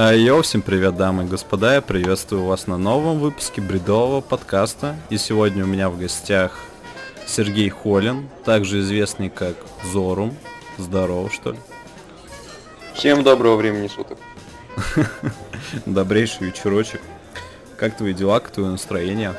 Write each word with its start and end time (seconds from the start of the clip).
А, 0.00 0.12
Йоу, 0.12 0.42
всем 0.42 0.62
привет, 0.62 0.96
дамы 0.96 1.24
и 1.24 1.26
господа, 1.26 1.74
я 1.74 1.82
приветствую 1.82 2.44
вас 2.44 2.68
на 2.68 2.78
новом 2.78 3.18
выпуске 3.18 3.60
бредового 3.60 4.20
подкаста. 4.20 4.94
И 5.10 5.18
сегодня 5.18 5.64
у 5.64 5.66
меня 5.66 5.90
в 5.90 5.98
гостях 5.98 6.56
Сергей 7.26 7.68
Холин, 7.68 8.28
также 8.44 8.78
известный 8.78 9.28
как 9.28 9.56
Зорум. 9.92 10.36
Здорово, 10.76 11.28
что 11.30 11.50
ли? 11.50 11.58
Всем 12.94 13.24
доброго 13.24 13.56
времени 13.56 13.88
суток. 13.88 14.18
Добрейший 15.84 16.46
вечерочек. 16.46 17.00
Как 17.76 17.96
твои 17.96 18.14
дела, 18.14 18.38
как 18.38 18.52
твое 18.52 18.70
настроение? 18.70 19.34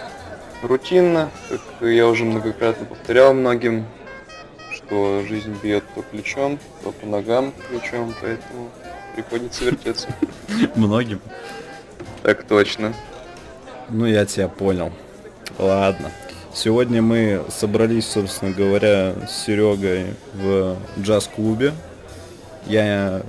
Рутинно, 0.62 1.30
как 1.48 1.62
я 1.90 2.06
уже 2.06 2.26
многократно 2.26 2.86
повторял 2.86 3.34
многим, 3.34 3.86
что 4.74 5.24
жизнь 5.26 5.58
бьет 5.64 5.86
то 5.96 6.02
плечом, 6.02 6.60
то 6.84 6.92
по 6.92 7.06
ногам 7.08 7.54
плечом, 7.70 8.14
поэтому 8.20 8.70
приходится 9.16 9.66
вертеться. 9.66 10.08
Многим. 10.76 11.22
Так 12.24 12.44
точно. 12.44 12.94
Ну, 13.90 14.06
я 14.06 14.26
тебя 14.26 14.48
понял. 14.48 14.92
Ладно. 15.58 16.12
Сегодня 16.54 17.02
мы 17.02 17.44
собрались, 17.50 18.08
собственно 18.08 18.52
говоря, 18.52 19.14
с 19.28 19.46
Серегой 19.46 20.08
в 20.34 20.78
джаз-клубе. 21.00 21.74
Я, 22.66 23.22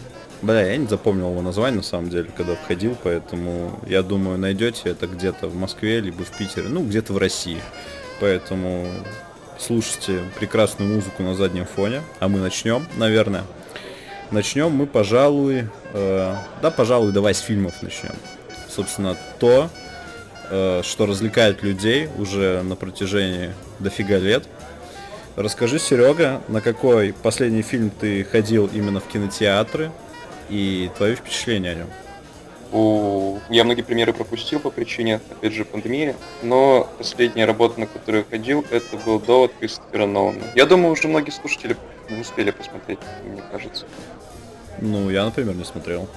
бля, 0.42 0.62
я 0.62 0.76
не 0.76 0.86
запомнил 0.86 1.30
его 1.30 1.42
название 1.42 1.78
на 1.78 1.82
самом 1.82 2.10
деле, 2.10 2.30
когда 2.36 2.54
входил, 2.54 2.96
поэтому 3.02 3.78
я 3.86 4.02
думаю, 4.02 4.38
найдете 4.38 4.90
это 4.90 5.06
где-то 5.06 5.48
в 5.48 5.54
Москве, 5.54 6.00
либо 6.00 6.24
в 6.24 6.36
Питере, 6.36 6.68
ну, 6.68 6.82
где-то 6.82 7.12
в 7.12 7.18
России. 7.18 7.60
Поэтому 8.20 8.86
слушайте 9.58 10.20
прекрасную 10.38 10.92
музыку 10.92 11.22
на 11.22 11.34
заднем 11.34 11.66
фоне, 11.66 12.02
а 12.18 12.28
мы 12.28 12.38
начнем, 12.40 12.86
наверное. 12.96 13.44
Начнем 14.30 14.70
мы, 14.70 14.86
пожалуй, 14.86 15.66
э, 15.92 16.34
да, 16.62 16.70
пожалуй, 16.70 17.10
давай 17.10 17.34
с 17.34 17.40
фильмов 17.40 17.82
начнем. 17.82 18.14
Собственно, 18.68 19.16
то, 19.40 19.68
э, 20.50 20.82
что 20.84 21.06
развлекает 21.06 21.64
людей 21.64 22.08
уже 22.16 22.62
на 22.62 22.76
протяжении 22.76 23.50
дофига 23.80 24.18
лет. 24.18 24.44
Расскажи, 25.34 25.80
Серега, 25.80 26.42
на 26.46 26.60
какой 26.60 27.12
последний 27.12 27.62
фильм 27.62 27.90
ты 27.90 28.22
ходил 28.22 28.70
именно 28.72 29.00
в 29.00 29.08
кинотеатры 29.08 29.90
и 30.48 30.90
твои 30.96 31.16
впечатления 31.16 31.70
о 31.70 31.74
нем? 31.74 31.86
У... 32.72 33.40
Я 33.48 33.64
многие 33.64 33.82
примеры 33.82 34.12
пропустил 34.12 34.60
по 34.60 34.70
причине, 34.70 35.20
опять 35.30 35.54
же, 35.54 35.64
пандемии, 35.64 36.14
но 36.44 36.88
последняя 36.98 37.46
работа, 37.46 37.80
на 37.80 37.86
которую 37.86 38.24
я 38.24 38.30
ходил, 38.30 38.64
это 38.70 38.96
был 38.98 39.18
«Довод» 39.18 39.50
Кристофера 39.58 40.06
Нолана. 40.06 40.44
Я 40.54 40.66
думаю, 40.66 40.92
уже 40.92 41.08
многие 41.08 41.32
слушатели 41.32 41.76
не 42.08 42.20
успели 42.20 42.52
посмотреть, 42.52 43.00
мне 43.24 43.42
кажется. 43.50 43.86
Ну, 44.80 45.10
я, 45.10 45.24
например, 45.24 45.54
не 45.54 45.64
смотрел. 45.64 46.08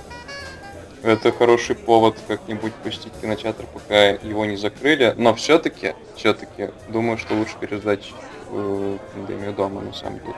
Это 1.04 1.34
хороший 1.34 1.76
повод 1.76 2.16
как-нибудь 2.28 2.74
пустить 2.76 3.12
кинотеатр, 3.22 3.66
пока 3.74 4.12
его 4.12 4.46
не 4.46 4.56
закрыли. 4.56 5.14
Но 5.18 5.36
все-таки, 5.36 5.96
все-таки, 6.16 6.70
думаю, 6.88 7.18
что 7.18 7.36
лучше 7.36 7.56
переждать 7.60 8.14
э, 8.52 8.98
пандемию 9.14 9.54
дома, 9.54 9.82
на 9.82 9.94
самом 9.94 10.20
деле. 10.20 10.36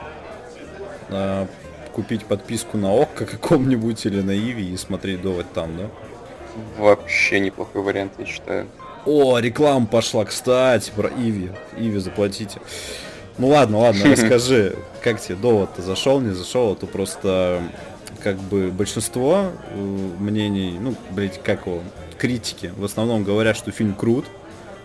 А, 1.10 1.46
купить 1.92 2.24
подписку 2.24 2.78
на 2.78 2.92
ОККО 2.92 3.26
каком-нибудь 3.26 4.04
или 4.06 4.20
на 4.22 4.36
Иви 4.36 4.72
и 4.72 4.76
смотреть 4.76 5.22
довод 5.22 5.46
там, 5.54 5.76
да? 5.76 5.88
Вообще 6.78 7.38
неплохой 7.38 7.82
вариант, 7.82 8.14
я 8.18 8.26
считаю. 8.26 8.66
О, 9.04 9.38
реклама 9.38 9.86
пошла, 9.86 10.24
кстати, 10.24 10.90
про 10.96 11.08
Иви. 11.10 11.52
Иви 11.76 11.98
заплатите. 12.00 12.60
Ну 13.38 13.48
ладно, 13.48 13.78
ладно, 13.78 14.04
расскажи, 14.10 14.74
как 15.00 15.20
тебе 15.20 15.36
довод-то 15.36 15.80
зашел, 15.82 16.20
не 16.20 16.34
зашел, 16.34 16.72
а 16.72 16.74
то 16.74 16.86
просто 16.86 17.62
как 18.26 18.38
бы 18.38 18.72
большинство 18.72 19.52
э, 19.70 19.76
мнений, 20.18 20.78
ну, 20.80 20.96
блять, 21.12 21.40
как 21.44 21.64
его, 21.66 21.80
критики 22.18 22.72
в 22.76 22.84
основном 22.84 23.22
говорят, 23.22 23.56
что 23.56 23.70
фильм 23.70 23.94
крут, 23.94 24.24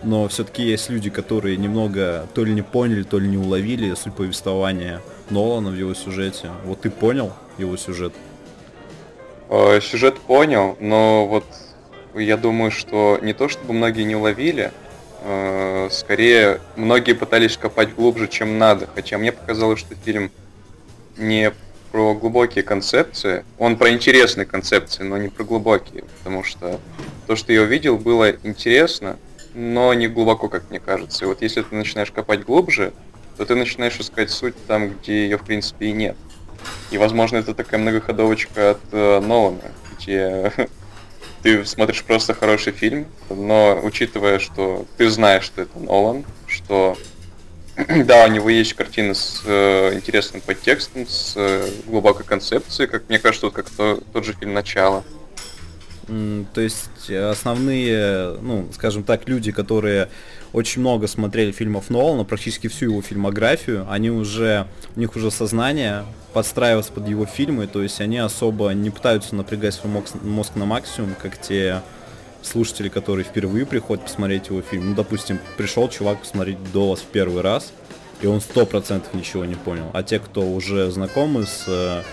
но 0.03 0.27
все-таки 0.27 0.61
есть 0.61 0.91
люди, 0.91 1.09
которые 1.09 1.57
немного 1.57 2.27
то 2.35 2.45
ли 2.45 2.53
не 2.53 2.61
поняли, 2.61 3.01
то 3.01 3.17
ли 3.17 3.27
не 3.27 3.37
уловили 3.37 3.95
суть 3.95 4.13
повествования 4.13 5.01
Нолана 5.31 5.71
в 5.71 5.75
его 5.75 5.95
сюжете. 5.95 6.51
Вот 6.65 6.81
ты 6.81 6.91
понял 6.91 7.33
его 7.57 7.77
сюжет? 7.77 8.13
Э, 9.49 9.79
сюжет 9.81 10.19
понял, 10.19 10.77
но 10.79 11.25
вот 11.25 11.45
я 12.13 12.37
думаю, 12.37 12.69
что 12.69 13.17
не 13.23 13.33
то 13.33 13.49
чтобы 13.49 13.73
многие 13.73 14.03
не 14.03 14.15
уловили, 14.15 14.71
э, 15.23 15.89
скорее 15.89 16.61
многие 16.75 17.13
пытались 17.13 17.57
копать 17.57 17.95
глубже, 17.95 18.27
чем 18.27 18.59
надо. 18.59 18.87
Хотя 18.93 19.17
мне 19.17 19.31
показалось, 19.31 19.79
что 19.79 19.95
фильм 19.95 20.29
не 21.17 21.51
про 21.91 22.13
глубокие 22.13 22.63
концепции. 22.63 23.43
Он 23.57 23.77
про 23.77 23.91
интересные 23.91 24.45
концепции, 24.45 25.03
но 25.03 25.17
не 25.17 25.29
про 25.29 25.43
глубокие. 25.43 26.03
Потому 26.17 26.43
что 26.43 26.79
то, 27.27 27.35
что 27.35 27.51
я 27.53 27.61
увидел, 27.61 27.97
было 27.97 28.31
интересно, 28.43 29.17
но 29.53 29.93
не 29.93 30.07
глубоко, 30.07 30.47
как 30.49 30.69
мне 30.69 30.79
кажется. 30.79 31.25
И 31.25 31.27
вот 31.27 31.41
если 31.41 31.61
ты 31.61 31.75
начинаешь 31.75 32.11
копать 32.11 32.45
глубже, 32.45 32.93
то 33.37 33.45
ты 33.45 33.55
начинаешь 33.55 33.99
искать 33.99 34.29
суть 34.29 34.55
там, 34.67 34.89
где 34.89 35.23
ее 35.23 35.37
в 35.37 35.43
принципе 35.43 35.87
и 35.87 35.91
нет. 35.91 36.15
И, 36.91 36.97
возможно, 36.97 37.37
это 37.37 37.53
такая 37.53 37.79
многоходовочка 37.79 38.71
от 38.71 38.79
э, 38.91 39.19
Нолана, 39.19 39.71
где 39.97 40.51
ты 41.41 41.65
смотришь 41.65 42.03
просто 42.03 42.33
хороший 42.33 42.73
фильм, 42.73 43.07
но 43.29 43.79
учитывая, 43.81 44.39
что 44.39 44.85
ты 44.97 45.09
знаешь, 45.09 45.43
что 45.43 45.63
это 45.63 45.79
Нолан, 45.79 46.23
что 46.47 46.97
да, 48.05 48.25
у 48.25 48.27
него 48.29 48.49
есть 48.49 48.73
картина 48.73 49.13
с 49.13 49.41
э, 49.45 49.93
интересным 49.93 50.41
подтекстом, 50.41 51.07
с 51.07 51.33
э, 51.35 51.69
глубокой 51.85 52.25
концепцией, 52.25 52.87
как 52.87 53.07
мне 53.09 53.19
кажется, 53.19 53.47
вот 53.47 53.55
как 53.55 53.69
то, 53.69 53.99
тот 54.13 54.25
же 54.25 54.33
фильм 54.33 54.53
«Начало». 54.53 55.03
То 56.53 56.59
есть 56.59 57.09
основные, 57.09 58.37
ну, 58.41 58.67
скажем 58.73 59.03
так, 59.03 59.29
люди, 59.29 59.53
которые 59.53 60.09
очень 60.51 60.81
много 60.81 61.07
смотрели 61.07 61.51
фильмов 61.51 61.89
Нолана, 61.89 62.25
практически 62.25 62.67
всю 62.67 62.85
его 62.85 63.01
фильмографию, 63.01 63.87
они 63.89 64.09
уже, 64.09 64.67
у 64.95 64.99
них 64.99 65.15
уже 65.15 65.31
сознание 65.31 66.03
подстраивается 66.33 66.91
под 66.91 67.07
его 67.07 67.25
фильмы, 67.25 67.67
то 67.67 67.81
есть 67.81 68.01
они 68.01 68.17
особо 68.17 68.69
не 68.71 68.89
пытаются 68.89 69.35
напрягать 69.35 69.73
свой 69.73 69.93
мозг, 69.93 70.15
мозг 70.21 70.55
на 70.55 70.65
максимум, 70.65 71.15
как 71.21 71.39
те 71.39 71.81
слушатели, 72.41 72.89
которые 72.89 73.25
впервые 73.25 73.65
приходят 73.65 74.05
посмотреть 74.05 74.47
его 74.47 74.61
фильм. 74.61 74.89
Ну, 74.89 74.95
допустим, 74.95 75.39
пришел 75.57 75.89
чувак 75.89 76.19
посмотреть 76.19 76.57
до 76.71 76.89
вас 76.89 76.99
в 76.99 77.05
первый 77.05 77.41
раз, 77.41 77.71
и 78.21 78.27
он 78.27 78.41
сто 78.41 78.65
процентов 78.65 79.13
ничего 79.13 79.45
не 79.45 79.55
понял. 79.55 79.89
А 79.93 80.03
те, 80.03 80.19
кто 80.19 80.41
уже 80.41 80.89
знакомы 80.91 81.45
с 81.45 81.65
э, 81.67 82.03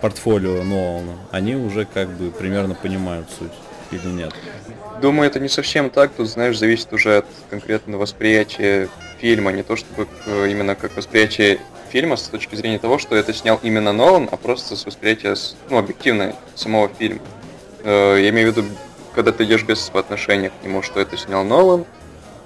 портфолио 0.00 0.62
Нолана, 0.62 1.18
они 1.30 1.56
уже 1.56 1.84
как 1.84 2.08
бы 2.10 2.30
примерно 2.30 2.74
понимают 2.74 3.28
суть 3.38 3.52
или 3.90 4.06
нет. 4.06 4.34
Думаю, 5.00 5.28
это 5.28 5.38
не 5.38 5.48
совсем 5.48 5.90
так. 5.90 6.12
Тут, 6.12 6.28
знаешь, 6.28 6.58
зависит 6.58 6.92
уже 6.92 7.18
от 7.18 7.26
конкретного 7.50 8.02
восприятия 8.02 8.88
фильма. 9.18 9.52
Не 9.52 9.62
то 9.62 9.76
чтобы 9.76 10.08
именно 10.26 10.74
как 10.74 10.96
восприятие 10.96 11.60
фильма 11.90 12.16
с 12.16 12.22
точки 12.24 12.54
зрения 12.54 12.78
того, 12.78 12.98
что 12.98 13.16
это 13.16 13.32
снял 13.32 13.58
именно 13.62 13.92
Нолан, 13.92 14.28
а 14.30 14.36
просто 14.36 14.76
с 14.76 14.84
восприятия, 14.84 15.34
ну, 15.70 15.78
объективно 15.78 16.34
самого 16.54 16.88
фильма. 16.88 17.20
Э, 17.84 18.18
я 18.20 18.28
имею 18.30 18.52
в 18.52 18.56
виду 18.56 18.68
когда 19.14 19.32
ты 19.32 19.44
идешь 19.44 19.64
без 19.64 19.90
отношения 19.92 20.50
к 20.50 20.64
нему, 20.64 20.82
что 20.82 21.00
это 21.00 21.16
снял 21.16 21.44
Нолан, 21.44 21.84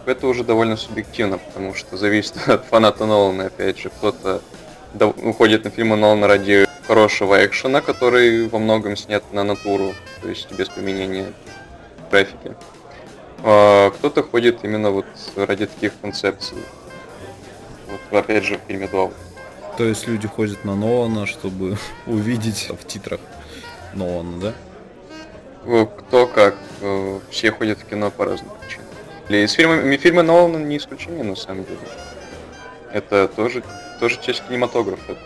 это 0.07 0.27
уже 0.27 0.45
довольно 0.45 0.77
субъективно, 0.77 1.39
потому 1.39 1.75
что 1.75 1.97
зависит 1.97 2.37
от 2.49 2.65
фаната 2.67 3.07
Нолана, 3.07 3.47
опять 3.47 3.79
же, 3.79 3.91
кто-то 3.91 4.43
уходит 5.23 5.65
на 5.65 5.71
фильмы 5.71 5.97
Нолана 5.97 6.27
ради 6.27 6.67
хорошего 6.87 7.45
экшена, 7.45 7.81
который 7.81 8.49
во 8.49 8.59
многом 8.59 8.97
снят 8.97 9.23
на 9.33 9.45
натуру, 9.45 9.95
то 10.21 10.29
есть 10.29 10.51
без 10.53 10.69
применения 10.69 11.33
графики. 12.11 12.55
А 13.45 13.91
кто-то 13.91 14.23
ходит 14.23 14.65
именно 14.65 14.91
вот 14.91 15.07
ради 15.37 15.67
таких 15.67 15.93
концепций. 16.01 16.59
Вот 17.89 18.19
опять 18.19 18.45
же 18.45 18.59
в 18.59 18.61
фильме 18.69 18.89
Довод. 18.89 19.15
То 19.77 19.85
есть 19.85 20.07
люди 20.07 20.29
ходят 20.29 20.65
на 20.65 20.77
Нолана, 20.77 21.27
чтобы 21.27 21.79
увидеть 22.07 22.69
в 22.71 22.87
титрах 22.87 23.21
Нолана, 23.95 24.41
да? 24.41 24.55
Э, 25.65 25.87
кто 25.87 26.27
как. 26.27 26.57
Э, 26.81 27.21
все 27.31 27.53
ходят 27.53 27.79
в 27.79 27.85
кино 27.85 28.11
по 28.11 28.25
разным 28.25 28.51
причинам. 28.61 28.87
И 29.29 29.47
с 29.47 29.53
фильмами, 29.53 29.97
фильмы 29.97 30.23
Нолана 30.23 30.59
не 30.59 30.77
исключение, 30.77 31.23
на 31.23 31.37
самом 31.37 31.65
деле. 31.65 31.79
Это 32.93 33.29
тоже, 33.29 33.63
тоже 34.01 34.21
часть 34.21 34.43
кинематографа. 34.47 35.17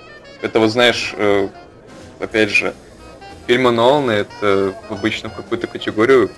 Это 0.42 0.60
вот 0.60 0.70
знаешь, 0.70 1.14
э, 1.16 1.48
опять 2.20 2.50
же, 2.50 2.74
фильмы 3.46 3.70
Нолана 3.70 4.10
это 4.10 4.74
обычно 4.90 5.30
в 5.30 5.34
какую-то 5.34 5.66
категорию 5.66 6.30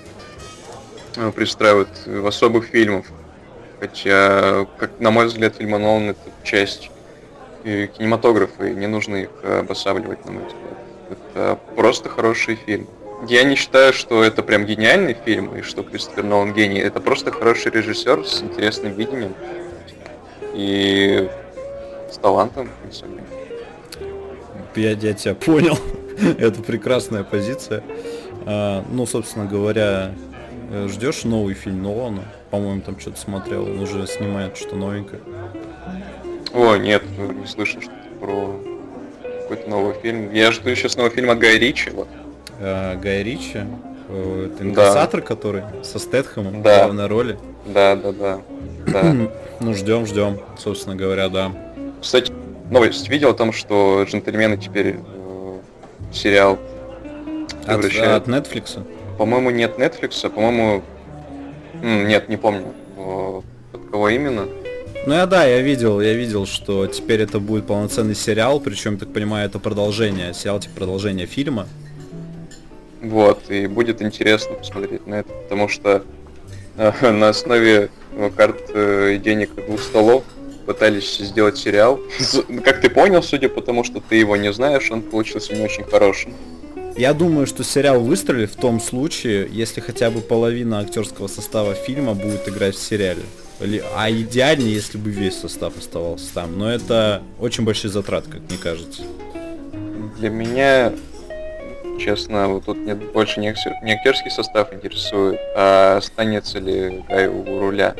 пристраивают 1.35 1.89
в 2.06 2.27
особых 2.27 2.67
фильмов. 2.67 3.06
Хотя, 3.81 4.67
как, 4.79 5.01
на 5.01 5.11
мой 5.11 5.27
взгляд, 5.27 5.56
фильмы 5.56 5.79
Нолана 5.79 6.11
это 6.11 6.31
часть 6.44 6.91
кинематографа, 7.65 8.67
и 8.67 8.75
не 8.75 8.87
нужно 8.87 9.17
их 9.17 9.31
обосабливать, 9.43 10.25
на 10.25 10.33
мой 10.33 10.44
взгляд. 10.44 10.79
Это 11.11 11.59
просто 11.75 12.09
хороший 12.09 12.55
фильм. 12.55 12.89
Я 13.26 13.43
не 13.44 13.56
считаю, 13.56 13.93
что 13.93 14.23
это 14.23 14.43
прям 14.43 14.65
гениальный 14.65 15.15
фильм, 15.25 15.56
и 15.56 15.62
что 15.62 15.82
Кристофер 15.82 16.25
Нолан 16.25 16.53
гений. 16.53 16.79
Это 16.79 17.00
просто 17.00 17.32
хороший 17.32 17.73
режиссер 17.73 18.25
с 18.25 18.43
интересным 18.43 18.93
видением 18.93 19.35
и 20.55 21.29
с 22.11 22.17
талантом, 22.19 22.70
Я, 24.76 24.91
я 24.91 25.12
тебя 25.15 25.35
понял. 25.35 25.79
это 26.38 26.62
прекрасная 26.62 27.25
позиция. 27.25 27.82
А, 28.47 28.85
ну, 28.91 29.06
собственно 29.06 29.47
говоря, 29.47 30.12
э, 30.70 30.88
ждешь 30.88 31.25
новый 31.25 31.55
фильм 31.55 31.82
Нолана? 31.82 32.25
По-моему, 32.50 32.81
там 32.82 32.99
что-то 32.99 33.19
смотрел, 33.19 33.65
он 33.65 33.81
уже 33.81 34.06
снимает 34.06 34.56
что-то 34.56 34.76
новенькое. 34.76 35.20
О, 36.55 36.76
нет, 36.76 37.03
не 37.19 37.47
слышал 37.47 37.81
что-то 37.81 37.97
про 38.20 38.61
какой-то 39.43 39.69
новый 39.69 39.94
фильм. 40.00 40.32
Я 40.32 40.50
жду 40.53 40.75
сейчас 40.75 40.97
новый 40.97 41.11
фильм 41.11 41.31
от 41.31 41.38
Гая 41.38 41.59
Ричи, 41.59 41.91
вот. 41.91 42.09
А, 42.60 42.96
Гай 42.96 43.22
Ричи? 43.22 43.60
Э, 44.08 44.50
Это 44.55 44.64
инкассатор, 44.64 45.20
который 45.22 45.62
со 45.82 45.99
Стэтхэмом 45.99 46.62
Да. 46.62 46.78
в 46.78 46.84
главной 46.87 47.06
роли. 47.06 47.38
Да, 47.66 47.96
да, 47.96 48.12
да. 48.12 48.40
да. 48.87 49.16
Ну, 49.60 49.75
ждем, 49.75 50.06
ждем, 50.06 50.38
собственно 50.56 50.94
говоря, 50.94 51.28
да. 51.28 51.50
Кстати, 52.00 52.32
новость 52.70 53.08
видел 53.08 53.31
о 53.31 53.34
том, 53.34 53.52
что 53.52 54.05
джентльмены 54.08 54.56
теперь 54.56 54.94
э, 54.96 55.58
сериал 56.12 56.60
От, 57.66 57.84
от 57.84 58.28
Netflix. 58.28 58.81
По-моему, 59.19 59.50
нет 59.50 59.78
Netflix, 59.78 60.20
а, 60.22 60.28
по-моему... 60.31 60.82
Нет, 61.82 62.28
не 62.28 62.37
помню. 62.37 62.66
э, 62.96 63.40
От 63.75 63.90
кого 63.90 64.08
именно. 64.10 64.46
Ну 65.06 65.14
я 65.14 65.26
да, 65.26 65.44
я 65.44 65.60
видел, 65.60 66.00
я 66.00 66.12
видел, 66.14 66.46
что 66.46 66.87
теперь 66.87 67.20
это 67.22 67.40
будет 67.40 67.66
полноценный 67.66 68.14
сериал, 68.14 68.60
причем, 68.60 68.96
так 68.96 69.12
понимаю, 69.12 69.46
это 69.49 69.58
продолжение, 69.58 70.34
сериал 70.34 70.60
типа 70.60 70.76
продолжение 70.76 71.26
фильма. 71.26 71.66
Вот, 73.03 73.50
и 73.50 73.67
будет 73.67 74.03
интересно 74.03 74.55
посмотреть 74.55 75.06
на 75.06 75.17
это, 75.17 75.33
потому 75.33 75.69
что 75.69 76.05
э, 76.77 77.11
на 77.11 77.29
основе 77.29 77.91
э, 78.12 78.31
карт 78.37 78.71
э, 78.75 79.15
и 79.15 79.19
денег 79.19 79.55
двух 79.55 79.81
столов 79.81 80.25
пытались 80.67 81.19
сделать 81.19 81.56
сериал. 81.56 82.00
Как 82.65 82.81
ты 82.81 82.91
понял, 82.91 83.23
судя 83.23 83.49
по 83.49 83.62
тому, 83.62 83.85
что 83.85 84.00
ты 84.00 84.17
его 84.17 84.37
не 84.37 84.53
знаешь, 84.53 84.91
он 84.91 85.03
получился 85.03 85.55
не 85.55 85.62
очень 85.65 85.85
хорошим. 85.85 86.35
Я 86.97 87.15
думаю, 87.15 87.47
что 87.47 87.62
сериал 87.62 88.00
выстрелит 88.00 88.50
в 88.50 88.56
том 88.56 88.81
случае, 88.81 89.49
если 89.53 89.81
хотя 89.81 90.11
бы 90.11 90.21
половина 90.21 90.81
актерского 90.81 91.29
состава 91.29 91.75
фильма 91.75 92.15
будет 92.15 92.49
играть 92.49 92.75
в 92.75 92.83
сериале. 92.83 93.23
А 93.97 94.11
идеальнее, 94.11 94.75
если 94.75 94.99
бы 94.99 95.11
весь 95.11 95.39
состав 95.39 95.79
оставался 95.79 96.35
там. 96.35 96.59
Но 96.59 96.71
это 96.71 97.23
очень 97.39 97.65
большие 97.65 97.91
затраты, 97.91 98.31
как 98.31 98.41
мне 98.49 98.59
кажется. 98.59 99.03
Для 100.19 100.29
меня, 100.29 100.93
честно, 101.99 102.49
вот 102.49 102.65
тут 102.65 102.79
нет, 102.79 103.12
больше 103.12 103.41
не, 103.41 103.50
актер- 103.50 103.83
не 103.83 103.93
актерский 103.93 104.31
состав 104.31 104.73
интересует, 104.73 105.39
а 105.56 105.97
останется 105.99 106.59
ли 106.59 107.05
Гай 107.09 107.27
у 107.27 107.61
руля. 107.61 107.95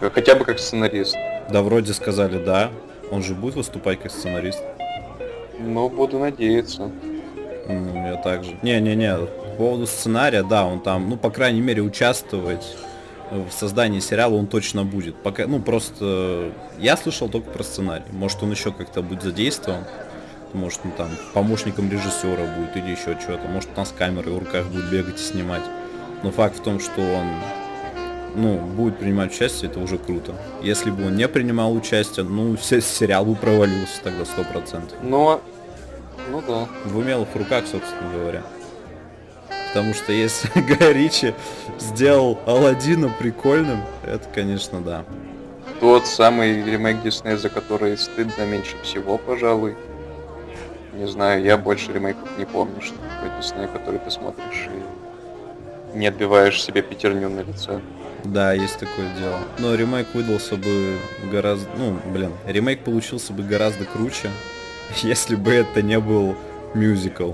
Хотя 0.00 0.34
бы 0.34 0.44
как 0.44 0.58
сценарист. 0.58 1.16
Да, 1.48 1.62
вроде 1.62 1.94
сказали, 1.94 2.42
да. 2.42 2.70
Он 3.10 3.22
же 3.22 3.34
будет 3.34 3.54
выступать 3.54 4.00
как 4.00 4.10
сценарист. 4.10 4.62
Но 5.58 5.88
буду 5.88 6.18
надеяться. 6.18 6.90
Ну, 7.68 8.06
я 8.06 8.16
также. 8.16 8.56
Не-не-не, 8.62 9.16
по 9.16 9.56
поводу 9.56 9.86
сценария, 9.86 10.42
да, 10.42 10.66
он 10.66 10.80
там, 10.80 11.08
ну, 11.08 11.16
по 11.16 11.30
крайней 11.30 11.60
мере, 11.60 11.82
участвовать 11.82 12.76
в 13.30 13.50
создании 13.50 14.00
сериала 14.00 14.34
он 14.34 14.46
точно 14.46 14.84
будет. 14.84 15.16
Пока, 15.16 15.46
ну, 15.46 15.60
просто 15.60 16.52
я 16.78 16.96
слышал 16.96 17.28
только 17.28 17.50
про 17.50 17.62
сценарий. 17.62 18.04
Может, 18.12 18.42
он 18.42 18.50
еще 18.50 18.70
как-то 18.72 19.02
будет 19.02 19.22
задействован. 19.22 19.84
Может, 20.52 20.80
он 20.84 20.92
там 20.92 21.08
помощником 21.34 21.90
режиссера 21.90 22.44
будет 22.56 22.76
или 22.76 22.90
еще 22.92 23.18
что-то. 23.20 23.46
Может, 23.48 23.70
он 23.76 23.86
с 23.86 23.92
камерой 23.92 24.34
в 24.34 24.38
руках 24.38 24.66
будет 24.66 24.90
бегать 24.90 25.20
и 25.20 25.22
снимать. 25.22 25.62
Но 26.22 26.30
факт 26.30 26.58
в 26.58 26.62
том, 26.62 26.80
что 26.80 27.00
он 27.00 27.26
ну, 28.36 28.58
будет 28.58 28.98
принимать 28.98 29.32
участие, 29.32 29.70
это 29.70 29.80
уже 29.80 29.98
круто. 29.98 30.34
Если 30.62 30.90
бы 30.90 31.06
он 31.06 31.16
не 31.16 31.26
принимал 31.26 31.74
участие, 31.74 32.24
ну, 32.24 32.56
се- 32.60 32.80
сериал 32.80 33.24
бы 33.24 33.34
провалился 33.34 34.00
тогда 34.02 34.22
100%. 34.22 34.94
Но, 35.02 35.40
ну 36.30 36.42
да. 36.46 36.68
в 36.84 36.98
умелых 36.98 37.28
руках, 37.34 37.64
собственно 37.66 38.12
говоря. 38.12 38.42
Потому 39.68 39.94
что 39.94 40.12
если 40.12 40.48
Гай 40.74 40.92
Ричи 40.92 41.34
сделал 41.78 42.38
Алладина 42.46 43.08
прикольным, 43.18 43.80
это, 44.04 44.26
конечно, 44.34 44.80
да. 44.80 45.04
Тот 45.80 46.06
самый 46.06 46.62
ремейк 46.62 47.02
Диснея, 47.02 47.36
за 47.36 47.50
который 47.50 47.98
стыдно 47.98 48.46
меньше 48.46 48.76
всего, 48.82 49.18
пожалуй. 49.18 49.76
Не 50.96 51.06
знаю, 51.06 51.44
я 51.44 51.58
больше 51.58 51.92
ремейков 51.92 52.38
не 52.38 52.46
помню, 52.46 52.80
что 52.80 52.94
такое 52.94 53.38
Дисней, 53.38 53.68
который 53.68 54.00
ты 54.00 54.10
смотришь 54.10 54.68
и 55.94 55.98
не 55.98 56.06
отбиваешь 56.06 56.62
себе 56.62 56.80
пятерню 56.80 57.28
на 57.28 57.40
лице. 57.40 57.80
Да, 58.24 58.54
есть 58.54 58.78
такое 58.78 59.06
дело. 59.18 59.38
Но 59.58 59.74
ремейк 59.74 60.06
выдался 60.14 60.56
бы 60.56 60.96
гораздо... 61.30 61.68
Ну, 61.76 61.98
блин, 62.06 62.32
ремейк 62.46 62.80
получился 62.80 63.34
бы 63.34 63.42
гораздо 63.42 63.84
круче, 63.84 64.30
если 65.02 65.36
бы 65.36 65.52
это 65.52 65.82
не 65.82 66.00
был 66.00 66.34
мюзикл. 66.72 67.32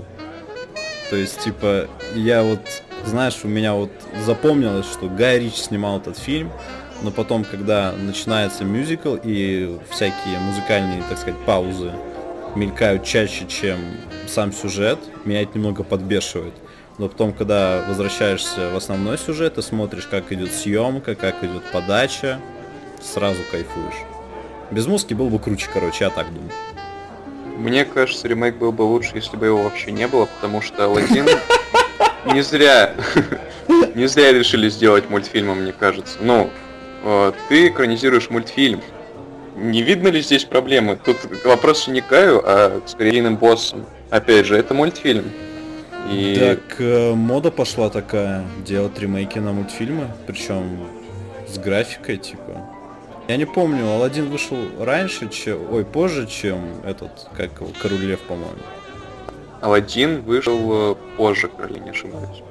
То 1.09 1.15
есть, 1.15 1.39
типа, 1.39 1.87
я 2.15 2.43
вот, 2.43 2.59
знаешь, 3.05 3.39
у 3.43 3.47
меня 3.47 3.75
вот 3.75 3.91
запомнилось, 4.25 4.91
что 4.91 5.07
Гай 5.07 5.39
Рич 5.39 5.55
снимал 5.55 5.99
этот 5.99 6.17
фильм, 6.17 6.51
но 7.01 7.11
потом, 7.11 7.45
когда 7.45 7.93
начинается 7.93 8.65
мюзикл 8.65 9.15
и 9.23 9.79
всякие 9.89 10.39
музыкальные, 10.39 11.01
так 11.07 11.17
сказать, 11.17 11.39
паузы 11.45 11.93
мелькают 12.55 13.03
чаще, 13.03 13.45
чем 13.47 13.79
сам 14.27 14.51
сюжет, 14.51 14.99
меня 15.25 15.41
это 15.41 15.57
немного 15.57 15.83
подбешивает. 15.83 16.53
Но 16.97 17.09
потом, 17.09 17.33
когда 17.33 17.83
возвращаешься 17.87 18.69
в 18.69 18.75
основной 18.75 19.17
сюжет 19.17 19.57
и 19.57 19.61
смотришь, 19.61 20.07
как 20.07 20.31
идет 20.31 20.51
съемка, 20.51 21.15
как 21.15 21.43
идет 21.43 21.63
подача, 21.71 22.39
сразу 23.01 23.39
кайфуешь. 23.51 24.05
Без 24.69 24.85
музыки 24.85 25.13
было 25.13 25.29
бы 25.29 25.39
круче, 25.39 25.67
короче, 25.73 26.05
я 26.05 26.09
так 26.09 26.27
думаю. 26.33 26.51
Мне 27.57 27.85
кажется, 27.85 28.27
ремейк 28.27 28.55
был 28.55 28.71
бы 28.71 28.83
лучше, 28.83 29.11
если 29.15 29.37
бы 29.37 29.47
его 29.47 29.63
вообще 29.63 29.91
не 29.91 30.07
было, 30.07 30.25
потому 30.25 30.61
что 30.61 30.85
Алладин 30.85 31.27
не 32.25 32.41
зря, 32.41 32.93
не 33.95 34.07
зря 34.07 34.31
решили 34.31 34.69
сделать 34.69 35.09
мультфильмом, 35.09 35.61
мне 35.61 35.73
кажется. 35.73 36.17
Ну, 36.21 36.49
э, 37.03 37.33
ты 37.49 37.67
экранизируешь 37.67 38.29
мультфильм. 38.29 38.81
Не 39.55 39.81
видно 39.83 40.07
ли 40.07 40.21
здесь 40.21 40.45
проблемы? 40.45 40.97
Тут 41.03 41.17
вопрос 41.45 41.87
не 41.87 42.01
к 42.01 42.07
Гаю, 42.07 42.41
а 42.43 42.81
к 42.81 42.89
скорейным 42.89 43.37
боссам. 43.37 43.85
Опять 44.09 44.45
же, 44.45 44.57
это 44.57 44.73
мультфильм. 44.73 45.31
И 46.11 46.35
Так, 46.37 46.79
э, 46.79 47.13
мода 47.13 47.49
пошла 47.49 47.89
такая, 47.89 48.43
делать 48.65 48.99
ремейки 48.99 49.39
на 49.39 49.53
мультфильмы, 49.53 50.07
причем 50.27 50.79
с 51.47 51.57
графикой, 51.57 52.17
типа. 52.17 52.67
Я 53.27 53.37
не 53.37 53.45
помню, 53.45 53.87
Алладин 53.87 54.29
вышел 54.29 54.57
раньше, 54.79 55.29
чем, 55.29 55.59
ой, 55.71 55.85
позже, 55.85 56.27
чем 56.27 56.59
этот, 56.83 57.29
как 57.37 57.61
его, 57.61 57.69
Король 57.81 58.01
Лев, 58.01 58.19
по-моему. 58.21 58.57
Алладин 59.61 60.23
вышел 60.23 60.91
э, 60.91 60.95
позже, 61.15 61.49
если 61.61 61.79
не 61.79 61.91
ошибаюсь. 61.91 62.43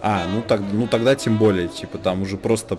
А, 0.00 0.24
ну, 0.32 0.42
так, 0.42 0.60
ну 0.72 0.86
тогда 0.86 1.16
тем 1.16 1.36
более, 1.36 1.66
типа 1.66 1.98
там 1.98 2.22
уже 2.22 2.36
просто, 2.36 2.78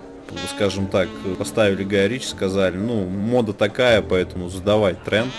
скажем 0.55 0.87
так, 0.87 1.07
поставили 1.37 1.83
Гая 1.83 2.07
Рич, 2.07 2.27
сказали, 2.27 2.75
ну, 2.75 3.05
мода 3.05 3.53
такая, 3.53 4.01
поэтому 4.01 4.49
задавай 4.49 4.95
тренд 5.05 5.31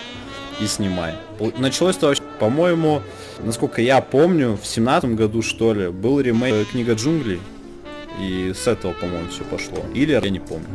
и 0.61 0.67
снимай. 0.67 1.15
Пол- 1.39 1.53
Началось-то 1.57 2.07
вообще, 2.07 2.23
по-моему, 2.39 3.03
насколько 3.41 3.83
я 3.83 4.01
помню, 4.01 4.59
в 4.61 4.67
семнадцатом 4.67 5.17
году, 5.17 5.43
что 5.43 5.73
ли, 5.73 5.89
был 5.89 6.21
ремейк 6.21 6.55
э, 6.55 6.65
Книга 6.65 6.95
джунглей, 6.95 7.41
и 8.21 8.53
с 8.55 8.67
этого, 8.67 8.93
по-моему, 8.93 9.29
все 9.29 9.45
пошло. 9.45 9.83
Или 9.95 10.13
я 10.13 10.21
не 10.31 10.41
помню. 10.41 10.67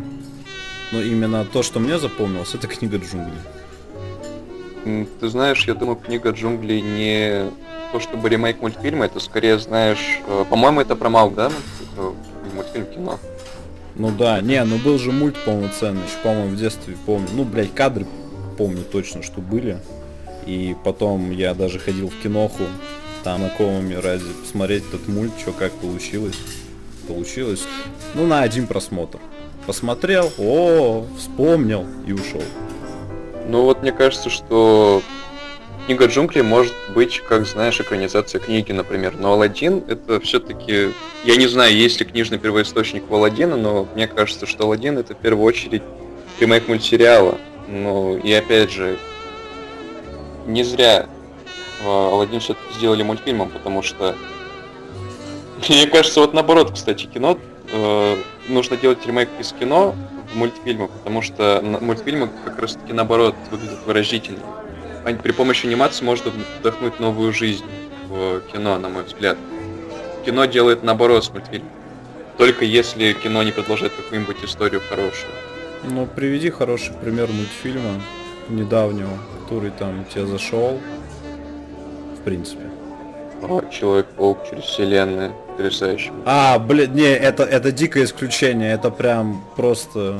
Но 0.92 1.02
именно 1.02 1.46
то, 1.46 1.64
что 1.64 1.80
мне 1.80 2.00
запомнилось, 2.00 2.54
это 2.56 2.68
Книга 2.68 2.98
джунглей. 2.98 3.40
Ты 5.20 5.30
знаешь, 5.30 5.66
я 5.68 5.74
думаю, 5.74 5.96
книга 5.96 6.30
джунглей 6.30 6.80
не 6.80 7.50
то 7.92 8.00
чтобы 8.00 8.30
ремейк 8.30 8.62
мультфильма, 8.62 9.06
это 9.06 9.20
скорее, 9.20 9.58
знаешь, 9.58 10.20
э, 10.28 10.46
по-моему, 10.50 10.82
это 10.82 10.96
про 10.96 11.10
Маук, 11.10 11.34
да? 11.34 11.52
Э, 11.98 12.12
Мультфильм 12.54 12.86
кино. 12.86 13.20
Ну 13.96 14.12
да, 14.12 14.42
не, 14.42 14.64
ну 14.66 14.78
был 14.78 15.00
же 15.00 15.12
мульт 15.12 15.38
полноценный, 15.46 16.04
еще, 16.04 16.18
по-моему, 16.24 16.56
в 16.56 16.58
детстве 16.58 16.98
помню. 17.06 17.30
Ну, 17.34 17.46
блядь, 17.46 17.74
кадры 17.74 18.06
помню 18.58 18.84
точно, 18.84 19.24
что 19.24 19.40
были. 19.42 19.80
И 20.46 20.76
потом 20.84 21.32
я 21.32 21.54
даже 21.54 21.80
ходил 21.80 22.10
в 22.10 22.22
киноху, 22.22 22.64
там 23.24 23.40
знакомыми 23.40 23.96
ради 23.96 24.26
посмотреть 24.42 24.84
этот 24.90 25.08
мульт, 25.08 25.32
что 25.40 25.52
как 25.54 25.72
получилось. 25.74 26.38
Получилось, 27.08 27.64
ну, 28.14 28.28
на 28.28 28.42
один 28.42 28.68
просмотр. 28.68 29.20
Посмотрел, 29.66 30.32
о, 30.38 31.06
вспомнил 31.18 31.86
и 32.06 32.14
ушел. 32.14 32.44
Ну 33.48 33.64
вот 33.64 33.82
мне 33.82 33.92
кажется, 33.92 34.30
что 34.30 35.02
книга 35.86 36.08
джунглей 36.08 36.42
может 36.42 36.74
быть, 36.94 37.22
как 37.28 37.46
знаешь, 37.46 37.80
экранизация 37.80 38.40
книги, 38.40 38.72
например. 38.72 39.16
Но 39.18 39.34
Алладин 39.34 39.84
это 39.88 40.20
все-таки. 40.20 40.92
Я 41.24 41.36
не 41.36 41.48
знаю, 41.48 41.76
есть 41.76 42.00
ли 42.00 42.06
книжный 42.06 42.38
первоисточник 42.38 43.10
у 43.10 43.16
Алладина, 43.16 43.56
но 43.56 43.88
мне 43.96 44.08
кажется, 44.08 44.46
что 44.46 44.66
Алладин 44.66 44.98
это 44.98 45.14
в 45.14 45.18
первую 45.18 45.46
очередь 45.46 45.84
ремейк 46.40 46.68
мультсериала. 46.68 47.38
Ну 47.68 48.18
и 48.18 48.32
опять 48.34 48.72
же, 48.72 48.98
не 50.46 50.64
зря 50.64 51.08
э, 51.84 51.88
Алладин 51.88 52.40
все-таки 52.40 52.74
сделали 52.76 53.04
мультфильмом, 53.04 53.50
потому 53.50 53.82
что 53.82 54.16
мне 55.70 55.88
кажется, 55.88 56.20
вот 56.20 56.34
наоборот, 56.34 56.72
кстати, 56.74 57.06
кино 57.06 57.38
э, 57.72 58.18
нужно 58.48 58.78
делать 58.78 59.06
ремейк 59.06 59.30
из 59.40 59.52
кино 59.54 59.96
в 60.32 60.36
мультфильмы, 60.36 60.88
потому 60.88 61.22
что 61.22 61.62
мультфильмы 61.82 62.30
как 62.44 62.60
раз 62.60 62.74
таки 62.74 62.94
наоборот 62.94 63.36
выглядят 63.52 63.86
выразительнее. 63.86 64.44
При 65.14 65.32
помощи 65.32 65.68
анимации 65.68 66.04
можно 66.04 66.32
вдохнуть 66.60 67.00
новую 67.00 67.32
жизнь 67.32 67.66
в 68.10 68.42
кино, 68.52 68.80
на 68.80 68.90
мой 68.90 69.04
взгляд. 69.04 69.38
кино 70.26 70.46
делает 70.46 70.84
наоборот 70.84 71.24
с 71.24 71.30
мультфильмом. 71.30 71.70
Только 72.38 72.66
если 72.66 73.14
кино 73.14 73.44
не 73.44 73.52
продолжает 73.52 73.94
какую-нибудь 73.94 74.44
историю 74.44 74.82
хорошую. 74.90 75.32
Ну, 75.84 76.08
приведи 76.08 76.50
хороший 76.50 76.94
пример 76.94 77.30
мультфильма 77.32 78.02
недавнего, 78.50 79.12
который 79.44 79.70
там 79.72 80.06
тебе 80.06 80.26
зашел. 80.26 80.80
В 82.20 82.24
принципе. 82.24 82.64
О, 83.44 83.62
Человек-паук 83.72 84.40
через 84.50 84.64
вселенную. 84.64 85.34
Потрясающе. 85.50 86.12
А, 86.26 86.58
блин, 86.58 86.94
не, 86.96 87.04
это, 87.04 87.44
это 87.44 87.72
дикое 87.72 88.06
исключение. 88.06 88.74
Это 88.74 88.90
прям 88.90 89.46
просто... 89.56 90.20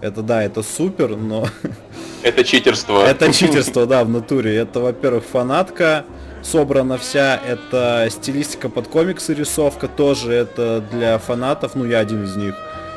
Это 0.00 0.22
да, 0.22 0.42
это 0.42 0.62
супер, 0.62 1.16
но... 1.16 1.46
Это 2.26 2.42
читерство. 2.42 3.06
Это 3.06 3.32
читерство, 3.32 3.86
да, 3.86 4.02
в 4.02 4.08
натуре. 4.08 4.56
Это, 4.56 4.80
во-первых, 4.80 5.22
фанатка 5.24 6.04
собрана 6.42 6.98
вся, 6.98 7.40
это 7.46 8.08
стилистика 8.10 8.68
под 8.68 8.88
комиксы, 8.88 9.32
рисовка 9.32 9.86
тоже, 9.86 10.32
это 10.32 10.82
для 10.92 11.18
фанатов, 11.18 11.76
ну 11.76 11.84
я 11.84 12.00
один 12.00 12.24
из 12.24 12.34
них. 12.34 12.54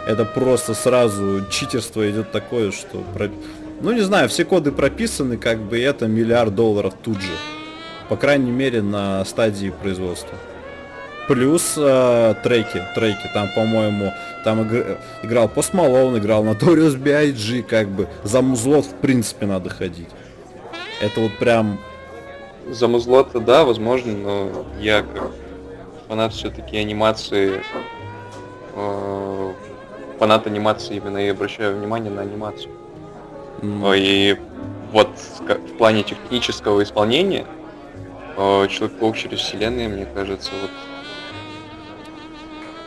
Это 0.07 0.25
просто 0.25 0.73
сразу 0.73 1.45
читерство 1.51 2.09
идет 2.09 2.31
такое, 2.31 2.71
что... 2.71 3.03
Ну 3.81 3.91
не 3.91 4.01
знаю, 4.01 4.29
все 4.29 4.45
коды 4.45 4.71
прописаны, 4.71 5.37
как 5.37 5.59
бы 5.59 5.79
это 5.79 6.07
миллиард 6.07 6.55
долларов 6.55 6.95
тут 7.01 7.21
же. 7.21 7.31
По 8.09 8.17
крайней 8.17 8.51
мере 8.51 8.81
на 8.81 9.23
стадии 9.25 9.69
производства. 9.69 10.35
Плюс 11.27 11.75
э, 11.77 12.33
треки, 12.43 12.81
треки, 12.95 13.29
там, 13.35 13.47
по-моему, 13.55 14.11
там 14.43 14.61
игр, 14.61 14.97
играл 15.23 15.47
Post 15.47 15.73
Malone, 15.73 16.17
играл 16.19 16.45
Notorious 16.45 16.97
B.I.G., 16.97 17.63
как 17.63 17.89
бы, 17.89 18.07
за 18.23 18.41
музлот 18.41 18.85
в 18.85 18.95
принципе 18.95 19.45
надо 19.45 19.69
ходить. 19.69 20.09
Это 21.01 21.21
вот 21.21 21.37
прям... 21.37 21.79
За 22.69 22.87
музлот 22.87 23.31
да, 23.45 23.63
возможно, 23.63 24.13
но 24.13 24.65
я 24.79 25.01
как 25.01 25.31
фанат 26.07 26.33
все-таки 26.33 26.77
анимации, 26.77 27.61
э, 28.75 29.53
фанат 30.17 30.47
анимации 30.47 30.97
именно 30.97 31.17
и 31.17 31.29
обращаю 31.29 31.77
внимание 31.77 32.11
на 32.11 32.21
анимацию. 32.21 32.71
Mm. 33.61 33.97
И 33.97 34.37
вот 34.91 35.09
в 35.47 35.77
плане 35.77 36.03
технического 36.03 36.81
исполнения 36.83 37.45
э, 38.37 38.67
Человек-паук 38.67 39.17
через 39.17 39.39
вселенные, 39.39 39.87
мне 39.87 40.05
кажется, 40.05 40.51
вот 40.61 40.71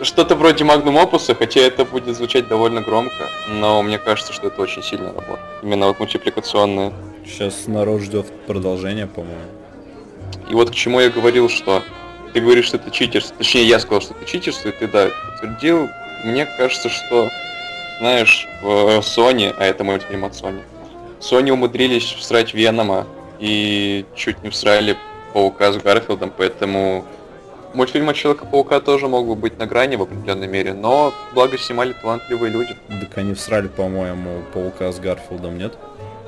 что-то 0.03 0.35
вроде 0.37 0.65
Magnum 0.65 1.03
Opus, 1.03 1.35
хотя 1.35 1.61
это 1.61 1.85
будет 1.85 2.17
звучать 2.17 2.49
довольно 2.49 2.81
громко, 2.81 3.29
но 3.49 3.83
мне 3.83 3.99
кажется, 3.99 4.33
что 4.33 4.49
это 4.49 4.61
очень 4.63 4.83
сильная 4.83 5.13
работа. 5.13 5.41
Именно 5.63 5.87
вот 5.89 5.99
мультипликационная. 5.99 6.93
Сейчас 7.25 7.67
народ 7.67 8.03
ждет 8.03 8.27
продолжение, 8.47 9.07
по-моему. 9.07 9.41
И 10.49 10.55
вот 10.55 10.71
к 10.71 10.75
чему 10.75 11.01
я 11.01 11.09
говорил, 11.09 11.49
что 11.49 11.83
ты 12.33 12.41
говоришь, 12.41 12.67
что 12.67 12.77
это 12.79 12.91
читерство, 12.91 13.37
точнее 13.37 13.65
я 13.65 13.79
сказал, 13.79 14.01
что 14.01 14.15
это 14.15 14.25
читерство, 14.25 14.69
и 14.69 14.73
ты 14.73 14.89
да, 14.89 15.09
подтвердил. 15.31 15.89
Мне 16.25 16.47
кажется, 16.47 16.89
что, 16.89 17.29
знаешь, 17.99 18.49
в 18.63 19.01
Sony, 19.01 19.55
а 19.57 19.65
это 19.65 19.85
мультфильм 19.85 20.25
от 20.25 20.33
Sony, 20.33 20.63
Sony 21.21 21.51
умудрились 21.51 22.05
всрать 22.05 22.55
Венома 22.55 23.07
и 23.39 24.05
чуть 24.17 24.43
не 24.43 24.51
всрали 24.51 24.97
Паука 25.33 25.73
с 25.73 25.77
Гарфилдом, 25.77 26.33
поэтому 26.37 27.05
Мультфильм 27.75 28.09
от 28.09 28.17
Человека-паука 28.17 28.81
тоже 28.81 29.09
мог 29.09 29.27
бы 29.27 29.35
быть 29.35 29.59
на 29.59 29.67
грани 29.67 29.97
в 29.97 30.03
определенной 30.03 30.47
мере, 30.47 30.75
но 30.75 31.15
благо 31.33 31.57
снимали 31.57 31.95
талантливые 31.95 32.53
люди. 32.53 32.77
Так 32.89 33.17
они 33.19 33.35
всрали, 33.35 33.69
по-моему, 33.69 34.43
Паука 34.53 34.93
с 34.93 34.99
Гарфилдом, 34.99 35.57
нет? 35.57 35.79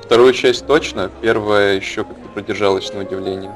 Вторую 0.01 0.33
часть 0.33 0.65
точно, 0.65 1.11
первая 1.21 1.75
еще 1.75 2.03
как-то 2.03 2.27
продержалась 2.29 2.91
на 2.93 3.01
удивление. 3.01 3.51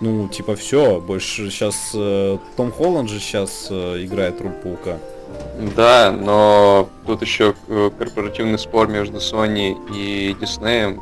Ну, 0.00 0.28
типа 0.28 0.54
все, 0.54 1.00
больше 1.00 1.50
сейчас 1.50 1.90
э, 1.94 2.38
Том 2.56 2.70
Холланд 2.70 3.10
же 3.10 3.18
сейчас 3.18 3.66
э, 3.70 4.04
играет 4.04 4.40
роль 4.40 4.52
Паука. 4.52 4.98
Да, 5.76 6.12
но 6.12 6.88
тут 7.06 7.22
еще 7.22 7.54
э, 7.66 7.90
корпоративный 7.98 8.58
спор 8.58 8.88
между 8.88 9.18
Sony 9.18 9.76
и 9.92 10.36
Disney 10.40 11.00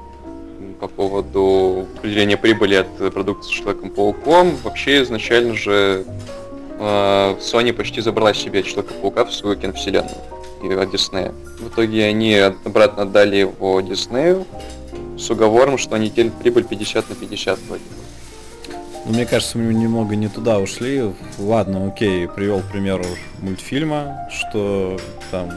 по 0.81 0.89
поводу 0.89 1.87
определения 1.97 2.37
прибыли 2.37 2.75
от 2.77 3.13
продукции 3.13 3.51
с 3.51 3.55
Человеком-пауком. 3.55 4.57
Вообще, 4.63 5.03
изначально 5.03 5.55
же 5.55 6.05
э, 6.79 7.35
Sony 7.41 7.73
почти 7.73 8.01
забрала 8.01 8.35
себе 8.35 8.63
Человека-паука 8.63 9.25
в 9.25 9.35
свою 9.35 9.57
киновселенную 9.57 10.17
и 10.63 10.73
от 10.73 10.91
Диснея. 10.91 11.33
В 11.61 11.69
итоге 11.69 12.05
они 12.05 12.35
обратно 12.37 13.03
отдали 13.03 13.37
его 13.37 13.81
Диснею 13.81 14.47
с 15.19 15.31
уговором, 15.31 15.79
что 15.79 15.97
они 15.97 16.11
делят 16.11 16.35
прибыль 16.35 16.65
50 16.65 17.09
на 17.09 17.15
50 17.15 17.59
вроде 17.69 17.83
ну, 19.07 19.13
мне 19.13 19.25
кажется, 19.25 19.57
мы 19.57 19.73
немного 19.73 20.17
не 20.17 20.27
туда 20.27 20.59
ушли. 20.59 21.13
Ладно, 21.39 21.87
окей, 21.87 22.27
привел 22.27 22.61
пример 22.73 23.07
мультфильма, 23.41 24.29
что 24.33 24.99
там 25.31 25.49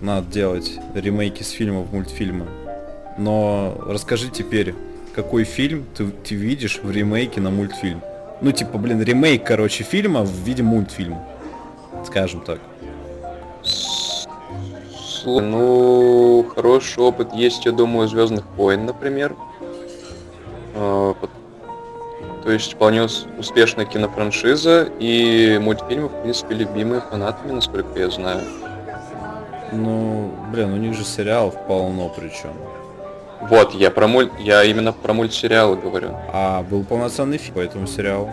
надо 0.00 0.26
делать 0.32 0.72
ремейки 0.94 1.42
с 1.42 1.50
фильмов 1.50 1.88
в 1.88 1.92
мультфильмы. 1.92 2.46
Но 3.18 3.76
расскажи 3.86 4.30
теперь, 4.30 4.74
какой 5.14 5.42
фильм 5.44 5.84
ты, 5.96 6.06
ты 6.06 6.36
видишь 6.36 6.78
в 6.82 6.90
ремейке 6.90 7.40
на 7.40 7.50
мультфильм? 7.50 8.00
Ну, 8.40 8.52
типа, 8.52 8.78
блин, 8.78 9.02
ремейк, 9.02 9.44
короче, 9.44 9.82
фильма 9.82 10.22
в 10.22 10.30
виде 10.30 10.62
мультфильма. 10.62 11.26
Скажем 12.06 12.40
так. 12.42 12.60
Ну, 15.26 16.46
хороший 16.54 17.00
опыт 17.00 17.32
есть, 17.34 17.66
я 17.66 17.72
думаю, 17.72 18.06
Звездных 18.06 18.44
войн, 18.56 18.86
например. 18.86 19.34
А, 20.76 21.14
то 22.44 22.52
есть 22.52 22.74
вполне 22.74 23.02
успешная 23.02 23.84
кинофраншиза 23.84 24.88
и 25.00 25.58
мультфильмы, 25.60 26.08
в 26.08 26.22
принципе, 26.22 26.54
любимые 26.54 27.00
фанатами, 27.00 27.52
насколько 27.52 27.98
я 27.98 28.08
знаю. 28.10 28.42
Ну, 29.72 30.32
блин, 30.52 30.72
у 30.72 30.76
них 30.76 30.94
же 30.94 31.04
сериалов 31.04 31.54
полно 31.66 32.08
причем. 32.16 32.52
Вот, 33.40 33.74
я 33.74 33.90
про 33.90 34.08
муль... 34.08 34.30
я 34.38 34.64
именно 34.64 34.92
про 34.92 35.12
мультсериалы 35.12 35.76
говорю. 35.76 36.16
А 36.32 36.62
был 36.62 36.84
полноценный 36.84 37.38
фильм 37.38 37.54
по 37.54 37.60
этому 37.60 37.86
сериалу? 37.86 38.30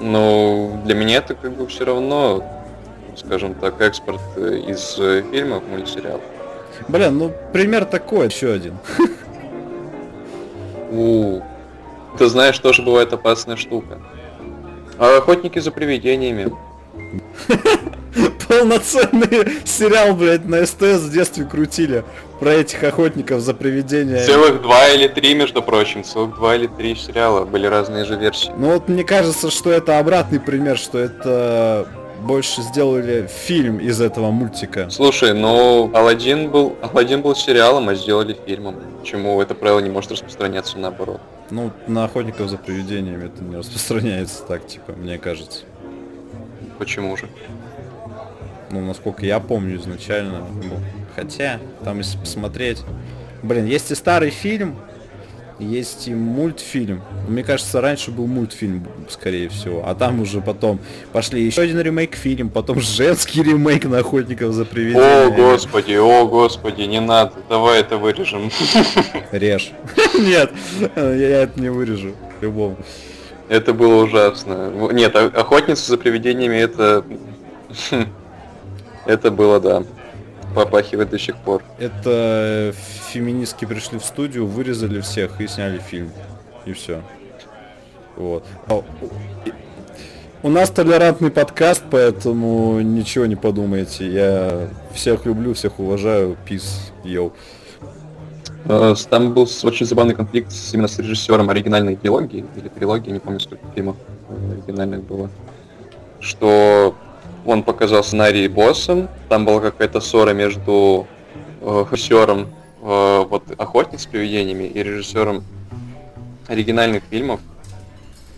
Ну, 0.00 0.80
для 0.84 0.94
меня 0.94 1.18
это 1.18 1.34
как 1.34 1.52
бы 1.52 1.66
все 1.66 1.84
равно, 1.84 2.44
скажем 3.16 3.54
так, 3.54 3.80
экспорт 3.80 4.20
из 4.36 4.96
фильмов 5.30 5.62
в 5.64 5.70
мультсериал. 5.70 6.20
Блин, 6.88 7.18
ну 7.18 7.32
пример 7.52 7.84
такой, 7.84 8.26
еще 8.26 8.52
один. 8.52 8.76
У, 10.90 11.40
ты 12.18 12.26
знаешь, 12.28 12.58
тоже 12.58 12.82
бывает 12.82 13.12
опасная 13.12 13.56
штука. 13.56 13.98
А 14.98 15.16
охотники 15.16 15.58
за 15.58 15.70
привидениями. 15.70 16.52
Полноценный 18.48 19.64
сериал, 19.64 20.14
блядь, 20.14 20.44
на 20.44 20.64
СТС 20.66 21.00
в 21.00 21.12
детстве 21.12 21.44
крутили 21.44 22.04
про 22.40 22.52
этих 22.54 22.82
охотников 22.82 23.40
за 23.40 23.54
привидения. 23.54 24.24
Целых 24.24 24.62
два 24.62 24.88
или 24.88 25.08
три, 25.08 25.34
между 25.34 25.62
прочим, 25.62 26.04
целых 26.04 26.34
два 26.36 26.56
или 26.56 26.66
три 26.66 26.94
сериала, 26.94 27.44
были 27.44 27.66
разные 27.66 28.04
же 28.04 28.16
версии. 28.16 28.52
Ну 28.56 28.72
вот 28.72 28.88
мне 28.88 29.04
кажется, 29.04 29.50
что 29.50 29.70
это 29.70 29.98
обратный 29.98 30.40
пример, 30.40 30.76
что 30.76 30.98
это 30.98 31.88
больше 32.22 32.62
сделали 32.62 33.28
фильм 33.28 33.78
из 33.78 34.00
этого 34.00 34.30
мультика. 34.30 34.88
Слушай, 34.90 35.34
ну 35.34 35.90
Алладин 35.94 36.50
был 36.50 36.76
Алладин 36.82 37.22
был 37.22 37.34
сериалом, 37.34 37.88
а 37.88 37.94
сделали 37.94 38.36
фильмом. 38.46 38.76
Почему 39.00 39.40
это 39.40 39.54
правило 39.54 39.80
не 39.80 39.90
может 39.90 40.12
распространяться 40.12 40.78
наоборот? 40.78 41.20
Ну, 41.50 41.70
на 41.86 42.04
охотников 42.04 42.48
за 42.48 42.56
привидениями 42.56 43.26
это 43.26 43.42
не 43.42 43.56
распространяется 43.56 44.42
так, 44.44 44.66
типа, 44.66 44.92
мне 44.92 45.18
кажется. 45.18 45.64
Почему 46.78 47.16
же? 47.16 47.28
Ну, 48.72 48.80
насколько 48.80 49.24
я 49.26 49.38
помню 49.38 49.76
изначально. 49.76 50.46
Ну, 50.62 50.80
хотя, 51.14 51.60
там 51.84 51.98
если 51.98 52.18
посмотреть... 52.18 52.78
Блин, 53.42 53.66
есть 53.66 53.90
и 53.90 53.94
старый 53.94 54.30
фильм, 54.30 54.76
есть 55.58 56.08
и 56.08 56.14
мультфильм. 56.14 57.02
Мне 57.28 57.44
кажется, 57.44 57.80
раньше 57.80 58.10
был 58.10 58.26
мультфильм, 58.26 58.86
скорее 59.10 59.48
всего. 59.50 59.82
А 59.86 59.94
там 59.94 60.20
уже 60.20 60.40
потом 60.40 60.80
пошли 61.12 61.42
еще 61.42 61.62
один 61.62 61.80
ремейк 61.80 62.14
фильм, 62.14 62.48
потом 62.48 62.80
женский 62.80 63.42
ремейк 63.42 63.84
на 63.84 63.98
охотников 63.98 64.52
за 64.52 64.64
привидениями. 64.64 65.26
О, 65.26 65.30
господи, 65.30 65.94
о, 65.94 66.26
господи, 66.26 66.82
не 66.82 67.00
надо. 67.00 67.32
Давай 67.48 67.80
это 67.80 67.98
вырежем. 67.98 68.50
Режь. 69.32 69.72
Нет, 70.18 70.50
я 70.96 71.42
это 71.42 71.60
не 71.60 71.68
вырежу. 71.68 72.14
Любому. 72.40 72.78
Это 73.48 73.74
было 73.74 74.04
ужасно. 74.04 74.70
Нет, 74.92 75.14
охотница 75.14 75.90
за 75.90 75.98
привидениями 75.98 76.56
это... 76.56 77.04
Это 79.06 79.30
было, 79.30 79.60
да. 79.60 79.82
Попахивает 80.54 81.10
до 81.10 81.18
сих 81.18 81.36
пор. 81.36 81.62
Это 81.78 82.74
феминистки 83.10 83.64
пришли 83.64 83.98
в 83.98 84.04
студию, 84.04 84.46
вырезали 84.46 85.00
всех 85.00 85.40
и 85.40 85.46
сняли 85.46 85.78
фильм. 85.78 86.10
И 86.66 86.72
все. 86.72 87.02
Вот. 88.16 88.44
А, 88.68 88.82
у 90.42 90.48
нас 90.48 90.70
толерантный 90.70 91.30
подкаст, 91.30 91.84
поэтому 91.90 92.80
ничего 92.80 93.26
не 93.26 93.36
подумайте. 93.36 94.10
Я 94.10 94.68
всех 94.92 95.24
люблю, 95.24 95.54
всех 95.54 95.78
уважаю. 95.78 96.36
Пис, 96.44 96.92
йоу. 97.04 97.32
Э, 98.64 98.94
там 99.08 99.32
был 99.32 99.48
очень 99.62 99.86
забавный 99.86 100.14
конфликт 100.14 100.52
именно 100.72 100.88
с 100.88 100.98
режиссером 100.98 101.50
оригинальной 101.50 101.96
трилогии, 101.96 102.44
или 102.56 102.68
трилогии, 102.68 103.10
не 103.10 103.18
помню, 103.18 103.40
сколько 103.40 103.64
фильмов 103.74 103.96
оригинальных 104.28 105.04
было. 105.04 105.30
что 106.20 106.94
он 107.44 107.62
показал 107.62 108.04
сценарий 108.04 108.48
боссом, 108.48 109.08
там 109.28 109.44
была 109.44 109.60
какая-то 109.60 110.00
ссора 110.00 110.32
между 110.32 111.06
э, 111.60 111.84
режиссером 111.90 112.48
э, 112.82 113.24
вот, 113.28 113.44
«Охотник 113.58 114.00
с 114.00 114.06
привидениями» 114.06 114.64
и 114.64 114.82
режиссером 114.82 115.44
оригинальных 116.48 117.02
фильмов, 117.10 117.40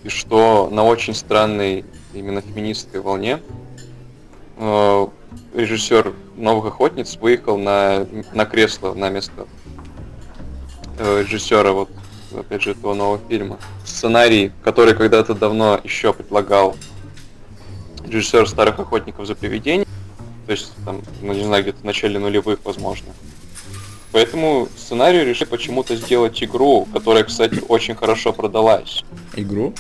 и 0.03 0.09
что 0.09 0.69
на 0.71 0.85
очень 0.85 1.15
странной 1.15 1.85
именно 2.13 2.41
феминистской 2.41 3.01
волне 3.01 3.41
э, 4.57 5.07
режиссер 5.55 6.13
«Новых 6.37 6.67
охотниц» 6.67 7.17
выехал 7.17 7.59
на, 7.59 8.07
на 8.33 8.45
кресло 8.47 8.95
на 8.95 9.11
место 9.11 9.47
э, 10.99 11.23
режиссера 11.23 11.73
вот 11.73 11.91
опять 12.37 12.63
же 12.63 12.73
этого 12.73 12.95
нового 12.95 13.21
фильма. 13.29 13.59
Сценарий, 13.85 14.53
который 14.63 14.95
когда-то 14.95 15.35
давно 15.35 15.81
еще 15.85 16.13
предлагал 16.13 16.77
режиссер 18.07 18.49
старых 18.49 18.79
охотников 18.79 19.27
за 19.27 19.35
привидениями, 19.35 19.87
то 20.47 20.53
есть 20.53 20.73
там, 20.85 21.03
ну 21.23 21.33
не 21.33 21.45
знаю, 21.45 21.63
где-то 21.63 21.81
в 21.81 21.85
начале 21.85 22.19
нулевых, 22.19 22.59
возможно. 22.65 23.13
Поэтому 24.13 24.69
сценарию 24.77 25.27
решили 25.27 25.49
почему-то 25.49 25.97
сделать 25.97 26.41
игру, 26.43 26.87
которая, 26.93 27.25
кстати, 27.25 27.61
очень 27.69 27.97
хорошо 27.97 28.33
продалась. 28.33 29.05
Игру? 29.35 29.75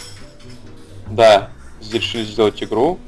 Да, 1.09 1.50
решили 1.93 2.25
сделать 2.25 2.61
игру, 2.62 2.99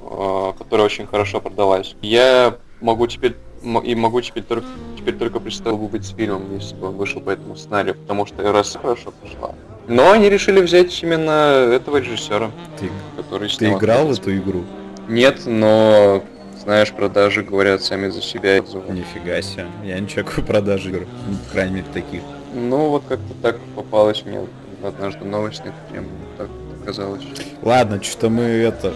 э, 0.00 0.52
которая 0.58 0.86
очень 0.86 1.06
хорошо 1.06 1.40
продалась. 1.40 1.94
Я 2.02 2.58
могу 2.80 3.06
теперь 3.06 3.36
и 3.84 3.94
могу 3.94 4.20
теперь 4.20 4.42
только, 4.42 4.66
теперь 4.98 5.16
только 5.16 5.38
представить 5.38 5.78
быть 5.78 6.04
с 6.04 6.14
фильмом, 6.14 6.52
если 6.54 6.74
бы 6.74 6.88
он 6.88 6.96
вышел 6.96 7.20
по 7.20 7.30
этому 7.30 7.54
сценарию, 7.56 7.94
потому 7.94 8.26
что 8.26 8.50
раз 8.50 8.76
хорошо 8.80 9.12
пошла. 9.22 9.54
Но 9.92 10.10
они 10.10 10.30
решили 10.30 10.60
взять 10.60 11.02
именно 11.02 11.70
этого 11.70 11.98
режиссера, 11.98 12.50
ты, 12.80 12.88
который 13.14 13.50
Ты 13.50 13.72
играл 13.72 14.06
в 14.06 14.12
эту 14.12 14.34
игру? 14.34 14.64
Нет, 15.06 15.42
но 15.44 16.24
знаешь, 16.62 16.92
продажи 16.92 17.42
говорят 17.42 17.82
сами 17.82 18.08
за 18.08 18.22
себя. 18.22 18.56
Нифига 18.56 19.42
себе. 19.42 19.66
Я 19.84 19.98
не 20.00 20.08
чекаю 20.08 20.46
продажи 20.46 20.88
игр, 20.88 21.06
ну, 21.28 21.36
по 21.36 21.52
крайней 21.52 21.74
мере, 21.74 21.86
таких. 21.92 22.22
Ну, 22.54 22.88
вот 22.88 23.02
как-то 23.06 23.34
так 23.42 23.58
попалось 23.76 24.24
мне 24.24 24.40
однажды 24.82 25.26
новость 25.26 25.62
на 25.64 25.74
тему. 25.92 26.08
Так 26.38 26.48
оказалось. 26.82 27.24
Ладно, 27.60 28.02
что-то 28.02 28.30
мы 28.30 28.44
это... 28.44 28.94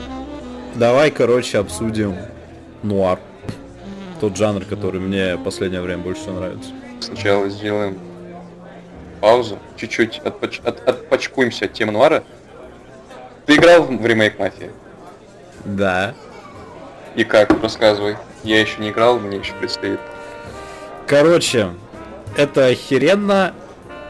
Давай, 0.77 1.11
короче, 1.11 1.59
обсудим 1.59 2.17
нуар. 2.83 3.19
Тот 4.21 4.35
жанр, 4.35 4.65
который 4.65 5.01
мне 5.01 5.37
в 5.37 5.43
последнее 5.43 5.83
время 5.83 6.03
больше 6.03 6.23
всего 6.23 6.37
нравится. 6.37 6.71
Сначала 7.01 7.51
сделаем 7.51 7.99
паузу, 9.17 9.59
чуть-чуть 9.77 10.21
отпоч... 10.25 10.61
от... 10.65 10.89
отпочкуемся 10.89 11.67
от 11.67 11.73
темы 11.73 11.93
нуара. 11.93 12.25
Ты 13.47 13.57
играл 13.57 13.83
в 13.85 14.07
ремейк 14.07 14.39
Мафии? 14.39 14.71
Да. 15.65 16.15
И 17.15 17.25
как? 17.25 17.51
Рассказывай. 17.63 18.17
Я 18.43 18.61
еще 18.61 18.81
не 18.81 18.91
играл, 18.91 19.19
мне 19.19 19.39
еще 19.39 19.55
предстоит. 19.55 20.01
Короче, 21.07 21.71
это 22.37 22.67
охеренно, 22.67 23.55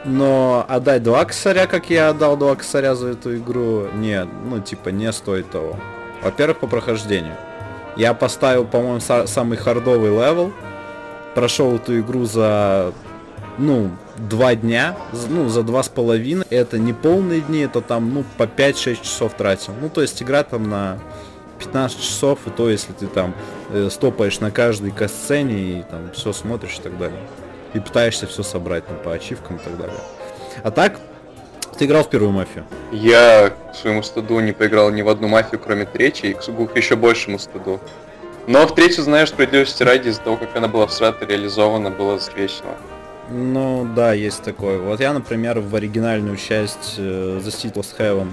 но 0.03 0.65
отдать 0.67 1.03
два 1.03 1.25
косаря, 1.25 1.67
как 1.67 1.89
я 1.89 2.09
отдал 2.09 2.37
два 2.37 2.55
косаря 2.55 2.95
за 2.95 3.09
эту 3.09 3.37
игру, 3.37 3.87
нет, 3.93 4.27
ну 4.45 4.59
типа 4.59 4.89
не 4.89 5.11
стоит 5.11 5.49
того. 5.49 5.77
Во-первых, 6.23 6.59
по 6.59 6.67
прохождению. 6.67 7.35
Я 7.95 8.13
поставил, 8.13 8.65
по-моему, 8.65 8.99
самый 8.99 9.57
хардовый 9.57 10.11
level, 10.11 10.51
прошел 11.35 11.75
эту 11.75 11.99
игру 11.99 12.25
за, 12.25 12.93
ну, 13.57 13.91
два 14.17 14.55
дня, 14.55 14.95
ну, 15.29 15.49
за 15.49 15.63
два 15.63 15.83
с 15.83 15.89
половиной. 15.89 16.45
Это 16.49 16.77
не 16.77 16.93
полные 16.93 17.41
дни, 17.41 17.59
это 17.59 17.81
там, 17.81 18.13
ну, 18.13 18.23
по 18.37 18.43
5-6 18.43 19.03
часов 19.03 19.33
тратил. 19.33 19.73
Ну, 19.81 19.89
то 19.89 20.01
есть 20.01 20.21
игра 20.21 20.43
там 20.43 20.69
на 20.69 20.99
15 21.59 22.01
часов, 22.01 22.39
и 22.45 22.49
то, 22.49 22.69
если 22.69 22.93
ты 22.93 23.07
там 23.07 23.33
э, 23.69 23.89
стопаешь 23.91 24.39
на 24.39 24.51
каждой 24.51 24.91
касцене 24.91 25.79
и 25.79 25.83
там 25.83 26.11
все 26.13 26.33
смотришь 26.33 26.77
и 26.79 26.81
так 26.81 26.97
далее. 26.97 27.19
И 27.73 27.79
пытаешься 27.79 28.27
все 28.27 28.43
собрать 28.43 28.83
ну, 28.89 28.95
по 28.95 29.13
ачивкам 29.13 29.57
и 29.57 29.59
так 29.59 29.77
далее. 29.77 29.99
А 30.63 30.71
так, 30.71 30.99
ты 31.77 31.85
играл 31.85 32.03
в 32.03 32.09
первую 32.09 32.31
мафию? 32.31 32.65
Я 32.91 33.49
к 33.49 33.75
своему 33.75 34.01
стыду 34.01 34.39
не 34.39 34.51
поиграл 34.51 34.89
ни 34.89 35.01
в 35.01 35.09
одну 35.09 35.27
мафию, 35.27 35.59
кроме 35.63 35.85
третьей, 35.85 36.31
и 36.31 36.33
к 36.33 36.75
еще 36.75 36.95
большему 36.95 37.37
стыду. 37.39 37.79
Но 38.47 38.65
в 38.65 38.73
третью, 38.73 39.03
знаешь, 39.03 39.29
справедливости 39.29 39.83
ради, 39.83 40.07
из-за 40.07 40.21
того, 40.21 40.37
как 40.37 40.55
она 40.55 40.67
была 40.67 40.87
в 40.87 40.93
срата 40.93 41.25
реализована, 41.25 41.91
было 41.91 42.17
весело. 42.35 42.77
Ну 43.29 43.87
да, 43.95 44.13
есть 44.13 44.43
такое. 44.43 44.79
Вот 44.79 44.99
я, 44.99 45.13
например, 45.13 45.59
в 45.59 45.75
оригинальную 45.75 46.37
часть 46.37 46.95
э, 46.97 47.41
The 47.43 47.47
City 47.47 47.73
Lost 47.73 47.97
Heaven 47.97 48.29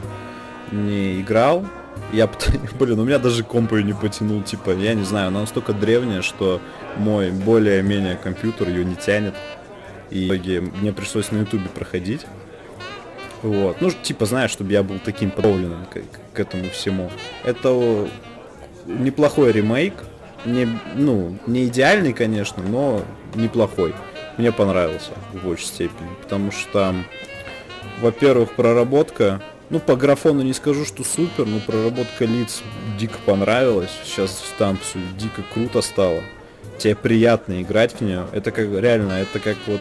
не 0.71 1.21
играл, 1.21 1.65
я, 2.13 2.29
блин, 2.79 3.01
у 3.01 3.05
меня 3.05 3.19
даже 3.19 3.43
комп 3.43 3.73
ее 3.73 3.83
не 3.83 3.93
потянул, 3.93 4.43
типа, 4.43 4.71
я 4.71 4.95
не 4.95 5.05
знаю, 5.05 5.29
она 5.29 5.41
настолько 5.41 5.73
древняя, 5.73 6.23
что 6.23 6.61
мой 6.97 7.31
более-менее 7.31 8.17
компьютер 8.17 8.69
ее 8.69 8.85
не 8.85 8.95
тянет. 8.95 9.35
И 10.11 10.63
мне 10.81 10.93
пришлось 10.93 11.33
на 11.33 11.39
ютубе 11.39 11.69
проходить. 11.69 12.27
Вот. 13.43 13.81
Ну, 13.81 13.91
типа, 13.91 14.27
знаешь, 14.27 14.51
чтобы 14.51 14.73
я 14.73 14.83
был 14.83 14.99
таким 15.05 15.31
подготовленным 15.31 15.87
к, 15.87 15.99
к 16.35 16.41
этому 16.41 16.71
всему. 16.71 17.11
Это 17.43 18.09
неплохой 18.87 19.53
ремейк. 19.53 19.95
Не, 20.45 20.69
ну, 20.95 21.37
не 21.47 21.67
идеальный, 21.67 22.13
конечно, 22.13 22.63
но 22.63 23.03
неплохой. 23.35 23.95
Мне 24.37 24.53
понравился 24.53 25.13
в 25.33 25.45
большей 25.45 25.67
степени. 25.67 26.09
Потому 26.23 26.51
что 26.51 26.95
во-первых, 28.01 28.53
проработка 28.53 29.43
ну, 29.71 29.81
по 29.81 29.97
графону 29.97 30.43
не 30.43 30.53
скажу, 30.53 30.85
что 30.85 31.05
супер, 31.05 31.47
но 31.47 31.59
проработка 31.59 32.25
лиц 32.25 32.63
дико 32.99 33.19
понравилась. 33.25 33.91
Сейчас 34.05 34.45
там 34.59 34.79
все 34.79 34.99
дико 35.19 35.43
круто 35.53 35.81
стало. 35.81 36.23
Тебе 36.79 36.95
приятно 36.95 37.63
играть 37.63 37.93
в 37.93 38.01
нее. 38.01 38.27
Это 38.33 38.51
как 38.51 38.69
реально, 38.71 39.13
это 39.13 39.39
как 39.39 39.57
вот 39.67 39.81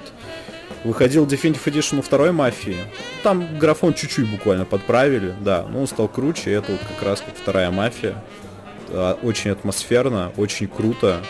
выходил 0.84 1.26
Definitive 1.26 1.64
Edition 1.66 2.02
второй 2.02 2.32
мафии. 2.32 2.78
Там 3.24 3.58
графон 3.58 3.94
чуть-чуть 3.94 4.30
буквально 4.30 4.66
подправили, 4.66 5.34
да, 5.42 5.66
но 5.70 5.82
он 5.82 5.88
стал 5.88 6.08
круче, 6.08 6.52
это 6.52 6.72
вот 6.72 6.82
как 6.82 7.08
раз 7.08 7.22
как 7.22 7.36
вторая 7.36 7.72
мафия. 7.72 8.16
А, 8.90 9.18
очень 9.22 9.52
атмосферно, 9.52 10.32
очень 10.38 10.68
круто. 10.68 11.22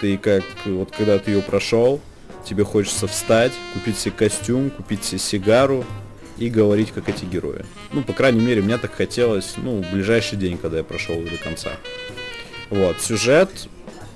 Ты 0.00 0.18
как, 0.18 0.42
вот 0.64 0.90
когда 0.90 1.18
ты 1.18 1.32
ее 1.32 1.42
прошел, 1.42 2.00
тебе 2.44 2.64
хочется 2.64 3.06
встать, 3.06 3.52
купить 3.72 3.98
себе 3.98 4.14
костюм, 4.16 4.70
купить 4.70 5.04
себе 5.04 5.18
сигару, 5.18 5.84
и 6.38 6.50
говорить, 6.50 6.92
как 6.92 7.08
эти 7.08 7.24
герои. 7.24 7.64
Ну, 7.92 8.02
по 8.02 8.12
крайней 8.12 8.40
мере, 8.40 8.62
мне 8.62 8.78
так 8.78 8.94
хотелось, 8.94 9.54
ну, 9.56 9.82
в 9.82 9.92
ближайший 9.92 10.36
день, 10.36 10.58
когда 10.58 10.78
я 10.78 10.84
прошел 10.84 11.16
до 11.22 11.36
конца. 11.36 11.70
Вот, 12.70 13.00
сюжет 13.00 13.68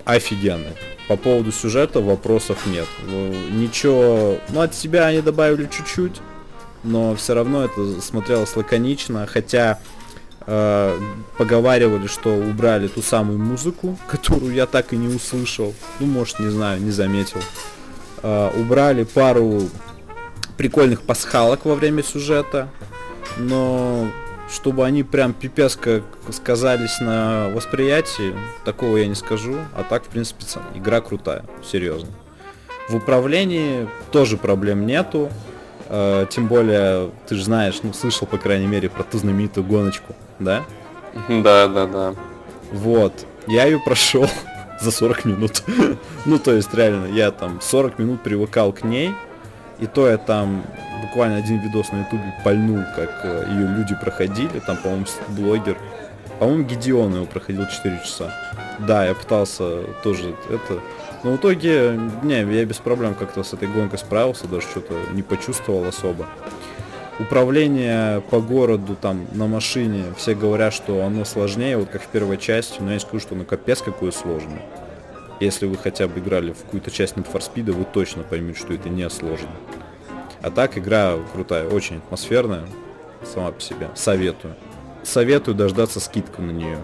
офигенный. 0.04 0.74
По 1.06 1.16
поводу 1.16 1.52
сюжета 1.52 2.00
вопросов 2.00 2.66
нет. 2.66 2.86
Ну, 3.06 3.32
ничего, 3.52 4.38
ну, 4.50 4.60
от 4.60 4.74
себя 4.74 5.06
они 5.06 5.20
добавили 5.20 5.68
чуть-чуть, 5.70 6.20
но 6.82 7.14
все 7.14 7.34
равно 7.34 7.64
это 7.64 8.00
смотрелось 8.00 8.54
лаконично, 8.56 9.26
хотя 9.26 9.78
э, 10.46 10.98
поговаривали, 11.38 12.08
что 12.08 12.34
убрали 12.34 12.88
ту 12.88 13.00
самую 13.00 13.38
музыку, 13.38 13.98
которую 14.08 14.54
я 14.54 14.66
так 14.66 14.92
и 14.92 14.96
не 14.96 15.14
услышал, 15.14 15.74
ну, 16.00 16.06
может, 16.06 16.40
не 16.40 16.48
знаю, 16.48 16.80
не 16.82 16.90
заметил. 16.90 17.40
Э, 18.22 18.50
убрали 18.56 19.04
пару 19.04 19.62
прикольных 20.56 21.02
пасхалок 21.02 21.64
во 21.64 21.74
время 21.74 22.02
сюжета, 22.02 22.68
но 23.36 24.08
чтобы 24.50 24.84
они 24.84 25.02
прям 25.02 25.32
пипец 25.32 25.76
как 25.76 26.02
сказались 26.32 27.00
на 27.00 27.48
восприятии, 27.50 28.34
такого 28.64 28.96
я 28.96 29.06
не 29.06 29.14
скажу. 29.14 29.56
А 29.76 29.84
так, 29.84 30.04
в 30.04 30.08
принципе, 30.08 30.44
игра 30.74 31.00
крутая, 31.00 31.44
серьезно. 31.62 32.08
В 32.88 32.96
управлении 32.96 33.88
тоже 34.10 34.36
проблем 34.36 34.86
нету. 34.86 35.30
Э, 35.88 36.26
тем 36.28 36.48
более, 36.48 37.10
ты 37.28 37.36
же 37.36 37.44
знаешь, 37.44 37.80
ну, 37.82 37.92
слышал, 37.92 38.26
по 38.26 38.38
крайней 38.38 38.66
мере, 38.66 38.88
про 38.88 39.04
ту 39.04 39.18
знаменитую 39.18 39.64
гоночку, 39.64 40.16
да? 40.38 40.64
Да, 41.28 41.68
да, 41.68 41.86
да. 41.86 42.14
Вот. 42.72 43.26
Я 43.46 43.64
ее 43.64 43.78
прошел 43.78 44.26
за 44.80 44.90
40 44.90 45.24
минут. 45.24 45.62
ну, 46.26 46.38
то 46.38 46.52
есть, 46.52 46.72
реально, 46.74 47.06
я 47.06 47.30
там 47.30 47.60
40 47.60 47.98
минут 47.98 48.22
привыкал 48.22 48.72
к 48.72 48.84
ней, 48.84 49.14
и 49.78 49.86
то 49.86 50.08
я 50.08 50.18
там 50.18 50.64
буквально 51.02 51.36
один 51.36 51.58
видос 51.58 51.92
на 51.92 52.00
ютубе 52.00 52.34
пальнул, 52.44 52.82
как 52.96 53.20
э, 53.24 53.46
ее 53.50 53.66
люди 53.68 53.94
проходили. 54.00 54.58
Там, 54.66 54.76
по-моему, 54.76 55.06
блогер. 55.28 55.78
По-моему, 56.38 56.64
Гедеон 56.64 57.14
его 57.14 57.26
проходил 57.26 57.66
4 57.66 58.00
часа. 58.04 58.32
Да, 58.80 59.06
я 59.06 59.14
пытался 59.14 59.82
тоже 60.02 60.34
это... 60.48 60.80
Но 61.24 61.32
в 61.32 61.36
итоге, 61.36 61.98
не, 62.22 62.40
я 62.54 62.64
без 62.64 62.76
проблем 62.76 63.14
как-то 63.14 63.42
с 63.42 63.52
этой 63.52 63.66
гонкой 63.66 63.98
справился, 63.98 64.46
даже 64.46 64.68
что-то 64.68 64.94
не 65.12 65.22
почувствовал 65.22 65.84
особо. 65.84 66.26
Управление 67.20 68.20
по 68.30 68.40
городу 68.40 68.94
там 68.94 69.26
на 69.32 69.48
машине, 69.48 70.04
все 70.16 70.36
говорят, 70.36 70.72
что 70.72 71.04
оно 71.04 71.24
сложнее, 71.24 71.76
вот 71.76 71.88
как 71.88 72.02
в 72.02 72.06
первой 72.06 72.38
части, 72.38 72.80
но 72.80 72.92
я 72.92 73.00
скажу, 73.00 73.18
что 73.18 73.34
оно 73.34 73.44
капец 73.44 73.82
какое 73.82 74.12
сложное. 74.12 74.62
Если 75.40 75.66
вы 75.66 75.76
хотя 75.76 76.06
бы 76.06 76.20
играли 76.20 76.52
в 76.52 76.62
какую-то 76.62 76.92
часть 76.92 77.14
Need 77.14 77.30
for 77.32 77.40
Speed, 77.40 77.72
вы 77.72 77.84
точно 77.84 78.22
поймете, 78.22 78.60
что 78.60 78.72
это 78.72 78.88
не 78.88 79.08
сложно. 79.10 79.50
А 80.42 80.50
так 80.50 80.78
игра 80.78 81.16
крутая, 81.32 81.68
очень 81.68 81.96
атмосферная, 81.96 82.66
сама 83.24 83.50
по 83.50 83.60
себе. 83.60 83.88
Советую. 83.96 84.54
Советую 85.02 85.56
дождаться 85.56 85.98
скидку 85.98 86.42
на 86.42 86.52
нее. 86.52 86.78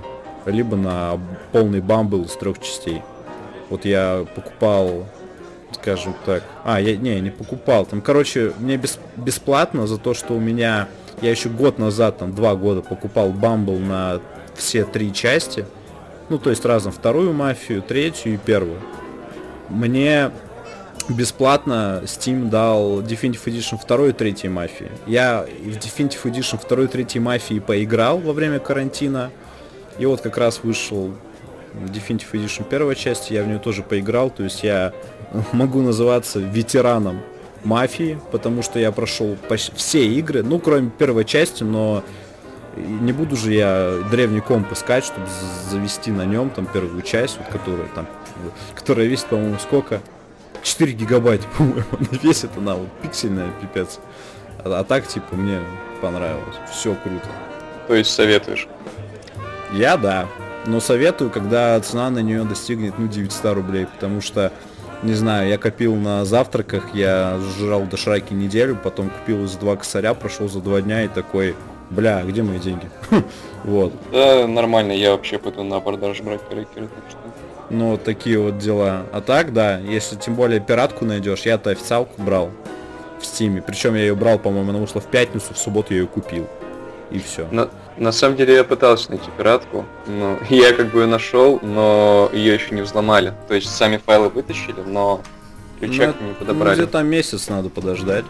либо 0.47 0.77
на 0.77 1.19
полный 1.53 1.81
бамбл 1.81 2.23
из 2.23 2.33
трех 2.33 2.61
частей. 2.61 3.03
Вот 3.71 3.85
я 3.85 4.27
покупал, 4.35 5.07
скажем 5.85 6.15
так, 6.25 6.43
а, 6.65 6.81
я 6.81 6.97
не, 6.97 7.21
не 7.21 7.29
покупал, 7.29 7.85
там, 7.85 8.01
короче, 8.01 8.55
мне 8.59 8.79
бес, 8.79 8.99
бесплатно 9.17 9.87
за 9.87 9.99
то, 9.99 10.15
что 10.15 10.33
у 10.33 10.41
меня, 10.41 10.89
я 11.21 11.31
еще 11.31 11.51
год 11.51 11.79
назад, 11.79 12.17
там, 12.17 12.35
два 12.35 12.55
года 12.55 12.81
покупал 12.81 13.29
бамбл 13.29 13.79
на 13.79 14.23
все 14.55 14.85
три 14.85 15.13
части, 15.13 15.67
ну, 16.31 16.39
то 16.39 16.49
есть 16.49 16.65
разом 16.65 16.91
вторую 16.91 17.35
мафию, 17.35 17.83
третью 17.83 18.33
и 18.33 18.37
первую. 18.39 18.79
Мне 19.69 20.31
бесплатно 21.11 22.01
Steam 22.05 22.49
дал 22.49 23.03
Definitive 23.03 23.45
Edition 23.45 23.79
2 23.87 24.09
и 24.09 24.13
3 24.13 24.49
мафии. 24.49 24.91
Я 25.07 25.45
в 25.47 25.77
Definitive 25.77 26.23
Edition 26.25 26.59
2 26.67 26.85
и 26.85 27.05
3 27.05 27.21
мафии 27.21 27.59
поиграл 27.59 28.19
во 28.19 28.33
время 28.33 28.59
карантина. 28.59 29.31
И 29.99 30.07
вот 30.07 30.23
как 30.23 30.39
раз 30.39 30.61
вышел 30.63 31.15
Definitive 31.75 32.31
Edition 32.33 32.65
первой 32.69 32.95
части, 32.95 33.33
я 33.33 33.43
в 33.43 33.49
нее 33.49 33.59
тоже 33.59 33.83
поиграл, 33.83 34.31
то 34.31 34.45
есть 34.45 34.63
я 34.63 34.93
могу 35.53 35.81
называться 35.83 36.39
ветераном 36.39 37.21
мафии, 37.65 38.19
потому 38.31 38.63
что 38.63 38.79
я 38.79 38.93
прошел 38.93 39.37
все 39.75 40.07
игры, 40.07 40.43
ну 40.43 40.59
кроме 40.59 40.91
первой 40.91 41.25
части, 41.25 41.63
но 41.63 42.05
не 42.77 43.13
буду 43.13 43.37
же 43.37 43.53
я 43.53 44.01
древний 44.11 44.41
комп 44.41 44.73
искать, 44.73 45.05
чтобы 45.05 45.27
завести 45.71 46.11
на 46.11 46.25
нем 46.25 46.51
там 46.51 46.67
первую 46.67 47.03
часть, 47.03 47.39
вот, 47.39 47.47
которая 47.49 47.89
там, 47.95 48.07
которая 48.75 49.07
весит, 49.07 49.27
по-моему, 49.27 49.59
сколько? 49.59 50.01
4 50.63 50.93
гигабайта, 50.93 51.47
по-моему, 51.59 51.85
она 51.93 52.19
весит, 52.23 52.51
она 52.57 52.75
вот 52.75 52.89
пиксельная, 53.03 53.51
пипец. 53.61 54.01
А, 54.65 54.81
а 54.81 54.85
так, 54.85 55.07
типа, 55.07 55.37
мне 55.37 55.61
понравилось. 56.01 56.57
Все 56.71 56.95
круто. 56.95 57.29
То 57.87 57.95
есть 57.95 58.11
советуешь? 58.11 58.67
Я 59.73 59.97
да. 59.97 60.27
Но 60.67 60.81
советую, 60.81 61.31
когда 61.31 61.79
цена 61.81 62.09
на 62.09 62.21
нее 62.21 62.45
достигнет, 62.45 62.99
ну, 62.99 63.07
900 63.07 63.55
рублей, 63.55 63.87
потому 63.87 64.23
что, 64.23 64.53
не 65.03 65.15
знаю, 65.15 65.49
я 65.49 65.59
копил 65.59 65.95
на 65.97 66.25
завтраках, 66.25 66.95
я 66.95 67.39
жрал 67.59 67.83
дошираки 67.83 68.33
неделю, 68.33 68.79
потом 68.83 69.11
купил 69.11 69.47
за 69.47 69.59
два 69.59 69.77
косаря, 69.77 70.15
прошел 70.15 70.49
за 70.49 70.61
два 70.61 70.81
дня 70.81 71.05
и 71.05 71.09
такой, 71.09 71.55
бля, 71.91 72.23
где 72.23 72.43
мои 72.43 72.59
деньги? 72.59 72.89
вот. 73.65 73.93
Да, 74.13 74.47
нормально, 74.47 74.93
я 74.93 75.13
вообще 75.13 75.39
пойду 75.39 75.63
на 75.63 75.77
абордаж 75.77 76.21
брать 76.21 76.41
коррекеры, 76.49 76.89
так 76.89 77.05
что... 77.09 77.19
Ну, 77.71 77.93
вот 77.93 78.05
такие 78.05 78.39
вот 78.39 78.59
дела. 78.59 79.05
А 79.13 79.21
так, 79.21 79.53
да, 79.53 79.79
если 79.79 80.17
тем 80.17 80.35
более 80.35 80.61
пиратку 80.61 81.05
найдешь, 81.05 81.43
я-то 81.43 81.71
официалку 81.71 82.21
брал 82.23 82.51
в 83.19 83.25
стиме. 83.25 83.63
Причем 83.63 83.95
я 83.95 84.03
ее 84.03 84.15
брал, 84.15 84.39
по-моему, 84.39 84.71
она 84.71 84.79
вышла 84.79 85.01
в 85.01 85.07
пятницу, 85.07 85.55
в 85.55 85.59
субботу 85.59 85.95
я 85.95 86.01
ее 86.01 86.07
купил. 86.07 86.47
И 87.11 87.19
все. 87.19 87.49
На, 87.97 88.13
самом 88.13 88.37
деле 88.37 88.55
я 88.55 88.65
пытался 88.65 89.11
найти 89.11 89.29
пиратку, 89.37 89.85
но 90.07 90.39
я 90.51 90.73
как 90.73 90.91
бы 90.91 91.01
ее 91.01 91.07
нашел, 91.07 91.59
но 91.63 92.31
ее 92.33 92.55
еще 92.55 92.75
не 92.75 92.83
взломали. 92.83 93.35
То 93.49 93.55
есть 93.55 93.69
сами 93.69 93.99
файлы 93.99 94.29
вытащили, 94.29 94.81
но 94.87 95.23
ключак 95.81 96.15
ну, 96.21 96.29
не 96.29 96.35
подобрали. 96.35 96.77
Ну, 96.77 96.83
где-то 96.83 97.03
месяц 97.03 97.49
надо 97.49 97.69
подождать. 97.69 98.25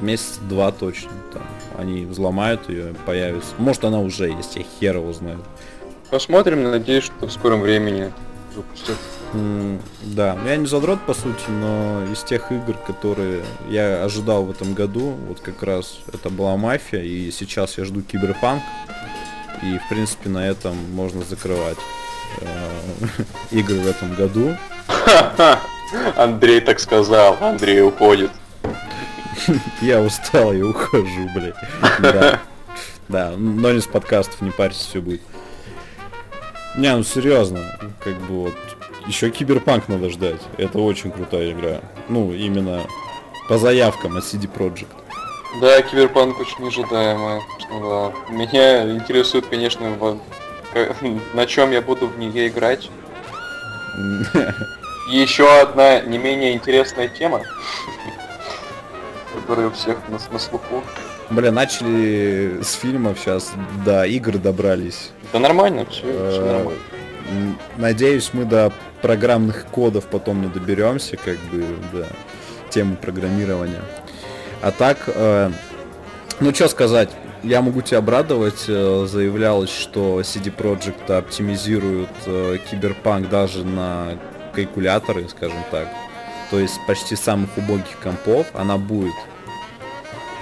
Месяц-два 0.00 0.72
точно. 0.72 1.10
Там 1.32 1.42
они 1.78 2.04
взломают 2.04 2.68
ее, 2.68 2.94
появится. 3.06 3.54
Может 3.58 3.84
она 3.84 4.00
уже 4.00 4.28
есть, 4.28 4.56
я 4.56 4.64
хер 4.80 4.96
его 4.96 5.12
знаю. 5.12 5.42
Посмотрим, 6.10 6.62
надеюсь, 6.62 7.04
что 7.04 7.26
в 7.26 7.32
скором 7.32 7.60
времени 7.60 8.12
выпустят. 8.54 8.96
Mm, 9.32 9.80
да, 10.02 10.36
я 10.46 10.56
не 10.56 10.66
задрот 10.66 11.00
по 11.02 11.14
сути, 11.14 11.48
но 11.48 12.04
из 12.12 12.22
тех 12.22 12.52
игр, 12.52 12.74
которые 12.86 13.42
я 13.68 14.04
ожидал 14.04 14.44
в 14.44 14.50
этом 14.50 14.74
году, 14.74 15.16
вот 15.28 15.40
как 15.40 15.62
раз 15.62 15.98
это 16.12 16.30
была 16.30 16.56
мафия, 16.56 17.02
и 17.02 17.30
сейчас 17.30 17.76
я 17.78 17.84
жду 17.84 18.02
киберпанк, 18.02 18.62
и 19.62 19.78
в 19.78 19.88
принципе 19.88 20.28
на 20.28 20.46
этом 20.46 20.76
можно 20.92 21.22
закрывать 21.24 21.78
э, 22.40 22.46
игры 23.50 23.80
в 23.80 23.86
этом 23.86 24.14
году. 24.14 24.56
Андрей 26.16 26.60
так 26.60 26.80
сказал, 26.80 27.36
Андрей 27.40 27.82
уходит. 27.82 28.30
Я 29.80 30.00
устал, 30.00 30.52
я 30.52 30.64
ухожу, 30.64 31.28
блядь. 31.34 31.54
Да. 32.00 32.40
Да, 33.08 33.30
но 33.36 33.70
не 33.70 33.80
с 33.80 33.86
подкастов, 33.86 34.40
не 34.40 34.50
парься, 34.50 34.80
все 34.80 35.00
будет. 35.00 35.20
Не, 36.76 36.94
ну 36.96 37.04
серьезно, 37.04 37.60
как 38.02 38.18
бы 38.22 38.44
вот 38.44 38.75
еще 39.06 39.30
Киберпанк 39.30 39.88
надо 39.88 40.10
ждать. 40.10 40.40
Это 40.58 40.78
очень 40.78 41.10
крутая 41.10 41.52
игра. 41.52 41.80
Ну, 42.08 42.32
именно 42.32 42.86
по 43.48 43.58
заявкам 43.58 44.16
от 44.16 44.24
CD 44.24 44.48
Projekt. 44.52 44.88
Да, 45.60 45.80
Киберпанк 45.82 46.38
очень 46.38 46.66
ожидаемая. 46.66 47.40
Да. 47.70 48.12
Меня 48.30 48.90
интересует, 48.90 49.46
конечно, 49.46 49.90
в... 49.90 50.18
на 51.34 51.46
чем 51.46 51.70
я 51.70 51.80
буду 51.80 52.06
в 52.06 52.18
нее 52.18 52.48
играть. 52.48 52.90
Еще 55.08 55.48
одна 55.60 56.00
не 56.00 56.18
менее 56.18 56.52
интересная 56.52 57.08
тема, 57.08 57.42
которая 59.34 59.68
у 59.68 59.70
всех 59.70 59.96
на, 60.08 60.18
на 60.32 60.38
слуху. 60.38 60.82
Бля, 61.30 61.52
начали 61.52 62.60
с 62.62 62.74
фильмов 62.74 63.18
сейчас, 63.18 63.52
до 63.84 64.04
игр 64.04 64.38
добрались. 64.38 65.10
Да 65.32 65.38
нормально, 65.38 65.86
все, 65.86 66.02
все 66.02 66.40
э, 66.40 66.52
нормально. 66.52 66.80
Надеюсь, 67.76 68.30
мы 68.32 68.44
до 68.44 68.72
программных 69.06 69.66
кодов 69.66 70.06
потом 70.06 70.42
не 70.42 70.48
доберемся, 70.48 71.16
как 71.16 71.38
бы, 71.52 71.64
до 71.92 72.08
темы 72.70 72.96
программирования. 72.96 73.82
А 74.62 74.72
так, 74.72 74.98
э, 75.06 75.52
ну 76.40 76.52
что 76.52 76.66
сказать, 76.66 77.10
я 77.44 77.62
могу 77.62 77.82
тебя 77.82 77.98
обрадовать, 77.98 78.64
э, 78.66 79.06
заявлялось, 79.08 79.70
что 79.70 80.20
CD 80.22 80.52
Projekt 80.52 81.08
оптимизирует 81.16 82.10
э, 82.26 82.58
киберпанк 82.68 83.28
даже 83.28 83.64
на 83.64 84.18
калькуляторы, 84.52 85.28
скажем 85.28 85.62
так. 85.70 85.86
То 86.50 86.58
есть 86.58 86.74
почти 86.88 87.14
самых 87.14 87.56
убогих 87.56 88.00
компов 88.02 88.48
она 88.54 88.76
будет 88.76 89.14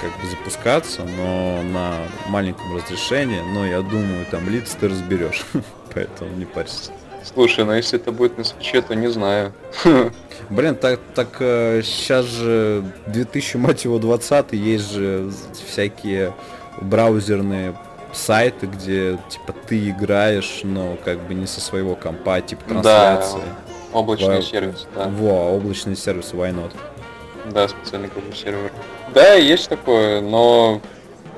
как 0.00 0.10
бы 0.22 0.30
запускаться, 0.30 1.02
но 1.18 1.62
на 1.62 1.96
маленьком 2.28 2.74
разрешении, 2.74 3.42
но 3.52 3.66
я 3.66 3.82
думаю, 3.82 4.24
там 4.30 4.48
лиц 4.48 4.74
ты 4.80 4.88
разберешь, 4.88 5.44
поэтому 5.94 6.30
не 6.30 6.46
парься. 6.46 6.92
Слушай, 7.24 7.64
ну 7.64 7.72
если 7.72 7.98
это 7.98 8.12
будет 8.12 8.36
на 8.38 8.44
свече, 8.44 8.82
то 8.82 8.94
не 8.94 9.08
знаю. 9.08 9.52
Блин, 10.50 10.76
так, 10.76 11.00
так 11.14 11.28
сейчас 11.38 12.26
же 12.26 12.84
2000, 13.06 13.56
мать 13.56 13.84
его, 13.84 13.98
20 13.98 14.52
есть 14.52 14.92
же 14.92 15.30
всякие 15.66 16.34
браузерные 16.80 17.74
сайты, 18.12 18.66
где 18.66 19.18
типа 19.28 19.54
ты 19.66 19.90
играешь, 19.90 20.60
но 20.62 20.96
как 21.04 21.20
бы 21.26 21.34
не 21.34 21.46
со 21.46 21.60
своего 21.60 21.94
компа, 21.94 22.40
типа 22.40 22.62
трансляции. 22.68 23.38
Да, 23.38 23.98
облачный 23.98 24.36
Во... 24.36 24.42
сервис, 24.42 24.86
да. 24.94 25.08
Во, 25.08 25.54
облачный 25.54 25.96
сервис, 25.96 26.32
why 26.32 26.54
not? 26.54 26.72
Да, 27.50 27.68
специальный 27.68 28.08
как 28.08 28.22
бы 28.22 28.34
сервер. 28.34 28.72
Да, 29.14 29.34
есть 29.34 29.68
такое, 29.68 30.20
но 30.20 30.80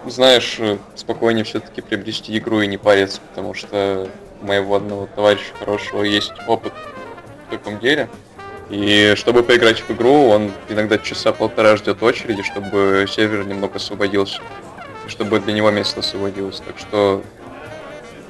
знаешь, 0.06 0.60
спокойнее 0.94 1.44
все-таки 1.44 1.80
приобрести 1.80 2.36
игру 2.38 2.60
и 2.60 2.66
не 2.66 2.78
париться, 2.78 3.20
потому 3.28 3.54
что 3.54 4.08
моего 4.42 4.76
одного 4.76 5.08
товарища 5.14 5.52
хорошего 5.58 6.02
есть 6.02 6.32
опыт 6.46 6.72
в 7.46 7.50
таком 7.50 7.78
деле. 7.78 8.08
И 8.68 9.14
чтобы 9.16 9.42
поиграть 9.42 9.80
в 9.80 9.90
игру, 9.90 10.28
он 10.28 10.50
иногда 10.68 10.98
часа 10.98 11.32
полтора 11.32 11.76
ждет 11.76 12.02
очереди, 12.02 12.42
чтобы 12.42 13.06
сервер 13.08 13.46
немного 13.46 13.76
освободился. 13.76 14.40
Чтобы 15.06 15.38
для 15.38 15.52
него 15.52 15.70
место 15.70 16.00
освободилось. 16.00 16.60
Так 16.66 16.76
что 16.78 17.22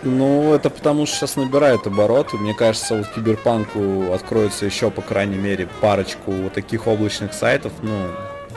ну, 0.03 0.55
это 0.55 0.71
потому 0.71 1.07
что 1.07 1.17
сейчас 1.17 1.37
набирает 1.37 1.87
обороты. 1.87 2.37
Мне 2.37 2.55
кажется, 2.55 2.97
вот 2.97 3.09
Киберпанку 3.09 4.13
откроется 4.13 4.67
еще, 4.67 4.91
по 4.91 5.03
крайней 5.03 5.37
мере, 5.37 5.69
парочку 5.81 6.31
вот 6.31 6.53
таких 6.53 6.87
облачных 6.87 7.33
сайтов, 7.33 7.73
ну, 7.83 7.93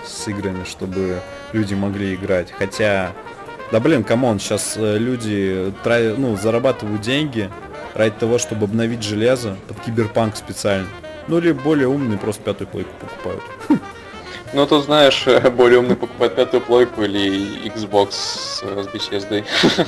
с 0.06 0.28
играми, 0.28 0.64
чтобы 0.66 1.22
люди 1.54 1.74
могли 1.74 2.14
играть. 2.14 2.52
Хотя, 2.52 3.14
да 3.72 3.80
блин, 3.80 4.04
come 4.04 4.24
on, 4.24 4.39
сейчас 4.40 4.76
э, 4.78 4.98
люди 4.98 5.74
тра... 5.84 6.16
ну, 6.18 6.36
зарабатывают 6.36 7.02
деньги 7.02 7.50
ради 7.94 8.16
того, 8.16 8.38
чтобы 8.38 8.66
обновить 8.66 9.04
железо 9.04 9.58
под 9.68 9.80
Киберпанк 9.82 10.36
специально. 10.36 10.88
Ну 11.28 11.38
или 11.38 11.52
более 11.52 11.88
умные 11.88 12.18
просто 12.18 12.42
пятую 12.42 12.68
плойку 12.68 12.92
покупают. 13.00 13.44
Ну, 14.52 14.66
тут 14.66 14.86
знаешь, 14.86 15.28
более 15.56 15.78
умный 15.78 15.96
покупает 15.96 16.36
пятую 16.36 16.62
плойку 16.62 17.04
или 17.04 17.68
Xbox 17.68 18.12
с 18.12 18.64
Bethesda. 18.64 19.46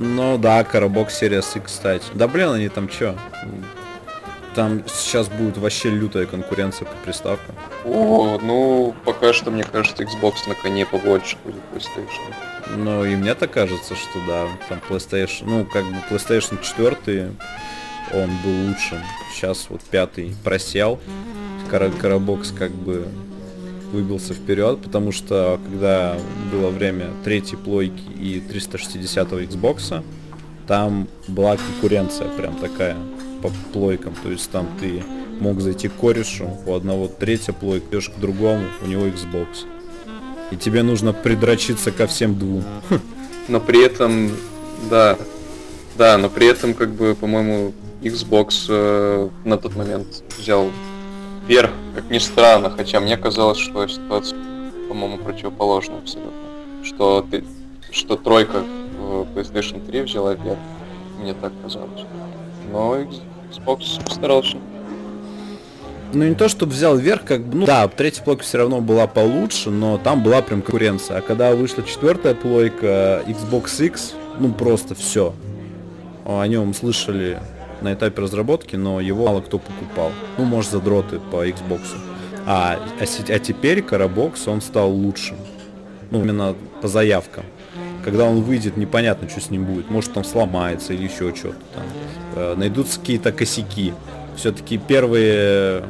Ну 0.00 0.38
да, 0.38 0.62
Коробок 0.62 1.08
Series 1.08 1.56
X, 1.56 1.64
кстати. 1.64 2.04
Да 2.14 2.28
блин, 2.28 2.52
они 2.52 2.68
там 2.68 2.86
чё? 2.86 3.16
Там 4.54 4.84
сейчас 4.86 5.28
будет 5.28 5.56
вообще 5.56 5.90
лютая 5.90 6.26
конкуренция 6.26 6.86
по 6.86 6.94
приставкам. 7.04 7.56
О, 7.84 8.38
ну, 8.40 8.94
пока 9.04 9.32
что, 9.32 9.50
мне 9.50 9.64
кажется, 9.64 10.04
Xbox 10.04 10.34
на 10.46 10.54
коне 10.54 10.86
побольше 10.86 11.36
будет 11.44 11.62
PlayStation. 11.72 12.32
Ну, 12.76 13.04
и 13.04 13.16
мне 13.16 13.34
так 13.34 13.50
кажется, 13.52 13.94
что 13.94 14.18
да, 14.26 14.48
там 14.68 14.80
PlayStation, 14.88 15.44
ну, 15.46 15.64
как 15.64 15.84
бы 15.84 15.96
PlayStation 16.10 16.62
4, 16.62 17.32
он 18.14 18.30
был 18.44 18.68
лучшим. 18.68 18.98
Сейчас 19.32 19.66
вот 19.68 19.80
пятый 19.82 20.34
просел. 20.44 20.98
Коробокс 21.70 22.50
как 22.50 22.70
бы 22.70 23.06
выбился 23.92 24.34
вперед, 24.34 24.80
потому 24.82 25.12
что 25.12 25.60
когда 25.64 26.16
было 26.52 26.70
время 26.70 27.10
третьей 27.24 27.56
плойки 27.56 28.02
и 28.18 28.40
360 28.40 29.32
Xbox, 29.32 30.02
там 30.66 31.08
была 31.26 31.56
конкуренция 31.56 32.28
прям 32.28 32.56
такая 32.56 32.96
по 33.42 33.50
плойкам. 33.72 34.14
То 34.22 34.30
есть 34.30 34.50
там 34.50 34.68
ты 34.80 35.02
мог 35.40 35.60
зайти 35.60 35.88
к 35.88 35.94
корешу, 35.94 36.50
у 36.66 36.74
одного 36.74 37.08
третья 37.08 37.52
плойка, 37.52 37.86
идешь 37.90 38.10
к 38.10 38.18
другому, 38.18 38.64
у 38.82 38.86
него 38.86 39.06
Xbox. 39.06 39.66
И 40.50 40.56
тебе 40.56 40.82
нужно 40.82 41.12
придрочиться 41.12 41.92
ко 41.92 42.06
всем 42.06 42.38
двум. 42.38 42.64
Но 43.48 43.60
при 43.60 43.82
этом, 43.82 44.30
да, 44.90 45.18
да, 45.96 46.16
но 46.18 46.28
при 46.28 46.46
этом, 46.46 46.74
как 46.74 46.90
бы, 46.90 47.14
по-моему, 47.14 47.72
Xbox 48.02 48.66
э, 48.68 49.28
на 49.44 49.58
тот 49.58 49.74
момент 49.74 50.22
взял 50.38 50.70
верх, 51.46 51.70
как 51.94 52.10
ни 52.10 52.18
странно, 52.18 52.70
хотя 52.70 53.00
мне 53.00 53.16
казалось, 53.16 53.58
что 53.58 53.86
ситуация, 53.88 54.38
по-моему, 54.88 55.18
противоположная 55.18 55.98
абсолютно. 55.98 56.32
Что 56.84 57.26
ты, 57.28 57.44
что 57.90 58.16
тройка 58.16 58.62
в 58.98 59.26
PlayStation 59.34 59.84
3 59.84 60.02
взяла 60.02 60.34
верх, 60.34 60.58
мне 61.20 61.34
так 61.34 61.52
казалось. 61.62 62.04
Но 62.70 62.96
Xbox 62.96 64.04
постарался. 64.04 64.58
Ну 66.12 66.24
не 66.24 66.34
то, 66.34 66.48
чтобы 66.48 66.72
взял 66.72 66.96
вверх, 66.96 67.24
как 67.24 67.44
бы, 67.44 67.58
ну 67.58 67.66
да, 67.66 67.86
третья 67.88 68.22
плойка 68.22 68.42
все 68.42 68.58
равно 68.58 68.80
была 68.80 69.06
получше, 69.06 69.70
но 69.70 69.98
там 69.98 70.22
была 70.22 70.40
прям 70.40 70.62
конкуренция. 70.62 71.18
А 71.18 71.20
когда 71.20 71.54
вышла 71.54 71.84
четвертая 71.84 72.34
плойка, 72.34 73.22
Xbox 73.26 73.84
X, 73.84 74.14
ну 74.38 74.52
просто 74.52 74.94
все. 74.94 75.34
О 76.24 76.44
нем 76.44 76.72
слышали 76.74 77.38
на 77.80 77.94
этапе 77.94 78.22
разработки, 78.22 78.76
но 78.76 79.00
его 79.00 79.26
мало 79.26 79.40
кто 79.40 79.58
покупал. 79.58 80.12
Ну, 80.36 80.44
может, 80.44 80.70
задроты 80.70 81.20
по 81.30 81.46
Xbox. 81.46 81.80
А, 82.46 82.78
а, 83.00 83.04
а 83.04 83.38
теперь 83.38 83.82
Карабокс, 83.82 84.48
он 84.48 84.60
стал 84.60 84.90
лучшим. 84.90 85.36
Ну, 86.10 86.22
именно 86.22 86.54
по 86.80 86.88
заявкам. 86.88 87.44
Когда 88.04 88.24
он 88.24 88.40
выйдет, 88.42 88.76
непонятно, 88.76 89.28
что 89.28 89.40
с 89.40 89.50
ним 89.50 89.64
будет. 89.64 89.90
Может, 89.90 90.14
там 90.14 90.24
сломается 90.24 90.94
или 90.94 91.04
еще 91.04 91.34
что-то 91.34 91.58
там. 91.74 91.84
Э, 92.36 92.54
найдутся 92.56 92.98
какие-то 92.98 93.32
косяки. 93.32 93.92
Все-таки 94.38 94.78
первые... 94.78 95.82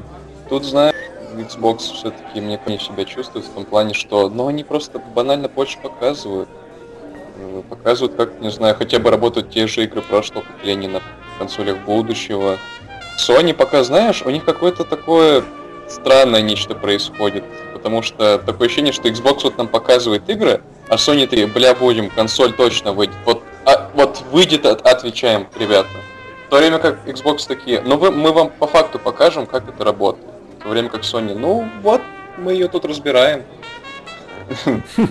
Тут, 0.48 0.64
знаешь, 0.64 0.94
Xbox 1.36 1.80
все-таки 1.80 2.40
мне 2.40 2.58
не 2.66 2.78
себя 2.78 3.04
чувствует 3.04 3.44
в 3.44 3.50
том 3.50 3.66
плане, 3.66 3.92
что, 3.92 4.30
ну, 4.30 4.46
они 4.48 4.64
просто 4.64 4.98
банально 4.98 5.50
больше 5.50 5.76
показывают. 5.78 6.48
Э, 7.36 7.62
показывают, 7.68 8.16
как, 8.16 8.40
не 8.40 8.50
знаю, 8.50 8.74
хотя 8.74 9.00
бы 9.00 9.10
работают 9.10 9.50
те 9.50 9.66
же 9.66 9.84
игры 9.84 10.00
прошлого 10.00 10.44
поколения 10.44 10.88
на 10.88 11.02
консолях 11.38 11.76
будущего. 11.84 12.56
Sony 13.18 13.52
пока, 13.52 13.84
знаешь, 13.84 14.22
у 14.22 14.30
них 14.30 14.46
какое-то 14.46 14.84
такое 14.84 15.44
странное 15.86 16.40
нечто 16.40 16.74
происходит. 16.74 17.44
Потому 17.74 18.00
что 18.00 18.38
такое 18.38 18.68
ощущение, 18.68 18.94
что 18.94 19.08
Xbox 19.08 19.40
вот 19.42 19.58
нам 19.58 19.68
показывает 19.68 20.26
игры, 20.30 20.62
а 20.88 20.94
Sony 20.94 21.26
3, 21.26 21.44
бля, 21.46 21.74
будем, 21.74 22.08
консоль 22.08 22.54
точно 22.54 22.92
выйдет. 22.94 23.16
Вот, 23.26 23.42
а, 23.66 23.90
вот 23.92 24.22
выйдет, 24.32 24.64
от, 24.64 24.86
отвечаем, 24.86 25.46
ребята. 25.58 25.88
В 26.48 26.50
то 26.50 26.56
время 26.56 26.78
как 26.78 27.06
Xbox 27.06 27.46
такие, 27.46 27.82
ну 27.82 27.98
вы, 27.98 28.10
мы 28.10 28.32
вам 28.32 28.48
по 28.48 28.66
факту 28.66 28.98
покажем, 28.98 29.44
как 29.44 29.68
это 29.68 29.84
работает. 29.84 30.26
В 30.58 30.62
то 30.62 30.70
время 30.70 30.88
как 30.88 31.02
Sony, 31.02 31.36
ну 31.38 31.68
вот, 31.82 32.00
мы 32.38 32.52
ее 32.52 32.68
тут 32.68 32.86
разбираем. 32.86 33.44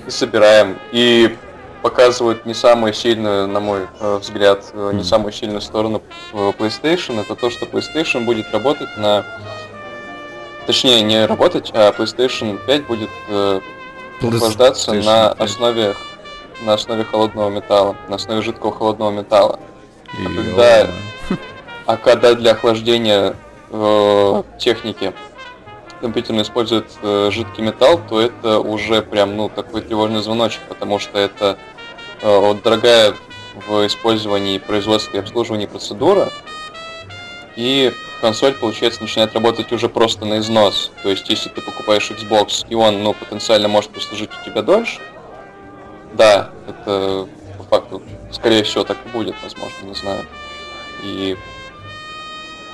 И 0.08 0.10
собираем. 0.10 0.80
И 0.92 1.38
показывают 1.84 2.48
не 2.48 2.56
самую 2.56 2.92
сильную, 2.92 3.48
на 3.48 3.60
мой 3.60 3.82
э, 4.00 4.18
взгляд, 4.18 4.66
э, 4.74 4.92
не 4.96 5.04
самую 5.04 5.32
сильную 5.32 5.62
сторону 5.62 6.02
э, 6.34 6.52
PlayStation, 6.58 7.22
это 7.22 7.36
то, 7.36 7.52
что 7.52 7.68
PlayStation 7.68 8.26
будет 8.26 8.52
работать 8.52 8.90
на... 8.98 9.24
Точнее, 10.66 11.04
не 11.04 11.24
работать, 11.28 11.70
а 11.76 11.92
PlayStation 11.92 12.60
5 12.66 12.88
будет 12.88 13.12
э, 13.30 13.62
охлаждаться 14.24 14.94
на 14.94 15.34
основе, 15.34 15.94
на 16.64 16.74
основе 16.74 17.04
холодного 17.04 17.52
металла, 17.52 17.96
на 18.10 18.16
основе 18.16 18.42
жидкого 18.42 18.74
холодного 18.76 19.12
металла. 19.12 19.60
А 20.08 20.36
когда, 20.36 20.88
а 21.88 21.96
когда 21.96 22.36
для 22.36 22.52
охлаждения 22.52 23.34
э, 23.72 24.44
техники 24.60 25.14
компьютер 26.02 26.40
использует 26.42 26.86
э, 27.02 27.30
жидкий 27.32 27.64
металл, 27.64 28.02
то 28.10 28.20
это 28.20 28.60
уже 28.60 29.02
прям, 29.02 29.38
ну, 29.38 29.50
такой 29.50 29.82
тревожный 29.82 30.22
звоночек, 30.22 30.62
потому 30.68 31.00
что 31.00 31.18
это 31.18 31.58
э, 32.22 32.40
вот, 32.40 32.62
дорогая 32.62 33.14
в 33.68 33.88
использовании, 33.88 34.58
производстве 34.58 35.20
и 35.20 35.24
обслуживании 35.24 35.66
процедура, 35.66 36.30
и 37.56 37.94
консоль, 38.20 38.54
получается, 38.54 39.02
начинает 39.02 39.34
работать 39.34 39.72
уже 39.72 39.88
просто 39.88 40.26
на 40.26 40.40
износ. 40.40 40.92
То 41.04 41.10
есть, 41.10 41.30
если 41.30 41.48
ты 41.48 41.62
покупаешь 41.62 42.12
Xbox, 42.12 42.66
и 42.70 42.76
он, 42.76 43.02
ну, 43.02 43.14
потенциально 43.14 43.70
может 43.70 43.92
послужить 43.92 44.30
у 44.42 44.46
тебя 44.46 44.62
дольше, 44.62 45.00
да, 46.14 46.50
это 46.68 47.28
по 47.58 47.64
факту, 47.64 48.02
скорее 48.32 48.64
всего, 48.64 48.84
так 48.84 48.98
и 49.06 49.10
будет, 49.10 49.36
возможно, 49.42 49.86
не 49.86 49.96
знаю. 49.96 50.26
И 51.04 51.38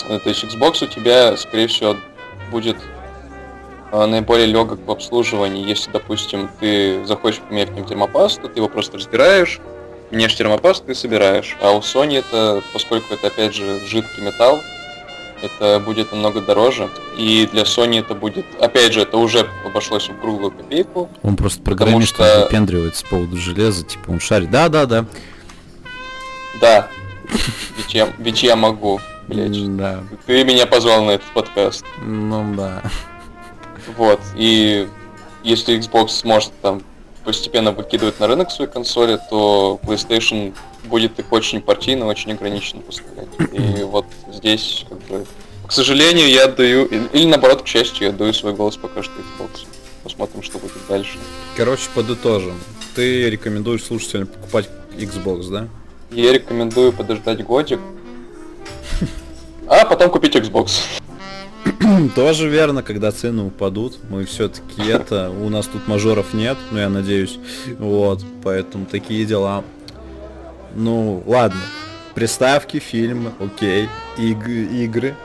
то 0.07 0.29
есть 0.29 0.43
Xbox 0.43 0.83
у 0.83 0.87
тебя, 0.87 1.35
скорее 1.37 1.67
всего, 1.67 1.95
будет 2.51 2.77
а, 3.91 4.07
наиболее 4.07 4.47
легок 4.47 4.79
в 4.85 4.91
обслуживании. 4.91 5.67
Если, 5.67 5.91
допустим, 5.91 6.49
ты 6.59 7.05
захочешь 7.05 7.41
поменять 7.41 7.69
к 7.69 7.73
ним 7.73 7.85
термопасту, 7.85 8.49
ты 8.49 8.59
его 8.59 8.67
просто 8.67 8.97
разбираешь, 8.97 9.59
меняешь 10.11 10.35
термопасту 10.35 10.91
и 10.91 10.95
собираешь. 10.95 11.55
А 11.61 11.71
у 11.71 11.79
Sony 11.79 12.17
это, 12.17 12.63
поскольку 12.73 13.13
это 13.13 13.27
опять 13.27 13.53
же 13.53 13.79
жидкий 13.85 14.23
металл, 14.23 14.61
это 15.43 15.79
будет 15.79 16.11
намного 16.11 16.41
дороже. 16.41 16.89
И 17.17 17.47
для 17.51 17.63
Sony 17.63 17.99
это 17.99 18.15
будет, 18.15 18.45
опять 18.59 18.93
же, 18.93 19.01
это 19.01 19.17
уже 19.17 19.47
обошлось 19.65 20.09
в 20.09 20.19
круглую 20.19 20.51
копейку. 20.51 21.09
Он 21.21 21.35
просто 21.35 21.61
программист 21.61 22.15
что... 22.15 22.45
выпендривается 22.45 23.03
по 23.03 23.09
поводу 23.11 23.37
железа, 23.37 23.83
типа 23.85 24.09
он 24.09 24.19
шарит. 24.19 24.49
Да, 24.49 24.69
да, 24.69 24.85
да. 24.85 25.05
Да. 26.59 26.87
Ведь 27.77 27.93
я, 27.93 28.09
ведь 28.17 28.41
я 28.41 28.55
могу, 28.55 28.99
блядь. 29.27 29.77
Да. 29.77 30.03
Ты 30.25 30.43
меня 30.43 30.65
позвал 30.65 31.03
на 31.05 31.11
этот 31.11 31.27
подкаст. 31.33 31.85
Ну 32.01 32.55
да. 32.55 32.83
Вот, 33.97 34.19
и 34.35 34.87
если 35.43 35.77
Xbox 35.77 36.09
сможет 36.09 36.51
там 36.61 36.81
постепенно 37.23 37.71
выкидывать 37.71 38.19
на 38.19 38.27
рынок 38.27 38.51
свои 38.51 38.67
консоли, 38.67 39.19
то 39.29 39.79
PlayStation 39.83 40.53
будет 40.85 41.19
их 41.19 41.31
очень 41.31 41.61
партийно, 41.61 42.05
очень 42.05 42.31
ограниченно 42.33 42.81
поставлять. 42.81 43.27
И 43.51 43.83
вот 43.83 44.05
здесь, 44.31 44.85
как 44.89 44.99
бы, 45.03 45.25
к 45.65 45.71
сожалению, 45.71 46.27
я 46.27 46.45
отдаю, 46.45 46.85
или 46.85 47.25
наоборот, 47.25 47.63
к 47.63 47.67
счастью, 47.67 48.07
я 48.07 48.09
отдаю 48.09 48.33
свой 48.33 48.53
голос 48.53 48.77
пока 48.77 49.03
что 49.03 49.13
Xbox. 49.13 49.65
Посмотрим, 50.03 50.43
что 50.43 50.59
будет 50.59 50.73
дальше. 50.89 51.17
Короче, 51.55 51.83
подытожим. 51.95 52.55
Ты 52.93 53.29
рекомендуешь 53.29 53.83
слушателям 53.83 54.27
покупать 54.27 54.69
Xbox, 54.97 55.49
да? 55.49 55.67
Я 56.11 56.33
рекомендую 56.33 56.91
подождать 56.91 57.43
годик, 57.43 57.79
а 59.67 59.85
потом 59.85 60.09
купить 60.09 60.35
Xbox. 60.35 60.81
Тоже 62.15 62.49
верно, 62.49 62.83
когда 62.83 63.11
цены 63.11 63.43
упадут, 63.43 63.99
мы 64.09 64.25
все-таки 64.25 64.81
это, 64.85 65.29
у 65.29 65.49
нас 65.49 65.67
тут 65.67 65.87
мажоров 65.87 66.33
нет, 66.33 66.57
ну 66.71 66.79
я 66.79 66.89
надеюсь, 66.89 67.39
вот, 67.79 68.23
поэтому 68.43 68.85
такие 68.85 69.25
дела. 69.25 69.63
Ну, 70.75 71.23
ладно, 71.25 71.61
приставки, 72.15 72.79
фильмы, 72.79 73.31
окей, 73.39 73.87
Иг 74.17 74.47
игры, 74.47 75.15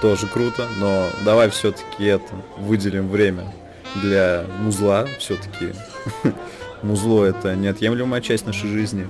тоже 0.00 0.26
круто, 0.26 0.66
но 0.78 1.06
давай 1.24 1.50
все-таки 1.50 2.04
это, 2.04 2.32
выделим 2.58 3.08
время 3.08 3.52
для 3.96 4.44
музла, 4.60 5.06
все-таки 5.18 5.74
музло 6.82 7.24
это 7.24 7.54
неотъемлемая 7.54 8.20
часть 8.20 8.46
нашей 8.46 8.70
жизни. 8.70 9.06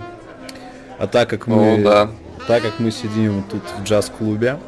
А 0.98 1.06
так 1.06 1.30
как 1.30 1.46
мы, 1.46 1.74
О, 1.74 1.82
да. 1.82 2.10
Так 2.48 2.62
как 2.62 2.80
мы 2.80 2.90
сидим 2.90 3.44
тут 3.50 3.62
в 3.78 3.82
джаз-клубе, 3.82 4.58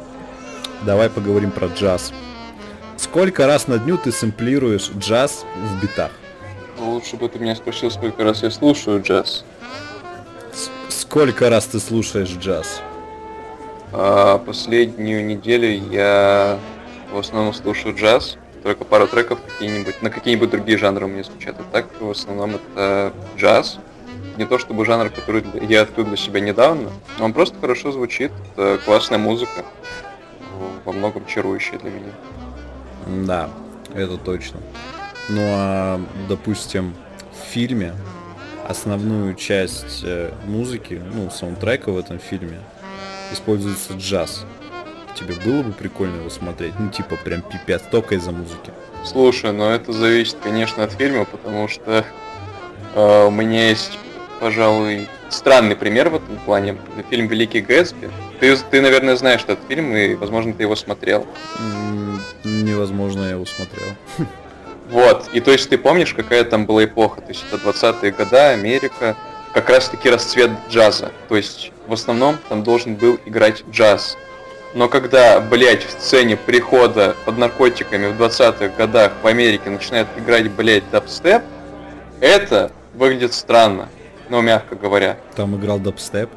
давай 0.85 1.09
поговорим 1.09 1.49
про 1.49 1.65
джаз. 1.65 2.13
Сколько 2.95 3.47
раз 3.47 3.67
на 3.67 3.79
дню 3.79 3.97
ты 3.97 4.11
сэмплируешь 4.11 4.91
джаз 4.95 5.45
в 5.55 5.81
битах? 5.81 6.11
Лучше 6.77 7.17
бы 7.17 7.27
ты 7.27 7.39
меня 7.39 7.55
спросил, 7.55 7.89
сколько 7.89 8.23
раз 8.23 8.43
я 8.43 8.51
слушаю 8.51 9.01
джаз. 9.01 9.43
сколько 10.89 11.49
раз 11.49 11.65
ты 11.65 11.79
слушаешь 11.79 12.29
джаз? 12.29 12.81
А, 13.93 14.37
последнюю 14.37 15.25
неделю 15.25 15.67
я 15.91 16.59
в 17.11 17.17
основном 17.17 17.51
слушаю 17.51 17.95
джаз, 17.95 18.37
только 18.61 18.85
пару 18.85 19.07
треков 19.07 19.39
какие-нибудь, 19.41 20.03
на 20.03 20.11
какие-нибудь 20.11 20.51
другие 20.51 20.77
жанры 20.77 21.05
у 21.05 21.09
меня 21.09 21.23
звучат. 21.23 21.55
А 21.57 21.63
так 21.71 21.87
в 21.99 22.11
основном 22.11 22.55
это 22.55 23.11
джаз. 23.35 23.79
Не 24.37 24.45
то 24.45 24.57
чтобы 24.57 24.85
жанр, 24.85 25.09
который 25.09 25.43
я 25.67 25.81
открыл 25.81 26.05
для 26.05 26.17
себя 26.17 26.39
недавно, 26.39 26.89
но 27.19 27.25
он 27.25 27.33
просто 27.33 27.59
хорошо 27.59 27.91
звучит, 27.91 28.31
классная 28.85 29.17
музыка 29.17 29.65
во 30.85 30.91
многом 30.93 31.25
чарующее 31.25 31.77
для 31.79 31.91
меня. 31.91 32.11
Да, 33.25 33.49
это 33.93 34.17
точно. 34.17 34.59
Ну 35.29 35.41
а, 35.43 36.01
допустим, 36.27 36.95
в 37.31 37.51
фильме 37.51 37.93
основную 38.67 39.35
часть 39.35 40.01
э, 40.03 40.31
музыки, 40.45 41.01
ну, 41.13 41.29
саундтрека 41.29 41.91
в 41.91 41.97
этом 41.97 42.19
фильме 42.19 42.59
используется 43.31 43.93
джаз. 43.93 44.45
Тебе 45.15 45.35
было 45.35 45.61
бы 45.61 45.71
прикольно 45.71 46.17
его 46.17 46.29
смотреть? 46.29 46.73
Ну, 46.79 46.89
типа, 46.89 47.17
прям 47.17 47.41
пипец, 47.41 47.81
только 47.91 48.15
из-за 48.15 48.31
музыки. 48.31 48.71
Слушай, 49.03 49.51
ну 49.51 49.65
это 49.65 49.91
зависит, 49.91 50.37
конечно, 50.41 50.83
от 50.83 50.93
фильма, 50.93 51.25
потому 51.25 51.67
что 51.67 52.05
э, 52.95 53.25
у 53.25 53.31
меня 53.31 53.69
есть, 53.69 53.97
пожалуй, 54.41 55.07
странный 55.29 55.75
пример 55.75 56.09
в 56.09 56.15
этом 56.15 56.35
плане. 56.39 56.75
Фильм 57.11 57.27
«Великий 57.27 57.61
Гэтсби». 57.61 58.09
Ты, 58.39 58.57
ты, 58.57 58.81
наверное, 58.81 59.15
знаешь 59.15 59.43
этот 59.43 59.59
фильм, 59.67 59.95
и, 59.95 60.15
возможно, 60.15 60.51
ты 60.51 60.63
его 60.63 60.75
смотрел. 60.75 61.27
Невозможно, 62.43 63.23
я 63.23 63.29
его 63.31 63.45
смотрел. 63.45 63.87
Вот, 64.89 65.29
и 65.31 65.39
то 65.39 65.51
есть 65.51 65.69
ты 65.69 65.77
помнишь, 65.77 66.13
какая 66.13 66.43
там 66.43 66.65
была 66.65 66.83
эпоха? 66.83 67.21
То 67.21 67.29
есть 67.29 67.45
это 67.49 67.55
20-е 67.65 68.11
года, 68.11 68.49
Америка, 68.49 69.15
как 69.53 69.69
раз 69.69 69.87
таки 69.87 70.09
расцвет 70.09 70.51
джаза. 70.69 71.13
То 71.29 71.37
есть 71.37 71.71
в 71.87 71.93
основном 71.93 72.37
там 72.49 72.61
должен 72.61 72.95
был 72.95 73.17
играть 73.25 73.63
джаз. 73.71 74.17
Но 74.73 74.89
когда, 74.89 75.39
блядь, 75.39 75.85
в 75.85 75.91
сцене 75.91 76.35
прихода 76.35 77.15
под 77.23 77.37
наркотиками 77.37 78.07
в 78.07 78.21
20-х 78.21 78.67
годах 78.75 79.13
в 79.23 79.27
Америке 79.27 79.69
начинает 79.69 80.07
играть, 80.17 80.51
блядь, 80.51 80.83
дабстеп, 80.91 81.41
это 82.19 82.69
выглядит 82.93 83.33
странно, 83.33 83.87
ну, 84.31 84.41
мягко 84.41 84.75
говоря. 84.75 85.17
Там 85.35 85.57
играл 85.57 85.77
дабстеп? 85.77 86.29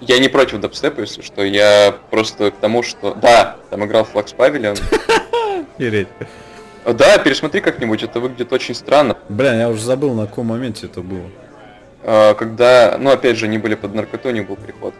Я 0.00 0.18
не 0.20 0.28
против 0.28 0.60
дабстепа, 0.60 1.00
если 1.00 1.22
что, 1.22 1.44
я 1.44 1.92
просто 2.10 2.52
к 2.52 2.56
тому, 2.56 2.84
что... 2.84 3.14
Да, 3.14 3.56
там 3.68 3.84
играл 3.84 4.04
Флакс 4.04 4.32
Павильон. 4.32 4.76
Да, 6.84 7.16
пересмотри 7.18 7.60
как-нибудь, 7.60 8.02
это 8.02 8.18
выглядит 8.18 8.52
очень 8.52 8.74
странно. 8.74 9.16
Бля, 9.28 9.54
я 9.54 9.70
уже 9.70 9.82
забыл, 9.82 10.14
на 10.14 10.26
каком 10.26 10.46
моменте 10.46 10.86
это 10.86 11.00
было. 11.00 11.30
А, 12.02 12.34
когда, 12.34 12.96
ну, 12.98 13.10
опять 13.10 13.36
же, 13.36 13.46
они 13.46 13.58
были 13.58 13.76
под 13.76 13.94
наркотой, 13.94 14.32
у 14.32 14.34
них 14.34 14.48
был 14.48 14.56
приход. 14.56 14.92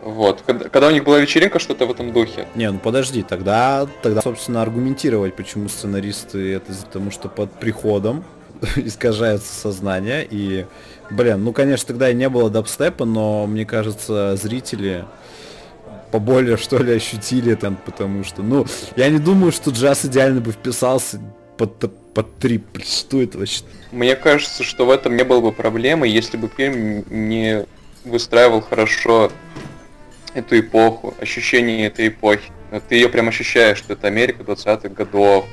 Вот. 0.00 0.42
Когда, 0.46 0.70
когда 0.70 0.88
у 0.88 0.90
них 0.90 1.04
была 1.04 1.18
вечеринка, 1.18 1.58
что-то 1.58 1.84
в 1.84 1.90
этом 1.90 2.14
духе. 2.14 2.46
Не, 2.54 2.70
ну 2.70 2.78
подожди, 2.78 3.22
тогда, 3.22 3.86
тогда, 4.02 4.22
собственно, 4.22 4.62
аргументировать, 4.62 5.36
почему 5.36 5.68
сценаристы 5.68 6.54
это 6.54 6.72
потому 6.72 7.10
что 7.10 7.28
под 7.28 7.52
приходом 7.52 8.24
искажается 8.76 9.52
сознание 9.52 10.26
и, 10.28 10.66
блин, 11.12 11.44
ну, 11.44 11.52
конечно, 11.52 11.86
тогда 11.86 12.10
и 12.10 12.14
не 12.14 12.28
было 12.28 12.50
дабстепа, 12.50 13.04
но, 13.04 13.46
мне 13.46 13.64
кажется, 13.64 14.36
зрители 14.36 15.04
поболее, 16.10 16.56
что 16.56 16.78
ли, 16.78 16.94
ощутили 16.94 17.54
там, 17.54 17.76
потому 17.84 18.24
что, 18.24 18.42
ну, 18.42 18.66
я 18.96 19.08
не 19.08 19.18
думаю, 19.18 19.52
что 19.52 19.70
джаз 19.70 20.04
идеально 20.04 20.40
бы 20.40 20.52
вписался 20.52 21.20
под, 21.56 21.78
под 22.12 22.38
трип. 22.38 22.64
Что 22.84 23.22
это 23.22 23.38
вообще? 23.38 23.62
Мне 23.90 24.14
кажется, 24.16 24.62
что 24.62 24.86
в 24.86 24.90
этом 24.90 25.16
не 25.16 25.24
было 25.24 25.40
бы 25.40 25.52
проблемы, 25.52 26.06
если 26.06 26.36
бы 26.36 26.48
фильм 26.48 27.04
не 27.08 27.64
выстраивал 28.04 28.60
хорошо 28.60 29.30
эту 30.34 30.58
эпоху, 30.58 31.14
ощущение 31.20 31.86
этой 31.86 32.08
эпохи. 32.08 32.50
Ты 32.88 32.94
ее 32.96 33.08
прям 33.08 33.28
ощущаешь, 33.28 33.78
что 33.78 33.92
это 33.92 34.06
Америка 34.06 34.42
20-х 34.42 34.88
годов, 34.88 35.46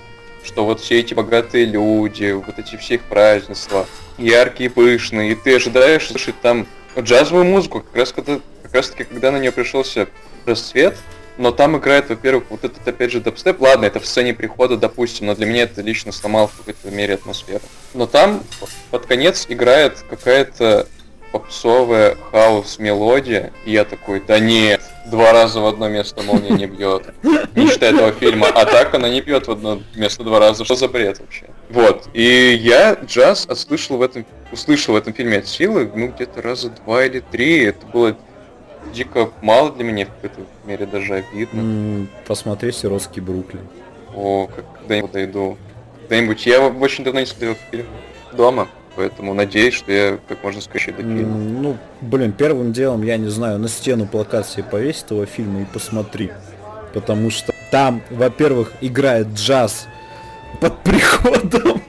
что 0.44 0.66
вот 0.66 0.80
все 0.80 1.00
эти 1.00 1.14
богатые 1.14 1.66
люди, 1.66 2.32
вот 2.32 2.58
эти 2.58 2.76
все 2.78 2.96
их 2.96 3.02
празднества, 3.04 3.88
яркие, 4.18 4.70
пышные, 4.70 5.32
и 5.32 5.36
ты 5.36 5.56
ожидаешь 5.56 6.08
слышать 6.08 6.40
там 6.42 6.68
джазовую 6.98 7.46
музыку, 7.46 7.82
как 7.82 7.96
раз, 7.96 8.12
когда, 8.12 8.40
как 8.64 8.74
раз 8.74 8.90
таки, 8.90 9.04
когда 9.04 9.32
на 9.32 9.38
нее 9.38 9.52
пришелся 9.52 10.08
расцвет, 10.46 10.98
но 11.38 11.52
там 11.52 11.78
играет, 11.78 12.10
во-первых, 12.10 12.46
вот 12.50 12.66
этот, 12.66 12.86
опять 12.86 13.12
же, 13.12 13.22
дабстеп. 13.22 13.62
Ладно, 13.62 13.86
это 13.86 14.02
в 14.02 14.06
сцене 14.06 14.34
прихода, 14.34 14.76
допустим, 14.76 15.28
но 15.28 15.36
для 15.36 15.46
меня 15.46 15.64
это 15.64 15.82
лично 15.82 16.12
сломал 16.12 16.48
в 16.48 16.58
какой-то 16.58 16.92
мере 16.92 17.14
атмосферу. 17.14 17.62
Но 17.94 18.08
там 18.08 18.44
под 18.92 19.06
конец 19.06 19.46
играет 19.48 20.04
какая-то 20.10 20.88
попсовая 21.32 22.18
хаос-мелодия, 22.32 23.52
и 23.66 23.72
я 23.72 23.86
такой, 23.86 24.22
да 24.26 24.40
нет, 24.40 24.82
два 25.10 25.32
раза 25.32 25.60
в 25.60 25.66
одно 25.66 25.88
место 25.88 26.22
молния 26.24 26.52
не 26.52 26.66
бьет. 26.66 27.14
Не 27.56 27.68
считая 27.68 27.94
этого 27.94 28.12
фильма. 28.12 28.48
А 28.48 28.66
так 28.66 28.94
она 28.94 29.10
не 29.10 29.22
бьет 29.22 29.48
в 29.48 29.52
одно 29.52 29.82
место 29.96 30.24
два 30.24 30.40
раза. 30.40 30.66
Что 30.66 30.76
за 30.76 30.88
бред 30.88 31.20
вообще? 31.20 31.46
Вот. 31.70 32.10
И 32.14 32.58
я 32.60 32.94
джаз 32.94 33.46
отслышал 33.48 33.98
в 33.98 34.02
этом, 34.02 34.26
услышал 34.52 34.94
в 34.94 34.98
этом 34.98 35.14
фильме 35.14 35.40
от 35.40 35.48
силы, 35.48 35.92
ну, 35.94 36.08
где-то 36.08 36.42
раза 36.42 36.70
два 36.70 37.06
или 37.06 37.20
три. 37.20 37.64
Это 37.66 37.86
было 37.88 38.16
дико 38.94 39.32
мало 39.42 39.72
для 39.72 39.84
меня, 39.84 40.06
в 40.06 40.10
какой-то 40.10 40.42
мере 40.66 40.86
даже 40.86 41.16
обидно. 41.16 42.08
Посмотри 42.26 42.72
«Сиротский 42.72 43.22
Бруклин». 43.22 43.68
О, 44.16 44.48
как 44.48 44.66
когда-нибудь 44.80 45.12
дойду. 45.12 45.58
Когда-нибудь. 46.02 46.46
Я 46.46 46.68
очень 46.68 47.04
давно 47.04 47.20
не 47.20 47.26
смотрел 47.26 47.56
фильм 47.70 47.86
дома. 48.34 48.68
Поэтому 48.96 49.34
надеюсь, 49.34 49.74
что 49.74 49.92
я 49.92 50.20
как 50.28 50.44
можно 50.44 50.62
скорее 50.62 50.92
до 50.92 51.04
фильма. 51.04 51.38
Ну, 51.38 51.78
блин, 52.02 52.32
первым 52.32 52.74
делом, 52.74 53.04
я 53.04 53.18
не 53.18 53.30
знаю, 53.30 53.60
на 53.60 53.70
стену 53.70 54.06
плакат 54.06 54.48
себе 54.48 54.64
повесь 54.64 55.04
этого 55.04 55.26
фильма 55.26 55.62
и 55.62 55.66
посмотри. 55.66 56.32
Потому 56.94 57.30
что 57.30 57.54
там, 57.72 58.02
во-первых, 58.10 58.74
играет 58.82 59.28
джаз 59.28 59.88
под 60.60 60.78
приходом. 60.80 61.82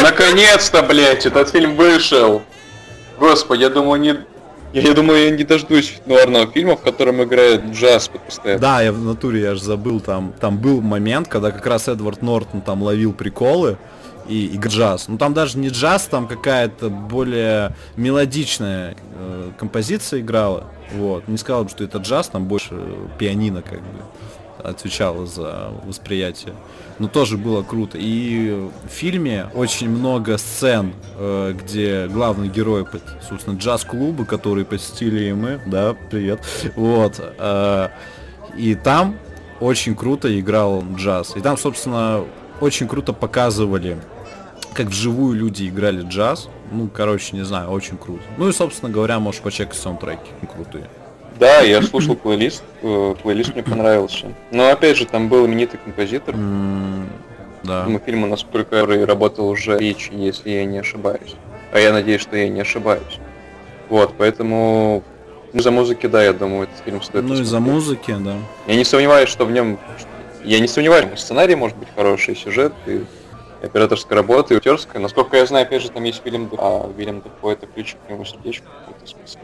Наконец-то, 0.00 0.82
блядь, 0.82 1.26
этот 1.26 1.50
фильм 1.50 1.76
вышел. 1.76 2.42
Господи, 3.18 3.62
я 3.62 3.70
думаю, 3.70 4.00
не... 4.00 4.16
Я, 4.72 4.92
думаю, 4.92 5.24
я 5.24 5.30
не 5.30 5.44
дождусь 5.44 6.00
нуарного 6.04 6.50
фильма, 6.50 6.76
в 6.76 6.80
котором 6.80 7.22
играет 7.22 7.64
джаз 7.66 8.08
постоянно. 8.08 8.60
Да, 8.60 8.82
я 8.82 8.92
в 8.92 9.00
натуре, 9.00 9.40
я 9.40 9.54
же 9.54 9.62
забыл, 9.62 10.00
там, 10.00 10.34
там 10.40 10.58
был 10.58 10.80
момент, 10.80 11.28
когда 11.28 11.52
как 11.52 11.64
раз 11.66 11.86
Эдвард 11.86 12.22
Нортон 12.22 12.60
там 12.60 12.82
ловил 12.82 13.12
приколы, 13.12 13.76
и, 14.28 14.46
и 14.46 14.58
джаз. 14.58 15.08
Ну 15.08 15.18
там 15.18 15.34
даже 15.34 15.58
не 15.58 15.68
джаз, 15.68 16.04
там 16.04 16.26
какая-то 16.26 16.90
более 16.90 17.74
мелодичная 17.96 18.96
э, 19.16 19.50
композиция 19.58 20.20
играла. 20.20 20.64
Вот. 20.92 21.28
Не 21.28 21.36
сказал 21.36 21.64
бы, 21.64 21.70
что 21.70 21.84
это 21.84 21.98
джаз, 21.98 22.28
там 22.28 22.46
больше 22.46 22.74
пианино 23.18 23.62
как 23.62 23.80
бы 23.80 24.02
отвечало 24.62 25.26
за 25.26 25.72
восприятие. 25.84 26.54
Но 26.98 27.08
тоже 27.08 27.36
было 27.36 27.62
круто. 27.62 27.98
И 28.00 28.68
в 28.84 28.88
фильме 28.88 29.46
очень 29.54 29.90
много 29.90 30.38
сцен, 30.38 30.94
э, 31.16 31.52
где 31.52 32.06
главный 32.08 32.48
герой, 32.48 32.86
собственно, 33.28 33.56
джаз-клубы, 33.56 34.24
которые 34.24 34.64
посетили 34.64 35.24
и 35.24 35.32
мы, 35.32 35.60
да, 35.66 35.94
привет, 36.10 36.40
вот. 36.76 37.20
Э, 37.38 37.88
и 38.56 38.74
там 38.74 39.16
очень 39.60 39.94
круто 39.94 40.38
играл 40.38 40.84
джаз. 40.96 41.36
И 41.36 41.40
там, 41.40 41.56
собственно, 41.58 42.24
очень 42.60 42.88
круто 42.88 43.12
показывали 43.12 43.98
как 44.74 44.88
вживую 44.88 45.34
люди 45.34 45.68
играли 45.68 46.02
джаз. 46.02 46.48
Ну, 46.70 46.88
короче, 46.88 47.36
не 47.36 47.44
знаю, 47.44 47.70
очень 47.70 47.96
круто. 47.96 48.22
Ну 48.36 48.48
и, 48.48 48.52
собственно 48.52 48.90
говоря, 48.90 49.18
можешь 49.20 49.40
почекать 49.40 49.76
саундтреки. 49.76 50.30
Крутые. 50.52 50.88
Да, 51.38 51.60
я 51.60 51.82
слушал 51.82 52.14
плейлист, 52.14 52.62
э, 52.82 53.14
плейлист 53.22 53.54
мне 53.54 53.62
понравился. 53.62 54.32
Но 54.52 54.68
опять 54.68 54.96
же, 54.96 55.06
там 55.06 55.28
был 55.28 55.46
именитый 55.46 55.80
композитор. 55.82 56.34
Mm, 56.34 57.06
да. 57.64 57.86
Мы 57.88 57.98
фильма, 57.98 58.28
насколько 58.28 58.70
который 58.70 59.04
работал 59.04 59.48
уже 59.48 59.78
речь, 59.78 60.10
если 60.12 60.50
я 60.50 60.64
не 60.64 60.78
ошибаюсь. 60.78 61.34
А 61.72 61.78
я 61.78 61.92
надеюсь, 61.92 62.20
что 62.20 62.36
я 62.36 62.48
не 62.48 62.60
ошибаюсь. 62.60 63.18
Вот, 63.88 64.14
поэтому 64.16 65.02
ну, 65.52 65.60
за 65.60 65.70
музыки, 65.70 66.06
да, 66.06 66.22
я 66.22 66.32
думаю, 66.32 66.64
этот 66.64 66.84
фильм 66.84 67.02
стоит. 67.02 67.24
Ну 67.24 67.34
и 67.34 67.42
за 67.42 67.60
музыки, 67.60 68.14
да. 68.18 68.36
Я 68.66 68.76
не 68.76 68.84
сомневаюсь, 68.84 69.28
что 69.28 69.44
в 69.44 69.50
нем. 69.50 69.78
Я 70.44 70.60
не 70.60 70.68
сомневаюсь, 70.68 71.18
сценарий 71.18 71.54
может 71.54 71.76
быть 71.76 71.88
хороший, 71.96 72.36
сюжет 72.36 72.72
и 72.86 73.04
операторской 73.66 74.16
работы, 74.16 74.56
актерская. 74.56 75.00
Насколько 75.00 75.36
я 75.36 75.46
знаю, 75.46 75.66
опять 75.66 75.82
же, 75.82 75.90
там 75.90 76.04
есть 76.04 76.22
фильм, 76.22 76.50
а 76.58 76.90
Вильям 76.96 77.20
Дефо 77.20 77.52
это 77.52 77.66
ключ 77.66 77.94
к 77.94 78.08
моему 78.08 78.24
сердечку 78.24 78.66
в 78.66 78.78
каком-то 78.80 79.06
смысле. 79.06 79.40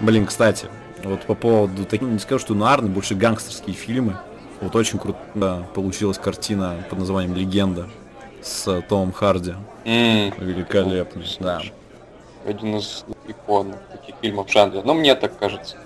Блин, 0.00 0.26
кстати, 0.26 0.68
вот 1.02 1.22
по 1.22 1.34
поводу 1.34 1.84
таких, 1.84 2.08
не 2.08 2.18
скажу, 2.18 2.40
что 2.40 2.54
нуарные, 2.54 2.90
больше 2.90 3.14
гангстерские 3.14 3.74
фильмы. 3.74 4.16
Вот 4.60 4.74
очень 4.76 4.98
круто 4.98 5.66
получилась 5.74 6.18
картина 6.18 6.84
под 6.88 7.00
названием 7.00 7.34
«Легенда» 7.34 7.88
с 8.40 8.80
Томом 8.82 9.12
Харди. 9.12 9.54
Mm. 9.84 10.34
Великолепный, 10.42 11.26
да. 11.40 11.60
Один 12.46 12.76
из 12.76 13.04
икон 13.26 13.74
таких 13.90 14.14
фильмов 14.20 14.48
в 14.48 14.52
жанре. 14.52 14.82
Но 14.84 14.94
мне 14.94 15.14
так 15.14 15.38
кажется. 15.38 15.76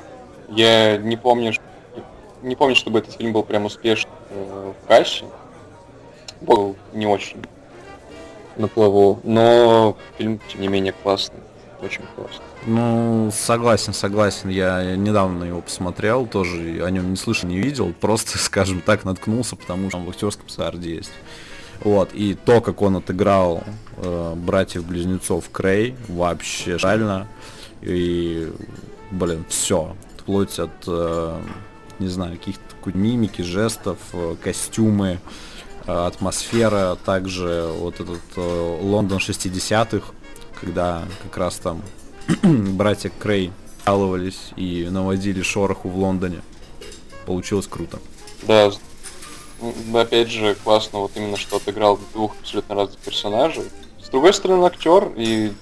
Я 0.49 0.97
не 0.97 1.17
помню, 1.17 1.53
не 2.43 2.57
помню, 2.57 2.75
чтобы 2.75 3.01
этот 3.01 3.15
фильм 3.15 3.33
был 3.33 3.43
прям 3.43 3.65
успешный 3.65 4.11
э, 4.31 4.73
в 4.83 4.89
кассе 4.89 5.25
был 6.41 6.77
не 6.93 7.07
очень 7.07 7.43
на 8.57 8.69
плаву, 8.69 9.21
но 9.25 9.97
фильм, 10.17 10.41
тем 10.49 10.61
не 10.61 10.69
менее, 10.69 10.93
классный, 11.03 11.41
очень 11.81 12.03
классный. 12.17 12.45
Ну, 12.67 13.31
согласен, 13.33 13.95
согласен. 13.95 14.49
Я 14.51 14.97
недавно 14.97 15.45
его 15.45 15.61
посмотрел, 15.61 16.27
тоже 16.27 16.85
о 16.85 16.91
нем 16.91 17.11
не 17.11 17.17
слышал, 17.17 17.49
не 17.49 17.59
видел, 17.59 17.95
просто, 17.99 18.37
скажем 18.39 18.81
так, 18.81 19.05
наткнулся, 19.05 19.57
потому 19.57 19.89
что 19.89 19.99
он 19.99 20.05
в 20.05 20.11
актерском 20.11 20.49
сарде 20.49 20.97
есть. 20.97 21.13
Вот, 21.81 22.11
и 22.13 22.35
то, 22.35 22.61
как 22.61 22.83
он 22.83 22.97
отыграл 22.97 23.63
э, 23.99 24.35
братьев-близнецов 24.35 25.49
Крей, 25.51 25.95
вообще 26.09 26.77
реально. 26.77 27.29
И, 27.83 28.53
блин, 29.13 29.45
все. 29.49 29.95
Вплоть 30.17 30.59
от, 30.59 30.73
э, 30.89 31.41
не 32.01 32.09
знаю, 32.09 32.37
каких-то 32.37 32.65
мимики, 32.87 33.43
жестов, 33.43 33.99
э, 34.13 34.35
костюмы, 34.43 35.21
Э, 35.21 35.48
атмосфера, 35.89 36.97
также 37.05 37.71
вот 37.79 37.95
этот 38.01 38.21
э, 38.37 38.79
Лондон 38.83 39.19
60-х, 39.19 40.13
когда 40.61 41.05
как 41.23 41.37
раз 41.37 41.57
там 41.57 41.83
братья 42.43 43.11
Крей 43.19 43.53
жаловались 43.87 44.51
и 44.57 44.87
наводили 44.91 45.43
шороху 45.43 45.89
в 45.89 45.97
Лондоне. 45.97 46.43
Получилось 47.25 47.67
круто. 47.67 47.99
Да, 48.43 48.71
опять 49.95 50.29
же, 50.29 50.55
классно 50.63 51.01
вот 51.01 51.13
именно, 51.17 51.37
что 51.37 51.57
отыграл 51.57 51.99
двух 52.13 52.35
абсолютно 52.41 52.75
разных 52.75 52.99
персонажей. 52.99 53.65
С 54.03 54.11
другой 54.11 54.35
стороны, 54.35 54.67
актер, 54.67 55.13
и 55.17 55.53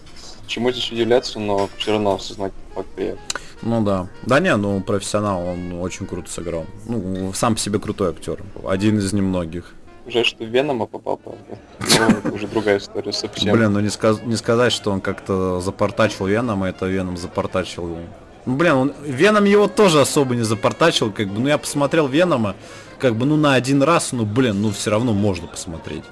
чему 0.46 0.72
здесь 0.72 0.90
удивляться, 0.90 1.38
но 1.38 1.68
все 1.78 1.92
равно 1.92 2.14
осознать 2.14 2.52
факт 2.74 2.88
приятно. 2.96 3.22
Ну 3.62 3.82
да. 3.82 4.08
Да 4.24 4.40
не, 4.40 4.54
ну 4.56 4.80
профессионал, 4.80 5.46
он 5.46 5.72
очень 5.80 6.06
круто 6.06 6.30
сыграл. 6.30 6.66
Ну, 6.86 7.32
сам 7.32 7.54
по 7.54 7.60
себе 7.60 7.78
крутой 7.78 8.10
актер. 8.10 8.42
Один 8.64 8.98
из 8.98 9.12
немногих. 9.12 9.74
Жаль, 10.06 10.24
что 10.24 10.44
в 10.44 10.46
Венома 10.48 10.86
попал, 10.86 11.16
правда. 11.16 11.58
Но 11.98 12.18
это 12.18 12.32
уже 12.32 12.46
другая 12.46 12.78
история 12.78 13.12
совсем. 13.12 13.52
Блин, 13.52 13.72
ну 13.72 13.80
не, 13.80 13.88
сказ- 13.88 14.22
не 14.22 14.36
сказать, 14.36 14.72
что 14.72 14.92
он 14.92 15.00
как-то 15.00 15.60
запортачил 15.60 16.26
Венома, 16.26 16.68
это 16.68 16.86
Веном 16.86 17.16
запортачил. 17.16 17.98
Ну, 18.44 18.56
блин, 18.56 18.72
он, 18.74 18.92
Веном 19.02 19.44
его 19.44 19.66
тоже 19.66 20.00
особо 20.00 20.36
не 20.36 20.42
запортачил, 20.42 21.12
как 21.12 21.26
бы, 21.28 21.40
ну 21.40 21.48
я 21.48 21.58
посмотрел 21.58 22.06
Венома, 22.06 22.54
как 23.00 23.16
бы, 23.16 23.26
ну 23.26 23.36
на 23.36 23.54
один 23.54 23.82
раз, 23.82 24.12
ну 24.12 24.24
блин, 24.24 24.62
ну 24.62 24.70
все 24.70 24.90
равно 24.90 25.12
можно 25.12 25.48
посмотреть. 25.48 26.04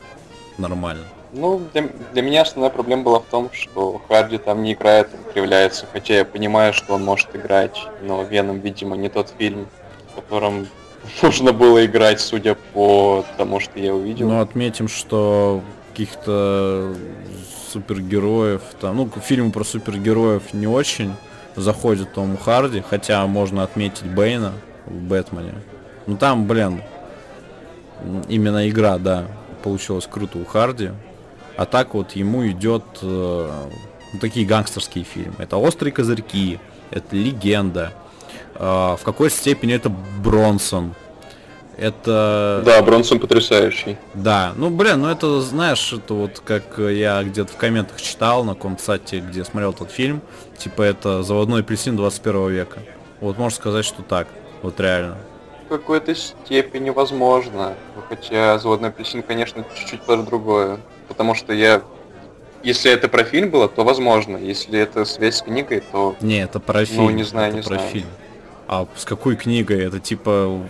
Нормально. 0.59 1.05
Ну, 1.33 1.61
для, 1.73 1.89
для 2.13 2.23
меня 2.23 2.43
основная 2.43 2.71
проблема 2.71 3.03
была 3.03 3.19
в 3.21 3.25
том, 3.25 3.51
что 3.53 4.01
Харди 4.09 4.39
там 4.39 4.63
не 4.63 4.73
играет, 4.73 5.09
он 5.13 5.33
кривляется, 5.33 5.87
хотя 5.93 6.15
я 6.15 6.25
понимаю, 6.25 6.73
что 6.73 6.95
он 6.95 7.05
может 7.05 7.35
играть, 7.35 7.77
но 8.03 8.23
Веном, 8.23 8.61
видимо, 8.61 8.97
не 8.97 9.09
тот 9.09 9.33
фильм, 9.37 9.67
в 10.13 10.15
котором 10.15 10.67
нужно 11.23 11.53
было 11.53 11.85
играть, 11.85 12.21
судя 12.21 12.55
по 12.73 13.25
тому, 13.37 13.61
что 13.61 13.79
я 13.79 13.95
увидел. 13.95 14.29
Ну, 14.29 14.41
отметим, 14.41 14.89
что 14.89 15.63
каких-то 15.91 16.95
супергероев, 17.73 18.63
там, 18.81 18.97
ну, 18.97 19.11
фильмы 19.23 19.51
про 19.51 19.65
супергероев 19.65 20.53
не 20.53 20.67
очень 20.67 21.13
заходит 21.57 22.13
Тому 22.13 22.37
Харди, 22.37 22.83
хотя 22.89 23.27
можно 23.27 23.63
отметить 23.63 24.05
Бэйна 24.05 24.53
в 24.87 24.95
Бэтмене. 24.95 25.55
Ну, 26.07 26.17
там, 26.17 26.47
блин, 26.47 26.83
именно 28.29 28.69
игра, 28.69 28.99
да, 28.99 29.27
получилась 29.63 30.07
круто 30.07 30.39
у 30.39 30.45
Харди. 30.45 30.91
А 31.57 31.67
так 31.67 31.95
вот 31.95 32.13
ему 32.13 32.47
идет 32.49 32.85
э, 33.03 33.51
ну, 34.13 34.19
такие 34.19 34.45
гангстерские 34.45 35.05
фильмы. 35.05 35.37
Это 35.39 35.57
«Острые 35.57 35.93
козырьки», 35.93 36.59
это 36.91 37.15
«Легенда», 37.15 37.93
в 38.55 39.01
какой 39.03 39.31
степени 39.31 39.75
это 39.75 39.89
Бронсон. 39.89 40.95
Это... 41.77 42.63
Да, 42.65 42.83
Бронсон 42.83 43.19
потрясающий. 43.19 43.97
Да, 44.15 44.53
ну 44.57 44.71
блин, 44.71 45.03
ну 45.03 45.09
это, 45.09 45.41
знаешь, 45.41 45.93
это 45.93 46.15
вот 46.15 46.41
как 46.45 46.79
я 46.79 47.23
где-то 47.23 47.53
в 47.53 47.57
комментах 47.57 48.01
читал 48.01 48.45
на 48.45 48.55
каком-то 48.55 48.83
сайте, 48.83 49.21
где 49.21 49.45
смотрел 49.45 49.73
этот 49.73 49.91
фильм, 49.91 50.21
типа 50.57 50.83
это 50.83 51.23
заводной 51.23 51.61
апельсин 51.61 51.97
21 51.97 52.51
века. 52.51 52.79
Вот 53.21 53.39
можно 53.39 53.57
сказать, 53.57 53.85
что 53.85 54.03
так, 54.03 54.29
вот 54.63 54.79
реально. 54.79 55.17
В 55.67 55.69
какой-то 55.69 56.15
степени 56.15 56.91
возможно, 56.91 57.75
хотя 58.09 58.59
заводной 58.59 58.91
апельсин, 58.91 59.23
конечно, 59.23 59.65
чуть-чуть 59.75 60.03
про 60.03 60.19
другое. 60.19 60.79
Потому 61.09 61.35
что 61.35 61.53
я 61.53 61.83
если 62.63 62.91
это 62.91 63.09
про 63.09 63.25
фильм 63.25 63.51
было, 63.51 63.69
то 63.69 63.85
возможно. 63.85 64.39
Если 64.39 64.79
это 64.79 65.05
связь 65.05 65.37
с 65.37 65.43
книгой, 65.43 65.83
то... 65.93 66.17
Не, 66.23 66.39
это 66.43 66.61
про 66.61 66.81
ну, 66.81 66.87
фильм. 66.87 67.05
Ну, 67.05 67.11
не 67.11 67.23
знаю, 67.23 67.49
это 67.49 67.57
не 67.59 67.63
про 67.63 67.75
знаю. 67.75 67.91
фильм. 67.91 68.07
А 68.67 68.87
с 68.97 69.05
какой 69.05 69.37
книгой? 69.37 69.85
Это 69.85 70.01
типа 70.01 70.67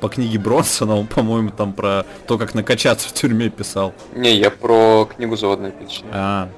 по 0.00 0.08
книге 0.08 0.38
Бронсона, 0.38 0.96
он, 0.96 1.06
по-моему, 1.06 1.50
там 1.50 1.72
про 1.72 2.04
то, 2.26 2.38
как 2.38 2.54
накачаться 2.54 3.08
в 3.08 3.12
тюрьме 3.12 3.48
писал. 3.48 3.94
Не, 4.14 4.34
я 4.36 4.50
про 4.50 5.06
книгу 5.06 5.36
«Заводная 5.36 5.70
апельсин». 5.70 6.04
А, 6.12 6.48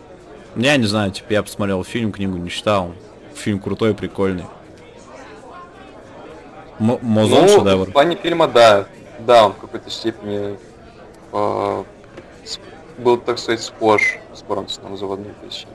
я 0.57 0.77
не 0.77 0.87
знаю, 0.87 1.13
типа 1.13 1.33
я 1.33 1.43
посмотрел 1.43 1.85
фильм, 1.85 2.13
книгу 2.13 2.37
не 2.37 2.51
читал. 2.51 2.93
Фильм 3.35 3.61
крутой, 3.61 3.95
прикольный. 3.95 4.47
М- 6.81 6.99
Мозон 7.03 7.47
ну, 7.47 7.59
шедевр. 7.59 7.89
в 7.89 7.93
плане 7.93 8.17
фильма, 8.17 8.49
да. 8.49 8.87
Да, 9.21 9.47
он 9.47 9.53
в 9.53 9.59
какой-то 9.59 9.91
степени 9.91 10.59
э, 11.33 11.85
был, 12.99 13.19
так 13.19 13.39
сказать, 13.39 13.63
схож 13.63 14.19
с 14.35 14.43
Бронсоном 14.43 14.97
«Заводной 14.97 15.31
апельсин». 15.31 15.69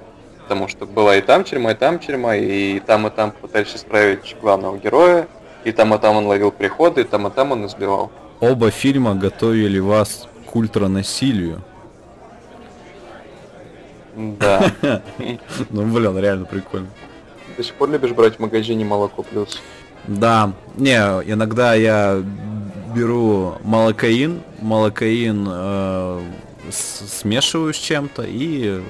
Потому 0.43 0.67
что 0.67 0.85
была 0.85 1.15
и 1.15 1.21
там 1.21 1.43
тюрьма, 1.43 1.71
и 1.71 1.75
там 1.75 1.99
тюрьма, 1.99 2.35
и 2.35 2.79
там, 2.79 3.07
и 3.07 3.09
там 3.09 3.31
пытались 3.31 3.75
исправить 3.75 4.35
главного 4.41 4.77
героя, 4.77 5.27
и 5.63 5.71
там, 5.71 5.93
и 5.93 5.97
там 5.97 6.17
он 6.17 6.27
ловил 6.27 6.51
приходы, 6.51 7.01
и 7.01 7.03
там, 7.05 7.27
и 7.27 7.31
там 7.31 7.51
он 7.53 7.65
избивал. 7.65 8.11
Оба 8.39 8.69
фильма 8.71 9.15
готовили 9.15 9.79
вас 9.79 10.27
к 10.45 10.55
ультранасилию. 10.55 11.61
Да. 14.15 14.71
Ну, 15.69 15.85
блин, 15.85 16.17
реально 16.17 16.45
прикольно. 16.45 16.87
До 17.57 17.63
сих 17.63 17.73
пор 17.75 17.89
любишь 17.89 18.11
брать 18.11 18.35
в 18.35 18.39
магазине 18.39 18.83
молоко 18.83 19.23
плюс? 19.23 19.61
Да, 20.07 20.51
не, 20.75 20.95
иногда 20.95 21.73
я 21.75 22.21
беру 22.93 23.55
молокаин, 23.63 24.41
молокаин 24.59 25.47
э, 25.49 26.21
смешиваю 26.71 27.73
с 27.73 27.77
чем-то 27.77 28.23
и 28.23 28.81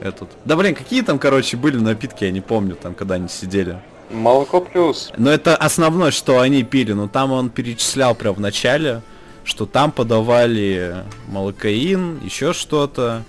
этот. 0.00 0.28
Да 0.44 0.56
блин, 0.56 0.74
какие 0.74 1.02
там, 1.02 1.18
короче, 1.18 1.56
были 1.56 1.78
напитки, 1.78 2.24
я 2.24 2.30
не 2.30 2.40
помню, 2.40 2.76
там, 2.76 2.94
когда 2.94 3.16
они 3.16 3.28
сидели. 3.28 3.78
Молоко 4.10 4.60
плюс. 4.60 5.10
Но 5.16 5.30
это 5.30 5.56
основное, 5.56 6.10
что 6.10 6.40
они 6.40 6.62
пили. 6.62 6.92
Но 6.92 7.08
там 7.08 7.32
он 7.32 7.50
перечислял 7.50 8.14
прям 8.14 8.34
в 8.34 8.40
начале, 8.40 9.02
что 9.44 9.66
там 9.66 9.90
подавали 9.90 11.04
молокаин, 11.28 12.20
еще 12.22 12.52
что-то. 12.52 13.24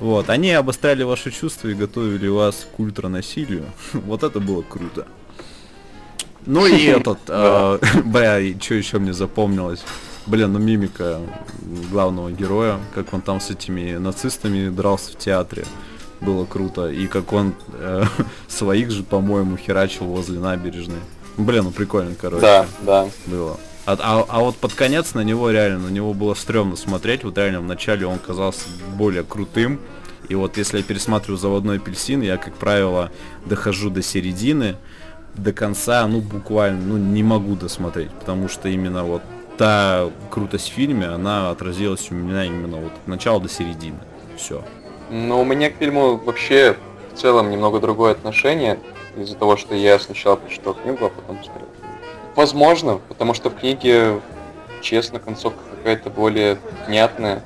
Вот, 0.00 0.30
они 0.30 0.50
обостряли 0.52 1.02
ваши 1.02 1.30
чувства 1.30 1.68
и 1.68 1.74
готовили 1.74 2.28
вас 2.28 2.66
к 2.76 2.80
ультранасилию. 2.80 3.66
Вот 3.92 4.22
это 4.22 4.40
было 4.40 4.62
круто. 4.62 5.06
Ну 6.46 6.66
и 6.66 6.84
этот, 6.86 7.18
э, 7.28 7.78
бля, 8.04 8.60
что 8.60 8.74
еще 8.74 8.98
мне 8.98 9.12
запомнилось? 9.12 9.84
Блин, 10.26 10.52
ну 10.52 10.58
мимика 10.58 11.20
главного 11.90 12.30
героя, 12.30 12.78
как 12.94 13.12
он 13.12 13.20
там 13.20 13.40
с 13.40 13.50
этими 13.50 13.94
нацистами 13.94 14.70
дрался 14.70 15.12
в 15.12 15.18
театре. 15.18 15.64
Было 16.24 16.44
круто. 16.44 16.88
И 16.90 17.06
как 17.06 17.32
он 17.32 17.54
э, 17.74 18.04
своих 18.48 18.90
же, 18.90 19.02
по-моему, 19.02 19.56
херачил 19.56 20.06
возле 20.06 20.38
набережной. 20.38 20.98
Блин, 21.36 21.64
ну 21.64 21.70
прикольно, 21.70 22.14
короче 22.20 22.42
Да, 22.42 22.66
да. 22.82 23.08
было. 23.26 23.58
А, 23.86 23.96
а- 24.00 24.24
а 24.28 24.38
вот 24.40 24.56
под 24.56 24.72
конец 24.74 25.14
на 25.14 25.20
него 25.24 25.50
реально, 25.50 25.88
на 25.88 25.90
него 25.90 26.14
было 26.14 26.34
стрёмно 26.34 26.76
смотреть. 26.76 27.24
Вот 27.24 27.36
реально 27.38 27.60
в 27.60 27.64
начале 27.66 28.06
он 28.06 28.18
казался 28.18 28.66
более 28.96 29.24
крутым. 29.24 29.80
И 30.28 30.34
вот 30.36 30.56
если 30.56 30.78
я 30.78 30.82
пересматриваю 30.84 31.36
заводной 31.38 31.76
апельсин, 31.78 32.22
я, 32.22 32.36
как 32.36 32.54
правило, 32.54 33.10
дохожу 33.44 33.90
до 33.90 34.02
середины, 34.02 34.76
до 35.34 35.52
конца, 35.52 36.06
ну, 36.06 36.20
буквально, 36.20 36.80
ну, 36.80 36.96
не 36.96 37.22
могу 37.24 37.56
досмотреть, 37.56 38.10
потому 38.12 38.48
что 38.48 38.68
именно 38.68 39.02
вот 39.04 39.22
та 39.58 40.08
крутость 40.30 40.70
в 40.70 40.74
фильме, 40.74 41.06
она 41.06 41.50
отразилась 41.50 42.06
у 42.10 42.14
меня 42.14 42.44
именно 42.44 42.76
вот 42.76 42.92
от 42.92 43.08
начала 43.08 43.40
до 43.40 43.48
середины. 43.48 43.98
Все. 44.36 44.64
Но 45.12 45.42
у 45.42 45.44
меня 45.44 45.68
к 45.68 45.74
фильму 45.74 46.16
вообще 46.16 46.74
в 47.12 47.18
целом 47.18 47.50
немного 47.50 47.80
другое 47.80 48.12
отношение, 48.12 48.78
из-за 49.14 49.36
того, 49.36 49.58
что 49.58 49.74
я 49.74 49.98
сначала 49.98 50.36
прочитал 50.36 50.72
книгу, 50.72 51.04
а 51.04 51.10
потом 51.10 51.36
посмотрел. 51.36 51.68
Возможно, 52.34 52.98
потому 53.08 53.34
что 53.34 53.50
в 53.50 53.56
книге, 53.56 54.22
честно, 54.80 55.18
концовка 55.20 55.60
какая-то 55.76 56.08
более 56.08 56.56
внятная. 56.86 57.42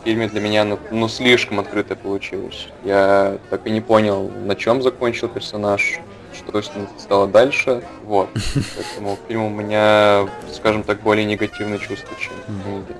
В 0.00 0.04
фильме 0.04 0.28
для 0.28 0.40
меня 0.40 0.64
ну, 0.64 0.78
ну, 0.90 1.08
слишком 1.08 1.60
открыто 1.60 1.94
получилось. 1.94 2.68
Я 2.84 3.36
так 3.50 3.66
и 3.66 3.70
не 3.70 3.82
понял, 3.82 4.30
на 4.30 4.56
чем 4.56 4.80
закончил 4.80 5.28
персонаж, 5.28 6.00
что 6.32 6.62
с 6.62 6.74
ним 6.74 6.88
стало 6.96 7.26
дальше. 7.26 7.82
Вот. 8.04 8.30
Поэтому 8.76 9.16
к 9.16 9.28
фильму 9.28 9.48
у 9.48 9.50
меня, 9.50 10.26
скажем 10.54 10.84
так, 10.84 11.02
более 11.02 11.26
негативные 11.26 11.78
чувства, 11.80 12.16
чем 12.18 12.32
к 12.32 12.64
книге. 12.64 12.94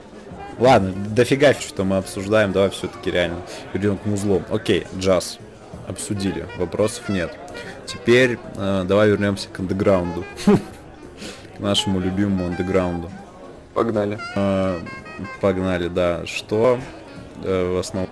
Ладно, 0.61 0.93
дофига 0.93 1.55
что 1.55 1.85
мы 1.85 1.97
обсуждаем, 1.97 2.53
давай 2.53 2.69
все-таки 2.69 3.11
реально 3.11 3.41
перейдем 3.73 3.97
к 3.97 4.05
музлу. 4.05 4.43
Окей, 4.51 4.87
джаз. 4.99 5.39
Обсудили, 5.89 6.47
вопросов 6.59 7.09
нет. 7.09 7.35
Теперь 7.87 8.39
э, 8.57 8.85
давай 8.87 9.09
вернемся 9.09 9.49
к 9.49 9.59
андеграунду. 9.59 10.25
К 11.57 11.61
нашему 11.61 11.99
любимому 11.99 12.47
андеграунду. 12.47 13.11
Погнали. 13.73 14.19
Э, 14.37 14.79
Погнали, 15.41 15.89
да. 15.89 16.27
Что 16.27 16.79
э, 17.43 17.73
в 17.75 17.79
основном 17.79 18.11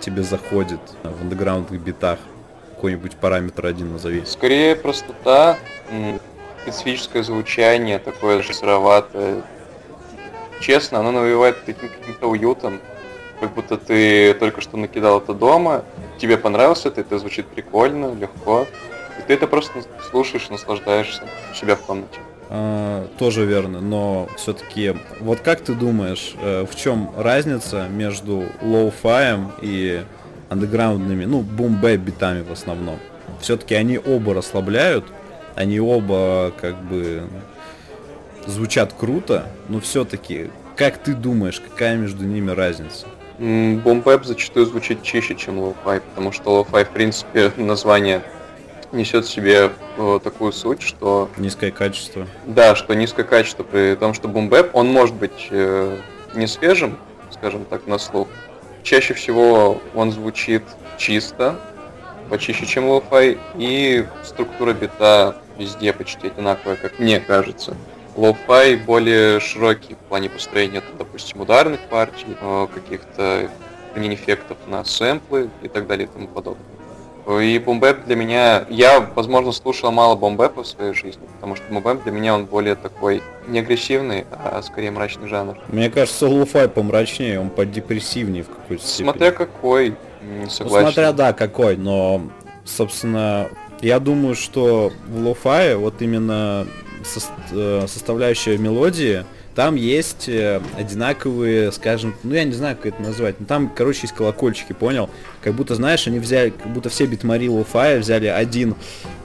тебе 0.00 0.22
заходит 0.22 0.80
в 1.02 1.22
андеграундных 1.22 1.80
битах? 1.80 2.18
Какой-нибудь 2.74 3.16
параметр 3.16 3.66
один 3.66 3.92
назови. 3.92 4.24
Скорее 4.26 4.76
простота, 4.76 5.58
специфическое 6.62 7.22
звучание, 7.22 7.98
такое 7.98 8.42
же 8.42 8.52
сыроватое. 8.52 9.42
Честно, 10.60 11.00
оно 11.00 11.12
навевает 11.12 11.64
таким 11.64 11.88
каким-то 11.88 12.28
уютом, 12.28 12.80
как 13.40 13.54
будто 13.54 13.78
ты 13.78 14.34
только 14.34 14.60
что 14.60 14.76
накидал 14.76 15.20
это 15.20 15.32
дома, 15.32 15.84
тебе 16.18 16.36
понравилось 16.36 16.84
это, 16.84 17.00
это 17.00 17.18
звучит 17.18 17.46
прикольно, 17.46 18.14
легко, 18.14 18.66
и 19.18 19.22
ты 19.26 19.34
это 19.34 19.46
просто 19.46 19.80
слушаешь, 20.10 20.50
наслаждаешься 20.50 21.22
у 21.50 21.54
себя 21.54 21.76
в 21.76 21.80
комнате. 21.80 22.20
А, 22.50 23.06
тоже 23.18 23.46
верно, 23.46 23.80
но 23.80 24.28
все-таки, 24.36 24.96
вот 25.20 25.40
как 25.40 25.60
ты 25.60 25.72
думаешь, 25.72 26.34
э, 26.42 26.66
в 26.70 26.76
чем 26.76 27.10
разница 27.16 27.86
между 27.88 28.44
лоу-фаем 28.60 29.52
и 29.62 30.02
андеграундными, 30.50 31.24
ну, 31.24 31.40
boom 31.40 31.63
bap 31.63 31.80
битами 31.80 32.42
в 32.42 32.52
основном? 32.52 32.98
Все-таки 33.40 33.74
они 33.74 33.98
оба 33.98 34.34
расслабляют, 34.34 35.06
они 35.54 35.80
оба 35.80 36.52
как 36.60 36.76
бы 36.82 37.22
звучат 38.46 38.92
круто, 38.92 39.46
но 39.68 39.80
все-таки, 39.80 40.50
как 40.76 40.98
ты 40.98 41.14
думаешь, 41.14 41.60
какая 41.60 41.96
между 41.96 42.24
ними 42.24 42.50
разница? 42.50 43.06
Бомбэп 43.38 44.24
зачастую 44.24 44.66
звучит 44.66 45.02
чище, 45.02 45.34
чем 45.34 45.58
lo-fi, 45.58 46.00
потому 46.00 46.30
что 46.30 46.50
lo-fi, 46.50 46.84
в 46.84 46.90
принципе, 46.90 47.50
название 47.56 48.22
несет 48.92 49.24
в 49.24 49.30
себе 49.30 49.70
э, 49.96 50.20
такую 50.22 50.52
суть, 50.52 50.82
что... 50.82 51.30
Низкое 51.38 51.70
качество. 51.70 52.26
Да, 52.44 52.74
что 52.74 52.94
низкое 52.94 53.24
качество, 53.24 53.62
при 53.62 53.94
том, 53.94 54.14
что 54.14 54.28
boom 54.28 54.51
bap, 54.51 54.74
он 54.74 54.88
может 54.88 55.14
быть 55.14 55.48
э, 55.50 55.96
не 56.34 56.46
свежим, 56.46 56.98
скажем 57.30 57.64
так, 57.64 57.86
на 57.86 57.98
слух. 57.98 58.28
Чаще 58.82 59.14
всего 59.14 59.80
он 59.94 60.12
звучит 60.12 60.64
чисто, 60.98 61.58
почище, 62.28 62.66
чем 62.66 62.88
lo-fi, 62.88 63.38
и 63.56 64.06
структура 64.22 64.72
бита 64.72 65.36
везде 65.58 65.92
почти 65.92 66.28
одинаковая, 66.28 66.76
как 66.76 66.98
мне 66.98 67.20
кажется. 67.20 67.76
Lo-fi 68.20 68.76
более 68.76 69.40
широкий 69.40 69.94
в 69.94 70.08
плане 70.08 70.28
построения, 70.28 70.82
допустим, 70.98 71.40
ударных 71.40 71.80
партий, 71.88 72.36
э, 72.38 72.66
каких-то 72.74 73.48
эффектов 73.96 74.58
на 74.66 74.84
сэмплы 74.84 75.48
и 75.62 75.68
так 75.68 75.86
далее 75.86 76.06
и 76.06 76.10
тому 76.12 76.28
подобное. 76.28 76.66
И 77.42 77.58
бомбэп 77.58 78.04
для 78.04 78.16
меня... 78.16 78.66
Я, 78.68 79.00
возможно, 79.00 79.52
слушал 79.52 79.90
мало 79.90 80.16
бомбэпа 80.16 80.64
в 80.64 80.66
своей 80.66 80.92
жизни, 80.92 81.22
потому 81.36 81.56
что 81.56 81.64
бомбэп 81.70 82.02
для 82.02 82.12
меня 82.12 82.34
он 82.34 82.44
более 82.44 82.74
такой 82.74 83.22
не 83.48 83.60
агрессивный, 83.60 84.26
а 84.30 84.60
скорее 84.62 84.90
мрачный 84.90 85.26
жанр. 85.26 85.56
Мне 85.68 85.88
кажется, 85.88 86.26
lo-fi 86.26 86.68
помрачнее, 86.68 87.40
он 87.40 87.48
подепрессивнее 87.48 88.42
в 88.42 88.48
какой-то 88.48 88.84
степени. 88.84 89.04
Смотря 89.04 89.32
какой, 89.32 89.96
не 90.22 90.50
согласен. 90.50 90.86
Ну, 90.86 90.92
смотря, 90.92 91.12
да, 91.12 91.32
какой, 91.32 91.78
но, 91.78 92.20
собственно, 92.64 93.48
я 93.80 93.98
думаю, 93.98 94.34
что 94.34 94.92
в 95.08 95.18
лоу-фае 95.18 95.76
вот 95.76 96.02
именно 96.02 96.66
составляющая 97.86 98.58
мелодии, 98.58 99.24
там 99.54 99.74
есть 99.74 100.28
э, 100.28 100.62
одинаковые, 100.78 101.72
скажем, 101.72 102.14
ну 102.22 102.34
я 102.34 102.44
не 102.44 102.52
знаю, 102.52 102.76
как 102.76 102.94
это 102.94 103.02
назвать, 103.02 103.40
но 103.40 103.46
там, 103.46 103.68
короче, 103.68 104.00
есть 104.02 104.14
колокольчики, 104.14 104.72
понял? 104.72 105.10
Как 105.42 105.54
будто, 105.54 105.74
знаешь, 105.74 106.06
они 106.06 106.18
взяли, 106.20 106.50
как 106.50 106.72
будто 106.72 106.88
все 106.88 107.06
битмари 107.06 107.48
лофая 107.48 107.98
взяли 107.98 108.26
один 108.26 108.76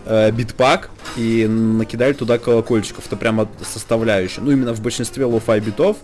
э, 0.05 0.31
beat 0.31 0.60
pack 0.60 0.89
и 1.15 1.45
накидали 1.47 2.13
туда 2.13 2.39
колокольчиков. 2.39 3.05
Это 3.05 3.15
прямо 3.15 3.47
составляющая. 3.61 4.41
Ну, 4.41 4.51
именно 4.51 4.73
в 4.73 4.81
большинстве 4.81 5.25
lo-fi 5.25 5.59
битов, 5.59 5.97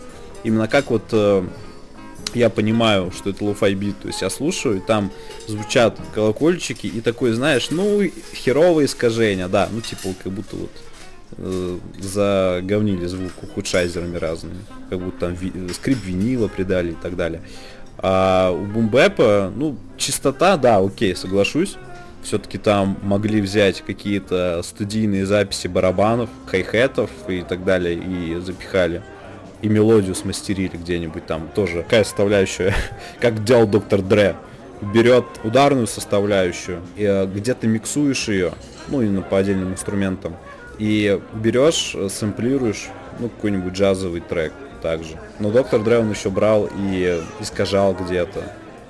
именно 0.44 0.68
как 0.68 0.92
вот 0.92 1.04
э, 1.12 1.44
я 2.36 2.50
понимаю, 2.50 3.12
что 3.12 3.32
это 3.32 3.44
lo-fi 3.44 3.74
бит, 3.74 4.00
то 4.00 4.08
есть 4.08 4.22
я 4.22 4.30
слушаю, 4.30 4.78
и 4.78 4.80
там 4.80 5.12
звучат 5.48 5.98
колокольчики, 6.14 6.88
и 6.88 7.02
такой, 7.02 7.34
знаешь, 7.34 7.70
ну, 7.72 8.02
херовые 8.34 8.86
искажения, 8.86 9.48
да, 9.48 9.68
ну, 9.72 9.82
типа, 9.82 10.10
как 10.24 10.32
будто 10.32 10.56
вот 10.56 10.72
э, 11.38 11.78
заговнили 12.00 13.06
звук 13.06 13.32
ухудшайзерами 13.44 14.18
разными. 14.18 14.60
Как 14.90 15.00
будто 15.00 15.20
там 15.20 15.36
ви 15.36 15.52
скрип 15.74 15.98
винила 16.06 16.48
придали 16.48 16.92
и 16.92 16.98
так 17.02 17.16
далее. 17.16 17.42
А 17.98 18.52
у 18.52 18.66
бумбэпа, 18.66 19.52
ну, 19.56 19.78
чистота, 19.98 20.58
да, 20.58 20.78
окей, 20.78 21.16
соглашусь. 21.16 21.78
Все-таки 22.24 22.58
там 22.58 22.98
могли 23.04 23.42
взять 23.42 23.82
какие-то 23.82 24.62
студийные 24.64 25.26
записи 25.26 25.68
барабанов, 25.68 26.30
хай-хетов 26.46 27.10
и 27.28 27.42
так 27.42 27.64
далее, 27.64 27.96
и 27.96 28.40
запихали. 28.40 29.02
И 29.62 29.70
мелодию 29.70 30.16
смастерили 30.16 30.78
где-нибудь 30.78 31.26
там. 31.26 31.50
Тоже 31.54 31.84
такая 31.84 32.04
составляющая, 32.04 32.74
как 33.20 33.44
делал 33.44 33.68
доктор 33.68 34.02
Дре. 34.02 34.36
Берет 34.94 35.26
ударную 35.44 35.86
составляющую, 35.86 36.82
и 36.96 37.04
э, 37.04 37.28
где 37.28 37.54
то 37.54 37.68
миксуешь 37.68 38.28
ее, 38.28 38.54
ну, 38.88 39.04
именно 39.04 39.22
по 39.22 39.38
отдельным 39.38 39.74
инструментам, 39.74 40.36
и 40.82 41.22
берешь, 41.36 41.96
сэмплируешь, 42.10 42.90
ну, 43.20 43.30
какой-нибудь 43.30 43.74
джазовый 43.74 44.20
трек 44.20 44.52
также. 44.82 45.16
Но 45.38 45.52
Доктор 45.52 45.84
Дре 45.84 46.00
он 46.00 46.10
еще 46.10 46.32
брал 46.32 46.68
и 46.76 47.22
искажал 47.40 47.94
где-то. 47.94 48.42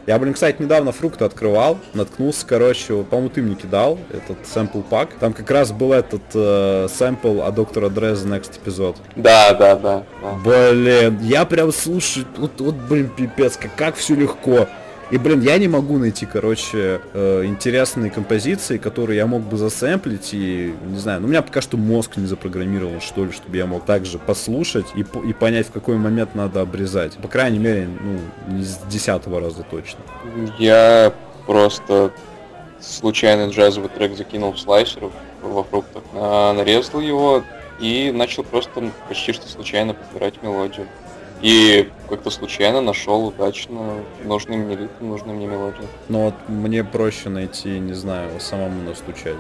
Я, 0.08 0.18
блин, 0.18 0.34
кстати, 0.34 0.62
недавно 0.62 0.94
фрукты 0.94 1.26
открывал, 1.26 1.78
наткнулся, 1.94 2.46
короче, 2.48 3.04
по-моему, 3.04 3.30
ты 3.30 3.42
мне 3.42 3.56
кидал 3.56 4.00
этот 4.10 4.48
сэмпл 4.48 4.82
пак. 4.82 5.10
Там 5.20 5.34
как 5.34 5.52
раз 5.52 5.74
был 5.74 5.92
этот 5.92 6.24
э, 6.34 6.88
сэмпл 6.90 7.42
от 7.42 7.56
доктора 7.56 7.90
The 7.90 8.26
Next 8.26 8.58
эпизод. 8.58 8.96
Да, 9.18 9.54
да, 9.54 9.76
да, 9.76 10.04
да. 10.22 10.34
Блин, 10.44 11.20
я 11.22 11.46
прям 11.46 11.74
слушаю, 11.74 12.26
вот, 12.38 12.60
вот 12.62 12.76
блин, 12.76 13.12
пипец, 13.16 13.58
как, 13.58 13.76
как 13.76 13.96
все 13.96 14.16
легко. 14.16 14.68
И, 15.12 15.18
блин, 15.18 15.42
я 15.42 15.58
не 15.58 15.68
могу 15.68 15.98
найти, 15.98 16.26
короче, 16.26 17.02
э, 17.14 17.44
интересные 17.46 18.10
композиции, 18.10 18.78
которые 18.78 19.18
я 19.18 19.28
мог 19.28 19.42
бы 19.42 19.58
засэмплить 19.58 20.30
и, 20.34 20.74
не 20.86 20.98
знаю, 20.98 21.20
ну, 21.20 21.28
у 21.28 21.30
меня 21.30 21.42
пока 21.42 21.60
что 21.60 21.76
мозг 21.76 22.16
не 22.16 22.28
запрограммирован, 22.28 23.02
что 23.02 23.26
ли, 23.26 23.34
чтобы 23.34 23.58
я 23.58 23.66
мог 23.66 23.86
также 23.86 24.20
послушать 24.20 24.86
и, 24.96 25.02
и 25.02 25.34
понять, 25.34 25.68
в 25.68 25.72
какой 25.72 25.98
момент 25.98 26.34
надо 26.34 26.62
обрезать. 26.62 27.18
По 27.18 27.28
крайней 27.28 27.60
мере, 27.60 27.90
ну, 28.02 28.56
не 28.56 28.64
с 28.64 28.78
десятого 28.90 29.42
раза 29.42 29.64
точно. 29.70 30.00
Я 30.58 31.14
просто 31.46 32.14
случайно 32.80 33.50
джазовый 33.50 33.90
трек 33.90 34.16
закинул 34.16 34.54
в 34.54 34.60
слайсер 34.60 35.10
во 35.42 35.64
фруктах, 35.64 36.04
нарезал 36.14 37.02
его 37.02 37.44
и 37.82 38.12
начал 38.14 38.44
просто 38.44 38.92
почти 39.10 39.34
что 39.34 39.48
случайно 39.50 39.94
подбирать 39.94 40.42
мелодию. 40.42 40.88
И 41.42 41.90
как-то 42.08 42.30
случайно 42.30 42.82
нашел 42.82 43.28
удачно 43.28 44.04
нужный 44.24 44.58
мне 44.58 44.76
ритм, 44.76 45.10
нужную 45.10 45.36
мне 45.36 45.48
мелодию. 45.48 45.88
Ну 46.08 46.26
вот 46.26 46.36
мне 46.48 46.84
проще 46.84 47.30
найти, 47.30 47.80
не 47.80 47.94
знаю, 47.94 48.40
самому 48.40 48.84
настучать. 48.84 49.38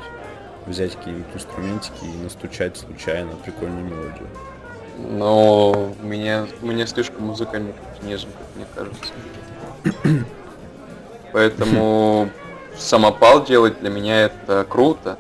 Взять 0.66 0.96
какие-нибудь 0.96 1.28
инструментики 1.34 2.04
и 2.04 2.24
настучать 2.24 2.78
случайно 2.78 3.32
прикольную 3.44 3.84
мелодию. 3.84 4.28
Но 4.98 5.92
у 6.02 6.06
меня, 6.06 6.46
у 6.62 6.66
меня 6.68 6.86
слишком 6.86 7.26
музыкальный 7.26 7.74
кретинизм, 7.74 8.28
как 8.38 8.48
мне 8.56 8.66
кажется. 10.06 10.26
Поэтому 11.34 12.30
самопал 12.78 13.44
делать 13.44 13.80
для 13.80 13.90
меня 13.90 14.22
это 14.22 14.66
круто, 14.68 15.18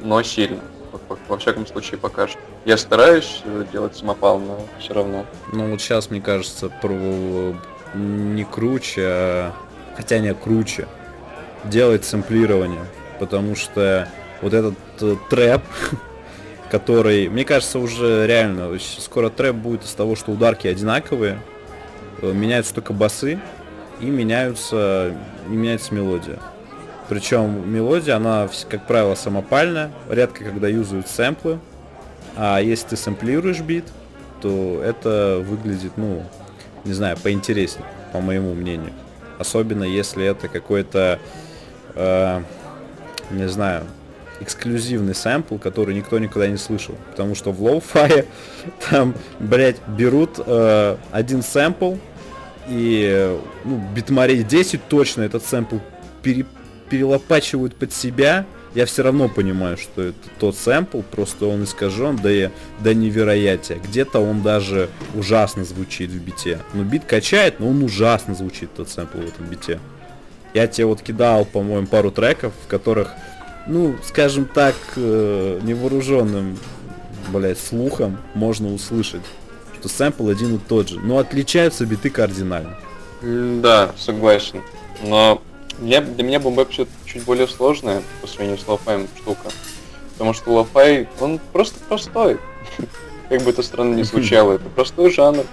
но 0.00 0.22
сильно. 0.22 0.60
Во, 1.08 1.18
во 1.28 1.38
всяком 1.38 1.66
случае, 1.66 1.98
пока 1.98 2.28
что. 2.28 2.40
Я 2.64 2.76
стараюсь 2.76 3.42
делать 3.72 3.96
самопал, 3.96 4.38
но 4.38 4.60
все 4.78 4.94
равно. 4.94 5.26
Ну 5.52 5.70
вот 5.70 5.80
сейчас, 5.80 6.10
мне 6.10 6.20
кажется, 6.20 6.68
про 6.68 7.54
не 7.94 8.44
круче, 8.44 9.02
а... 9.04 9.52
хотя 9.96 10.18
не 10.18 10.32
круче, 10.32 10.86
делать 11.64 12.04
сэмплирование. 12.04 12.84
Потому 13.18 13.56
что 13.56 14.08
вот 14.40 14.54
этот 14.54 14.74
э, 15.00 15.16
трэп, 15.28 15.62
который, 16.70 17.28
мне 17.28 17.44
кажется, 17.44 17.78
уже 17.78 18.26
реально, 18.26 18.78
скоро 18.98 19.28
трэп 19.28 19.56
будет 19.56 19.84
из 19.84 19.92
того, 19.92 20.16
что 20.16 20.32
ударки 20.32 20.66
одинаковые, 20.66 21.40
э, 22.20 22.32
меняются 22.32 22.74
только 22.74 22.92
басы 22.92 23.40
и 24.00 24.06
меняются, 24.06 25.14
и 25.48 25.52
меняется 25.52 25.94
мелодия. 25.94 26.38
Причем 27.08 27.70
мелодия, 27.70 28.16
она, 28.16 28.48
как 28.68 28.86
правило, 28.86 29.14
самопальная, 29.14 29.90
редко 30.08 30.44
когда 30.44 30.68
юзают 30.68 31.08
сэмплы, 31.08 31.58
а 32.36 32.60
если 32.60 32.88
ты 32.88 32.96
сэмплируешь 32.96 33.60
бит, 33.60 33.84
то 34.40 34.82
это 34.82 35.42
выглядит, 35.46 35.92
ну, 35.96 36.24
не 36.84 36.92
знаю, 36.92 37.16
поинтереснее, 37.22 37.86
по 38.12 38.20
моему 38.20 38.54
мнению. 38.54 38.92
Особенно 39.38 39.84
если 39.84 40.24
это 40.24 40.48
какой-то, 40.48 41.18
э, 41.94 42.42
не 43.30 43.48
знаю, 43.48 43.84
эксклюзивный 44.40 45.14
сэмпл, 45.14 45.56
который 45.58 45.94
никто 45.94 46.18
никогда 46.18 46.48
не 46.48 46.56
слышал. 46.56 46.96
Потому 47.10 47.34
что 47.34 47.52
в 47.52 47.62
лоу-фае 47.62 48.26
там, 48.90 49.14
блядь, 49.38 49.80
берут 49.86 50.40
э, 50.44 50.96
один 51.12 51.42
сэмпл, 51.42 51.96
и 52.68 53.38
ну, 53.64 53.82
битмарей 53.94 54.42
10 54.42 54.88
точно 54.88 55.22
этот 55.22 55.44
сэмпл 55.44 55.78
пере, 56.22 56.46
перелопачивают 56.90 57.74
под 57.74 57.92
себя, 57.92 58.46
я 58.74 58.86
все 58.86 59.02
равно 59.02 59.28
понимаю, 59.28 59.76
что 59.76 60.02
это 60.02 60.18
тот 60.38 60.56
сэмпл, 60.56 61.02
просто 61.02 61.46
он 61.46 61.64
искажен 61.64 62.16
до, 62.16 62.50
до 62.80 62.94
невероятия. 62.94 63.76
Где-то 63.76 64.20
он 64.20 64.42
даже 64.42 64.88
ужасно 65.14 65.64
звучит 65.64 66.10
в 66.10 66.18
бите. 66.18 66.60
Ну, 66.72 66.84
бит 66.84 67.04
качает, 67.04 67.60
но 67.60 67.68
он 67.68 67.82
ужасно 67.82 68.34
звучит, 68.34 68.70
тот 68.74 68.88
сэмпл 68.88 69.18
в 69.18 69.28
этом 69.28 69.46
бите. 69.46 69.78
Я 70.54 70.66
тебе 70.66 70.86
вот 70.86 71.02
кидал, 71.02 71.44
по-моему, 71.44 71.86
пару 71.86 72.10
треков, 72.10 72.52
в 72.64 72.66
которых, 72.66 73.10
ну, 73.66 73.96
скажем 74.04 74.46
так, 74.46 74.74
э, 74.96 75.60
невооруженным, 75.62 76.58
блядь, 77.28 77.58
слухом 77.58 78.18
можно 78.34 78.72
услышать, 78.72 79.22
что 79.78 79.88
сэмпл 79.88 80.28
один 80.28 80.56
и 80.56 80.58
тот 80.58 80.88
же. 80.88 81.00
Но 81.00 81.18
отличаются 81.18 81.86
биты 81.86 82.10
кардинально. 82.10 82.76
Да, 83.22 83.92
согласен. 83.96 84.62
Но 85.02 85.42
для, 85.82 86.00
для 86.00 86.24
меня 86.24 86.40
бомбэп 86.40 86.70
все 86.70 86.86
чуть 87.04 87.24
более 87.24 87.48
сложная 87.48 88.02
по 88.20 88.26
сравнению 88.26 88.58
с 88.58 88.66
лофаем 88.66 89.08
штука. 89.16 89.50
Потому 90.12 90.32
что 90.32 90.52
лофай, 90.52 91.08
он 91.20 91.40
просто 91.52 91.78
простой. 91.88 92.38
Как 93.28 93.42
бы 93.42 93.50
это 93.50 93.62
странно 93.62 93.94
не 93.94 94.02
звучало, 94.02 94.52
это 94.52 94.68
простой 94.68 95.10
жанр, 95.10 95.44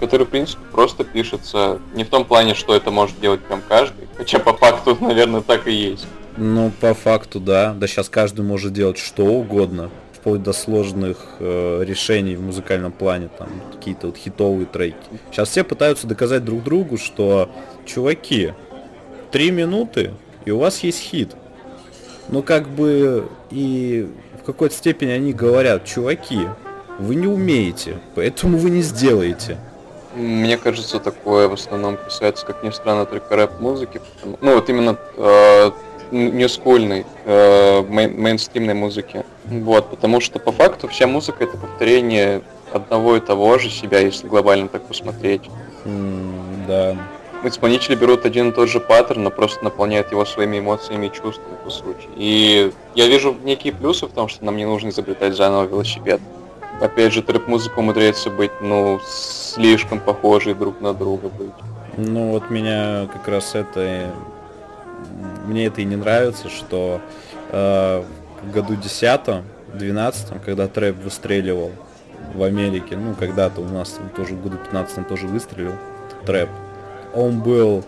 который, 0.00 0.26
в 0.26 0.30
принципе, 0.30 0.62
просто 0.72 1.04
пишется 1.04 1.80
не 1.94 2.04
в 2.04 2.08
том 2.08 2.24
плане, 2.24 2.54
что 2.54 2.74
это 2.74 2.90
может 2.90 3.20
делать 3.20 3.40
прям 3.40 3.62
каждый, 3.68 4.08
хотя 4.16 4.38
по 4.38 4.52
факту, 4.52 4.96
наверное, 5.00 5.40
так 5.40 5.66
и 5.66 5.72
есть. 5.72 6.06
Ну, 6.36 6.70
по 6.80 6.94
факту, 6.94 7.40
да. 7.40 7.74
Да 7.74 7.86
сейчас 7.86 8.08
каждый 8.08 8.44
может 8.44 8.72
делать 8.72 8.98
что 8.98 9.24
угодно. 9.24 9.90
вплоть 10.12 10.42
до 10.42 10.52
сложных 10.52 11.36
э, 11.38 11.84
решений 11.84 12.36
в 12.36 12.42
музыкальном 12.42 12.92
плане, 12.92 13.28
там 13.38 13.48
какие-то 13.72 14.08
вот 14.08 14.16
хитовые 14.16 14.66
треки. 14.66 14.96
Сейчас 15.30 15.48
все 15.48 15.64
пытаются 15.64 16.06
доказать 16.06 16.44
друг 16.44 16.62
другу, 16.64 16.98
что, 16.98 17.50
чуваки, 17.86 18.52
три 19.30 19.50
минуты, 19.50 20.12
и 20.44 20.50
у 20.50 20.58
вас 20.58 20.80
есть 20.80 21.00
хит. 21.00 21.36
Ну 22.28 22.42
как 22.42 22.68
бы 22.68 23.28
и 23.50 24.08
в 24.40 24.44
какой-то 24.44 24.74
степени 24.74 25.10
они 25.10 25.32
говорят, 25.32 25.84
чуваки, 25.84 26.40
вы 26.98 27.14
не 27.14 27.26
умеете, 27.26 27.98
поэтому 28.14 28.58
вы 28.58 28.70
не 28.70 28.82
сделаете. 28.82 29.58
Мне 30.14 30.56
кажется, 30.56 30.98
такое 30.98 31.48
в 31.48 31.52
основном 31.52 31.96
касается, 31.96 32.44
как 32.44 32.62
ни 32.64 32.70
странно, 32.70 33.06
только 33.06 33.36
рэп-музыки. 33.36 34.00
Ну, 34.40 34.54
вот 34.54 34.68
именно 34.68 34.96
э, 35.16 35.70
не 36.10 36.48
скульной, 36.48 37.06
э, 37.24 37.82
мейнстримной 37.82 38.74
музыки. 38.74 39.24
Вот, 39.44 39.90
потому 39.90 40.20
что 40.20 40.38
по 40.38 40.50
факту 40.50 40.88
вся 40.88 41.06
музыка 41.06 41.44
это 41.44 41.56
повторение 41.56 42.42
одного 42.72 43.16
и 43.16 43.20
того 43.20 43.58
же 43.58 43.70
себя, 43.70 44.00
если 44.00 44.26
глобально 44.26 44.68
так 44.68 44.82
посмотреть. 44.82 45.42
Mm, 45.84 46.66
да. 46.66 46.96
Исполнители 47.44 47.94
берут 47.94 48.24
один 48.24 48.50
и 48.50 48.52
тот 48.52 48.68
же 48.68 48.80
паттерн, 48.80 49.22
но 49.22 49.30
просто 49.30 49.62
наполняют 49.62 50.10
его 50.10 50.24
своими 50.24 50.58
эмоциями 50.58 51.06
и 51.06 51.12
чувствами, 51.12 51.56
по 51.64 51.70
сути. 51.70 52.08
И 52.16 52.72
я 52.94 53.06
вижу 53.06 53.36
некие 53.44 53.72
плюсы 53.72 54.06
в 54.06 54.12
том, 54.12 54.28
что 54.28 54.44
нам 54.44 54.56
не 54.56 54.64
нужно 54.64 54.88
изобретать 54.88 55.36
заново 55.36 55.66
велосипед. 55.66 56.20
Опять 56.80 57.12
же, 57.12 57.22
трэп-музыка 57.22 57.78
умудряется 57.78 58.30
быть, 58.30 58.50
ну, 58.60 59.00
слишком 59.06 60.00
похожей 60.00 60.54
друг 60.54 60.80
на 60.80 60.94
друга 60.94 61.28
быть. 61.28 61.52
Ну 61.96 62.30
вот 62.30 62.50
меня 62.50 63.08
как 63.12 63.26
раз 63.26 63.54
это 63.54 64.12
мне 65.46 65.66
это 65.66 65.80
и 65.80 65.84
не 65.84 65.96
нравится, 65.96 66.48
что 66.48 67.00
э, 67.50 68.04
в 68.42 68.52
году 68.52 68.76
10 68.76 69.20
12 69.74 70.42
когда 70.44 70.68
трэп 70.68 70.96
выстреливал 71.02 71.72
в 72.34 72.42
Америке, 72.42 72.96
ну, 72.96 73.14
когда-то 73.14 73.60
у 73.60 73.68
нас 73.68 73.98
тоже 74.14 74.34
в 74.34 74.42
году 74.42 74.56
15 74.56 75.08
тоже 75.08 75.26
выстрелил 75.26 75.72
трэп, 76.26 76.48
он 77.14 77.40
был 77.40 77.84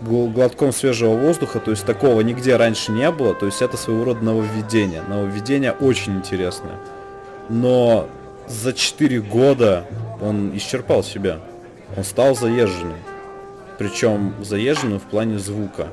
глотком 0.00 0.72
свежего 0.72 1.16
воздуха, 1.16 1.58
то 1.58 1.70
есть 1.70 1.84
такого 1.86 2.20
нигде 2.20 2.56
раньше 2.56 2.92
не 2.92 3.10
было, 3.10 3.34
то 3.34 3.46
есть 3.46 3.62
это 3.62 3.76
своего 3.76 4.04
рода 4.04 4.24
нововведение. 4.24 5.02
Нововведение 5.02 5.72
очень 5.72 6.16
интересное. 6.16 6.78
Но 7.48 8.08
за 8.46 8.72
4 8.72 9.20
года 9.22 9.84
он 10.20 10.56
исчерпал 10.56 11.02
себя. 11.02 11.38
Он 11.96 12.04
стал 12.04 12.34
заезженным. 12.34 12.98
Причем 13.78 14.34
заезженным 14.42 14.98
в 14.98 15.04
плане 15.04 15.38
звука 15.38 15.88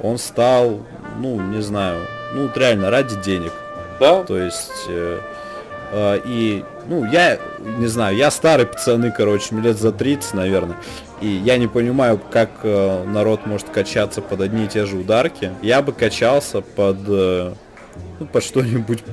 он 0.00 0.18
стал, 0.18 0.80
ну, 1.18 1.40
не 1.40 1.62
знаю, 1.62 2.06
ну, 2.34 2.50
реально 2.54 2.90
ради 2.90 3.20
денег. 3.22 3.52
Да. 3.98 4.22
То 4.24 4.36
есть, 4.38 4.86
э, 4.88 5.18
и, 6.24 6.64
ну, 6.88 7.04
я, 7.04 7.38
не 7.78 7.86
знаю, 7.86 8.16
я 8.16 8.30
старый 8.30 8.66
пацаны, 8.66 9.12
короче, 9.12 9.54
лет 9.54 9.78
за 9.78 9.92
30, 9.92 10.34
наверное. 10.34 10.76
И 11.20 11.28
я 11.28 11.56
не 11.56 11.68
понимаю, 11.68 12.20
как 12.30 12.50
э, 12.64 13.04
народ 13.04 13.46
может 13.46 13.68
качаться 13.68 14.20
под 14.20 14.40
одни 14.40 14.64
и 14.64 14.68
те 14.68 14.86
же 14.86 14.96
ударки. 14.96 15.52
Я 15.62 15.82
бы 15.82 15.92
качался 15.92 16.60
под, 16.62 16.98
э, 17.06 17.54
ну, 18.18 18.26
под 18.26 18.42
что-нибудь 18.42 19.04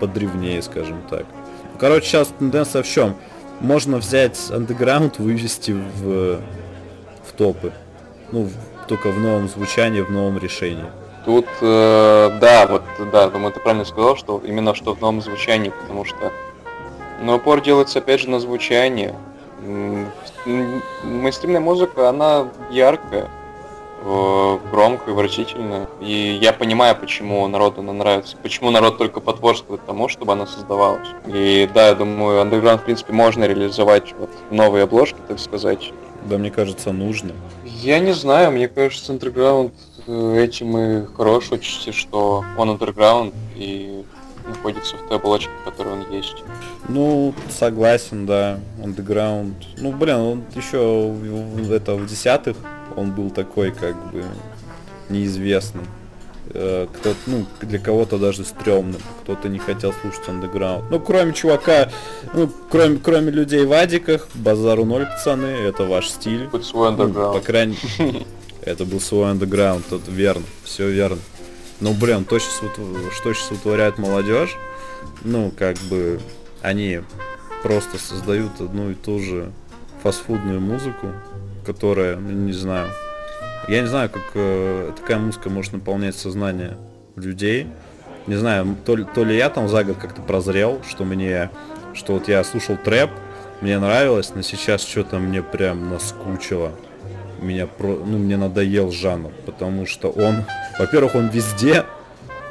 подревнее, 0.00 0.62
скажем 0.62 1.02
так. 1.10 1.26
Короче, 1.78 2.06
сейчас 2.06 2.28
тенденция 2.38 2.82
в 2.82 2.88
чем? 2.88 3.16
Можно 3.60 3.98
взять 3.98 4.38
андеграунд, 4.50 5.18
вывести 5.18 5.72
в, 5.72 6.40
в 7.26 7.32
топы. 7.36 7.72
Ну, 8.32 8.48
только 8.88 9.10
в 9.10 9.20
новом 9.20 9.48
звучании, 9.48 10.00
в 10.00 10.10
новом 10.10 10.38
решении. 10.38 10.86
Тут, 11.24 11.46
э, 11.62 12.38
да, 12.40 12.66
вот, 12.66 12.82
да, 13.10 13.28
думаю, 13.30 13.52
ты 13.52 13.60
правильно 13.60 13.86
сказал, 13.86 14.16
что 14.16 14.42
именно 14.44 14.74
что 14.74 14.94
в 14.94 15.00
новом 15.00 15.22
звучании, 15.22 15.70
потому 15.70 16.04
что, 16.04 16.32
ну, 17.22 17.36
упор 17.36 17.62
делается, 17.62 18.00
опять 18.00 18.20
же, 18.20 18.28
на 18.28 18.40
звучание. 18.40 19.14
Мейнстримная 21.04 21.60
музыка, 21.60 22.10
она 22.10 22.48
яркая, 22.70 23.30
э, 24.04 24.58
громкая, 24.70 25.14
выразительная. 25.14 25.88
И 26.02 26.38
я 26.42 26.52
понимаю, 26.52 26.94
почему 26.94 27.48
народу 27.48 27.80
она 27.80 27.94
нравится, 27.94 28.36
почему 28.42 28.70
народ 28.70 28.98
только 28.98 29.20
потворствует 29.20 29.80
тому, 29.86 30.08
чтобы 30.08 30.32
она 30.32 30.46
создавалась. 30.46 31.08
И 31.26 31.66
да, 31.72 31.88
я 31.88 31.94
думаю, 31.94 32.42
андерграунд, 32.42 32.82
в 32.82 32.84
принципе, 32.84 33.14
можно 33.14 33.44
реализовать 33.44 34.14
вот 34.18 34.28
новые 34.50 34.84
обложки, 34.84 35.16
так 35.26 35.38
сказать. 35.38 35.94
Да, 36.26 36.36
мне 36.36 36.50
кажется, 36.50 36.92
нужно. 36.92 37.32
Я 37.64 37.98
не 37.98 38.12
знаю, 38.12 38.50
мне 38.52 38.68
кажется, 38.68 39.12
Underground 39.12 39.72
этим 40.06 40.76
и 40.76 41.06
хорош 41.14 41.52
отчасти, 41.52 41.92
что 41.92 42.44
он 42.56 42.70
Underground 42.70 43.32
и 43.56 44.04
находится 44.46 44.96
в 44.96 45.08
той 45.08 45.18
оболочке, 45.18 45.50
в 45.62 45.64
которой 45.64 45.94
он 45.94 46.10
есть. 46.12 46.36
Ну, 46.88 47.34
согласен, 47.48 48.26
да, 48.26 48.60
Underground. 48.78 49.54
Ну, 49.78 49.92
блин, 49.92 50.16
он 50.16 50.44
еще 50.54 51.08
в, 51.08 51.72
это 51.72 51.94
в 51.94 52.06
десятых 52.06 52.56
он 52.96 53.12
был 53.12 53.30
такой, 53.30 53.72
как 53.72 53.94
бы, 54.12 54.24
неизвестный. 55.08 55.84
Э, 56.50 56.86
кто 56.92 57.14
ну, 57.26 57.46
для 57.62 57.78
кого-то 57.78 58.18
даже 58.18 58.44
стрёмным, 58.44 59.00
кто-то 59.22 59.48
не 59.48 59.58
хотел 59.58 59.92
слушать 60.02 60.28
андеграунд. 60.28 60.84
Ну, 60.90 61.00
кроме 61.00 61.32
чувака, 61.32 61.90
ну, 62.34 62.50
кроме, 62.70 62.98
кроме 62.98 63.30
людей 63.30 63.64
в 63.64 63.72
адиках, 63.72 64.28
базару 64.34 64.84
ноль, 64.84 65.06
пацаны, 65.06 65.46
это 65.46 65.84
ваш 65.84 66.08
стиль. 66.08 66.48
Хоть 66.48 66.66
свой 66.66 66.88
андеграунд. 66.88 67.34
Ну, 67.34 67.40
по 67.40 67.44
крайней 67.44 67.78
это 68.64 68.84
был 68.84 69.00
свой 69.00 69.30
андеграунд, 69.30 69.92
это 69.92 70.10
верно, 70.10 70.44
все 70.64 70.88
верно. 70.88 71.18
Ну, 71.80 71.92
блин, 71.92 72.24
то, 72.24 72.38
сейчас, 72.38 72.54
что 73.16 73.34
сейчас 73.34 73.50
утворяет 73.50 73.98
молодежь, 73.98 74.56
ну, 75.22 75.52
как 75.56 75.76
бы, 75.90 76.20
они 76.62 77.00
просто 77.62 77.98
создают 77.98 78.60
одну 78.60 78.90
и 78.90 78.94
ту 78.94 79.18
же 79.18 79.52
фастфудную 80.02 80.60
музыку, 80.60 81.12
которая, 81.64 82.16
ну, 82.16 82.30
не 82.30 82.52
знаю, 82.52 82.90
я 83.68 83.80
не 83.80 83.86
знаю, 83.86 84.10
как 84.10 84.22
э, 84.34 84.92
такая 84.94 85.18
музыка 85.18 85.48
может 85.48 85.72
наполнять 85.72 86.14
сознание 86.14 86.76
людей. 87.16 87.66
Не 88.26 88.36
знаю, 88.36 88.76
то 88.84 88.96
ли, 88.96 89.06
то 89.14 89.24
ли 89.24 89.36
я 89.36 89.48
там 89.48 89.68
за 89.68 89.84
год 89.84 89.96
как-то 89.96 90.20
прозрел, 90.20 90.82
что 90.88 91.04
мне, 91.04 91.50
что 91.94 92.14
вот 92.14 92.28
я 92.28 92.44
слушал 92.44 92.76
трэп, 92.76 93.10
мне 93.60 93.78
нравилось, 93.78 94.32
но 94.34 94.42
сейчас 94.42 94.82
что-то 94.86 95.18
мне 95.18 95.42
прям 95.42 95.90
наскучило. 95.90 96.72
Меня 97.44 97.66
про, 97.66 97.88
ну, 97.88 98.18
мне 98.18 98.36
надоел 98.36 98.90
жанр, 98.90 99.30
потому 99.44 99.86
что 99.86 100.08
он, 100.08 100.44
во-первых, 100.78 101.14
он 101.14 101.28
везде, 101.28 101.84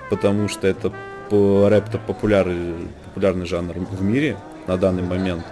потому 0.10 0.48
что 0.48 0.68
это 0.68 0.94
рэп-то 1.32 1.98
популярный, 1.98 2.88
популярный 3.06 3.46
жанр 3.48 3.74
в 3.74 4.04
мире 4.04 4.38
на 4.68 4.78
данный 4.78 5.04
момент 5.04 5.44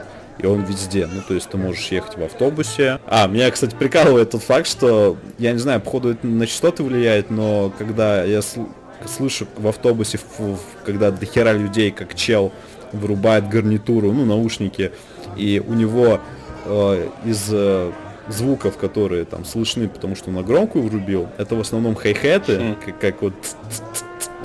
и 0.41 0.45
он 0.45 0.63
везде. 0.63 1.07
Ну, 1.07 1.21
то 1.27 1.33
есть 1.33 1.49
ты 1.49 1.57
можешь 1.57 1.87
ехать 1.91 2.17
в 2.17 2.23
автобусе. 2.23 2.99
А, 3.07 3.27
меня, 3.27 3.49
кстати, 3.51 3.75
прикалывает 3.75 4.31
тот 4.31 4.41
факт, 4.41 4.67
что, 4.67 5.17
я 5.37 5.51
не 5.51 5.59
знаю, 5.59 5.81
походу 5.81 6.11
это 6.11 6.25
на 6.25 6.47
частоты 6.47 6.83
влияет, 6.83 7.29
но 7.29 7.71
когда 7.77 8.23
я 8.23 8.41
сл 8.41 8.67
слышу 9.05 9.47
в 9.57 9.67
автобусе, 9.67 10.19
в, 10.19 10.39
в, 10.39 10.59
когда 10.85 11.09
до 11.09 11.25
хера 11.25 11.53
людей, 11.53 11.89
как 11.89 12.13
чел, 12.13 12.51
вырубает 12.91 13.49
гарнитуру, 13.49 14.11
ну, 14.11 14.25
наушники, 14.25 14.91
и 15.35 15.61
у 15.65 15.73
него 15.73 16.19
э, 16.65 17.07
из 17.25 17.47
э, 17.51 17.91
звуков, 18.31 18.77
которые 18.77 19.25
там 19.25 19.45
слышны, 19.45 19.87
потому 19.87 20.15
что 20.15 20.29
он 20.29 20.35
на 20.35 20.43
громкую 20.43 20.85
врубил, 20.85 21.27
это 21.37 21.55
в 21.55 21.59
основном 21.59 21.95
хай-хеты, 21.95 22.75
как, 22.85 22.99
как 22.99 23.21
вот... 23.21 23.33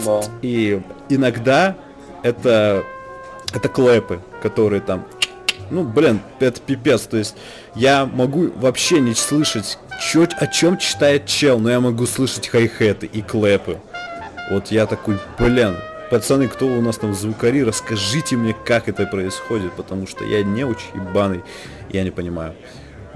Да. 0.04 0.20
И 0.42 0.82
иногда 1.08 1.74
это 2.22 2.84
это 3.54 3.68
клэпы, 3.68 4.20
которые 4.42 4.82
там 4.82 5.06
ну, 5.70 5.82
блин, 5.82 6.20
это 6.38 6.60
пипец. 6.60 7.02
То 7.02 7.16
есть 7.16 7.34
я 7.74 8.06
могу 8.06 8.50
вообще 8.56 9.00
не 9.00 9.14
слышать, 9.14 9.78
чё, 10.00 10.26
о 10.38 10.46
чем 10.46 10.78
читает 10.78 11.26
чел, 11.26 11.58
но 11.58 11.70
я 11.70 11.80
могу 11.80 12.06
слышать 12.06 12.48
хай-хеты 12.48 13.06
и 13.06 13.22
клэпы. 13.22 13.80
Вот 14.50 14.68
я 14.68 14.86
такой, 14.86 15.18
блин, 15.38 15.76
пацаны, 16.10 16.46
кто 16.48 16.66
у 16.66 16.80
нас 16.80 16.98
там 16.98 17.14
звукари, 17.14 17.64
расскажите 17.64 18.36
мне, 18.36 18.54
как 18.64 18.88
это 18.88 19.06
происходит, 19.06 19.72
потому 19.72 20.06
что 20.06 20.24
я 20.24 20.42
не 20.44 20.64
очень 20.64 20.94
ебаный, 20.94 21.42
я 21.90 22.04
не 22.04 22.10
понимаю. 22.10 22.54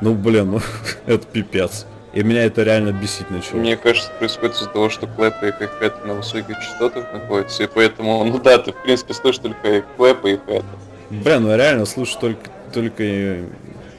Ну, 0.01 0.15
блин, 0.15 0.53
ну, 0.53 0.61
это 1.07 1.27
пипец. 1.27 1.87
И 2.13 2.23
меня 2.25 2.45
это 2.45 2.63
реально 2.65 2.91
бесить 2.91 3.31
начало. 3.31 3.59
Мне 3.59 3.77
кажется, 3.77 4.11
происходит 4.19 4.57
из-за 4.57 4.67
того, 4.67 4.89
что 4.91 5.07
клэпы 5.07 5.49
и 5.49 5.53
хай-хэты 5.53 6.07
на 6.07 6.15
высоких 6.15 6.59
частотах 6.59 7.13
находятся, 7.13 7.63
и 7.63 7.69
поэтому, 7.73 8.25
ну 8.25 8.41
да, 8.41 8.59
ты 8.59 8.73
в 8.73 8.83
принципе 8.83 9.15
слышишь 9.15 9.41
только 9.41 9.85
клэпы 9.97 10.33
и 10.33 10.37
хэты. 10.37 10.65
Блин, 11.11 11.45
ну 11.45 11.57
реально 11.57 11.87
слушаю 11.87 12.21
только, 12.21 12.51
только 12.73 13.03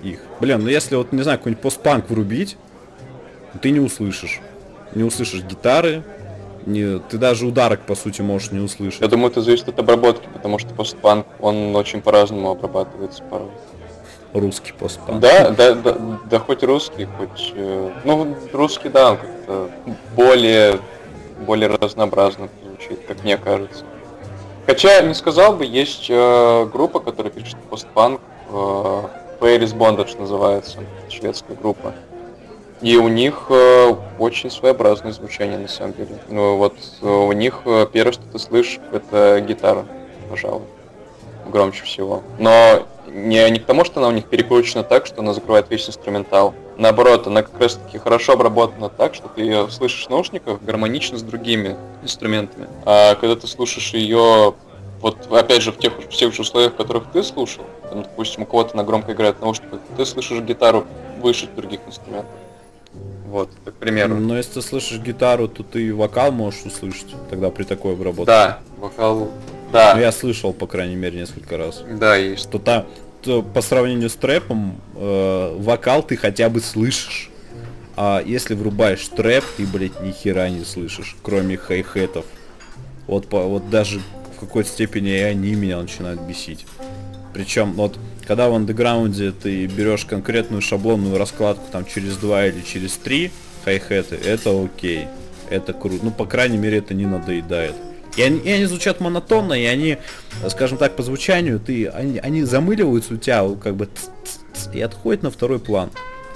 их. 0.04 0.20
Блин, 0.42 0.62
ну 0.64 0.68
если 0.68 0.96
вот, 0.96 1.14
не 1.14 1.22
знаю, 1.22 1.38
какой-нибудь 1.38 1.62
постпанк 1.62 2.10
врубить, 2.10 2.58
ты 3.62 3.72
не 3.72 3.80
услышишь. 3.80 4.42
Не 4.94 5.04
услышишь 5.04 5.44
гитары, 5.44 6.04
не, 6.66 7.00
ты 7.00 7.18
даже 7.18 7.46
ударок, 7.46 7.82
по 7.82 7.96
сути, 7.96 8.22
можешь 8.22 8.52
не 8.52 8.60
услышать. 8.60 9.02
Я 9.02 9.08
думаю, 9.08 9.32
это 9.32 9.42
зависит 9.42 9.70
от 9.70 9.80
обработки, 9.80 10.28
потому 10.34 10.60
что 10.60 10.74
постпанк, 10.74 11.26
он 11.40 11.76
очень 11.76 12.02
по-разному 12.02 12.52
обрабатывается 12.52 13.24
порой. 13.24 13.52
Русский 14.34 14.72
постпанк. 14.72 15.20
Да, 15.20 15.50
да, 15.50 15.74
да, 15.74 15.98
да, 16.30 16.40
хоть 16.40 16.64
русский, 16.64 17.06
хоть... 17.18 17.52
Э, 17.56 17.92
ну, 18.06 18.36
русский, 18.54 18.90
да, 18.90 19.12
он 19.12 19.18
как-то 19.18 19.70
более, 20.16 20.80
более 21.46 21.68
разнообразно 21.68 22.48
звучит, 22.64 23.06
как 23.08 23.24
мне 23.24 23.38
кажется. 23.38 23.84
Хотя, 24.66 25.02
не 25.02 25.14
сказал 25.14 25.54
бы, 25.54 25.66
есть 25.66 26.08
э, 26.10 26.66
группа, 26.72 27.00
которая 27.00 27.32
пишет 27.32 27.58
постпанк, 27.70 28.22
э, 28.50 28.54
Paris 29.42 29.76
Bondage 29.76 30.20
называется, 30.20 30.80
шведская 31.10 31.56
группа. 31.56 31.94
И 32.82 32.96
у 32.96 33.08
них 33.08 33.48
э, 33.50 33.96
очень 34.18 34.50
своеобразное 34.50 35.12
звучание 35.12 35.58
на 35.58 35.68
самом 35.68 35.94
деле. 35.94 36.18
Ну 36.30 36.58
вот 36.58 36.76
э, 37.02 37.08
у 37.08 37.32
них 37.32 37.62
э, 37.66 37.86
первое, 37.92 38.14
что 38.14 38.24
ты 38.32 38.40
слышишь, 38.40 38.80
это 38.92 39.40
гитара, 39.42 39.86
пожалуй, 40.30 40.64
громче 41.48 41.84
всего. 41.84 42.24
Но 42.40 42.88
не, 43.14 43.50
не 43.50 43.60
потому, 43.60 43.84
что 43.86 44.00
она 44.00 44.10
у 44.10 44.12
них 44.12 44.26
перекручена 44.26 44.84
так, 44.84 45.06
что 45.06 45.22
она 45.22 45.34
закрывает 45.34 45.70
весь 45.70 45.88
инструментал. 45.88 46.54
Наоборот, 46.78 47.28
она 47.28 47.44
как 47.44 47.60
раз 47.60 47.76
таки 47.76 47.98
хорошо 47.98 48.34
обработана 48.34 48.90
так, 48.90 49.14
что 49.14 49.28
ты 49.28 49.42
ее 49.42 49.70
слышишь 49.70 50.06
в 50.06 50.10
наушниках 50.10 50.62
гармонично 50.62 51.18
с 51.18 51.22
другими 51.22 51.76
инструментами. 52.02 52.68
А 52.86 53.16
когда 53.16 53.36
ты 53.36 53.48
слушаешь 53.48 53.94
ее 53.94 54.56
вот 55.02 55.32
опять 55.32 55.62
же 55.62 55.72
в 55.72 55.78
тех, 55.78 55.94
в 55.94 56.10
тех 56.10 56.34
же 56.34 56.42
условиях, 56.44 56.74
в 56.74 56.76
которых 56.76 57.06
ты 57.12 57.24
слушал, 57.24 57.64
там, 57.90 58.04
допустим, 58.04 58.44
у 58.44 58.46
кого-то 58.46 58.78
на 58.78 58.84
громко 58.84 59.14
играет 59.14 59.42
наушники, 59.42 59.80
ты 59.98 60.06
слышишь 60.06 60.42
гитару 60.42 60.86
выше 61.20 61.48
других 61.56 61.80
инструментов. 61.88 62.32
Вот, 63.28 63.50
к 63.64 63.74
примеру. 63.74 64.16
Но 64.16 64.38
если 64.38 64.54
ты 64.54 64.62
слышишь 64.62 65.00
гитару, 65.00 65.48
то 65.48 65.64
ты 65.64 65.94
вокал 65.96 66.32
можешь 66.32 66.66
услышать 66.66 67.08
тогда 67.30 67.50
при 67.50 67.64
такой 67.64 67.94
обработке. 67.94 68.26
Да, 68.26 68.60
вокал, 68.78 69.32
да. 69.72 69.94
Ну, 69.96 70.02
я 70.02 70.12
слышал, 70.12 70.54
по 70.54 70.68
крайней 70.68 70.96
мере, 70.96 71.20
несколько 71.20 71.58
раз. 71.58 71.84
Да, 72.00 72.16
есть. 72.16 72.44
Что 72.44 72.60
там, 72.60 72.88
то 73.22 73.42
по 73.42 73.62
сравнению 73.62 74.10
с 74.10 74.16
трэпом, 74.16 74.80
э, 74.96 75.56
вокал 75.58 76.04
ты 76.04 76.18
хотя 76.18 76.50
бы 76.50 76.62
слышишь. 76.62 77.30
А 77.96 78.24
если 78.26 78.54
врубаешь 78.54 79.08
трэп, 79.10 79.44
ты, 79.58 79.66
блядь, 79.66 80.02
ни 80.02 80.12
хера 80.12 80.50
не 80.50 80.64
слышишь, 80.64 81.16
кроме 81.22 81.58
хай-хетов. 81.58 82.26
Вот, 83.08 83.28
по, 83.28 83.42
вот 83.44 83.70
даже 83.70 84.00
в 84.00 84.40
какой-то 84.40 84.70
степени 84.70 85.12
и 85.12 85.22
они 85.22 85.54
меня 85.56 85.80
начинают 85.80 86.22
бесить. 86.22 86.66
Причем, 87.34 87.74
вот, 87.74 87.98
когда 88.26 88.50
в 88.50 88.56
андеграунде 88.56 89.32
ты 89.32 89.66
берешь 89.66 90.06
конкретную 90.06 90.62
шаблонную 90.62 91.18
раскладку 91.18 91.64
там 91.72 91.86
через 91.86 92.18
два 92.18 92.48
или 92.48 92.62
через 92.62 92.94
три 92.94 93.32
хай-хеты, 93.66 94.16
это 94.16 94.64
окей. 94.64 95.08
Это 95.50 95.74
круто. 95.74 96.06
Ну, 96.06 96.12
по 96.12 96.26
крайней 96.26 96.58
мере, 96.58 96.78
это 96.78 96.94
не 96.94 97.06
надоедает. 97.06 97.76
И 98.18 98.22
они, 98.22 98.40
и 98.40 98.52
они 98.52 98.66
звучат 98.66 99.00
монотонно, 99.00 99.54
и 99.54 99.66
они, 99.66 99.98
скажем 100.50 100.78
так, 100.78 100.96
по 100.96 101.04
звучанию, 101.04 101.60
ты, 101.60 101.88
они, 101.88 102.20
они 102.20 102.44
замыливаются 102.44 103.14
у 103.14 103.18
тебя, 103.18 103.48
как 103.62 103.76
бы, 103.76 103.86
ц 103.86 104.10
-ц 104.24 104.72
-ц, 104.72 104.76
и 104.76 104.82
отходят 104.82 105.24
на 105.24 105.32
второй 105.32 105.60
план. 105.60 105.92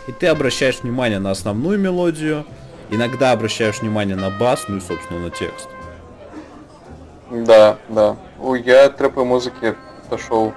И 0.07 0.11
ты 0.11 0.27
обращаешь 0.27 0.79
внимание 0.81 1.19
на 1.19 1.31
основную 1.31 1.77
мелодию, 1.77 2.45
иногда 2.91 3.31
обращаешь 3.31 3.81
внимание 3.81 4.15
на 4.15 4.29
бас, 4.29 4.65
ну 4.67 4.77
и, 4.77 4.79
собственно, 4.79 5.19
на 5.19 5.29
текст. 5.29 5.67
Да, 7.31 7.77
да. 7.89 8.15
Я 8.63 8.85
от 8.85 8.97
трэповой 8.97 9.25
музыки 9.25 9.75
пошел 10.09 10.53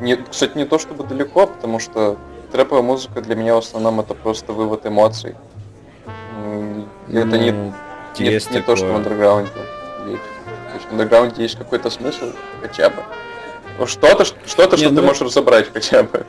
не, 0.00 0.16
кстати, 0.16 0.56
не 0.56 0.64
то 0.64 0.78
чтобы 0.78 1.04
далеко, 1.04 1.46
потому 1.46 1.78
что 1.78 2.16
трэповая 2.52 2.82
музыка 2.82 3.20
для 3.20 3.34
меня 3.34 3.54
в 3.54 3.58
основном 3.58 4.00
это 4.00 4.14
просто 4.14 4.52
вывод 4.52 4.86
эмоций. 4.86 5.34
Это 7.08 7.26
ну, 7.26 7.36
не, 7.36 7.50
не, 8.18 8.54
не 8.54 8.62
то, 8.62 8.76
что 8.76 8.92
в 8.92 8.96
андерграунде 8.96 9.50
есть. 10.06 10.37
То 10.88 10.90
есть 10.90 10.90
в 10.90 10.92
андерграунде 10.92 11.42
есть 11.42 11.56
какой-то 11.56 11.90
смысл 11.90 12.32
хотя 12.60 12.90
бы. 12.90 13.02
Ну 13.78 13.86
что-то, 13.86 14.24
что-то, 14.24 14.76
что, 14.76 14.90
ну... 14.90 14.96
ты 14.96 15.02
можешь 15.02 15.22
разобрать 15.22 15.72
хотя 15.72 16.02
бы. 16.02 16.24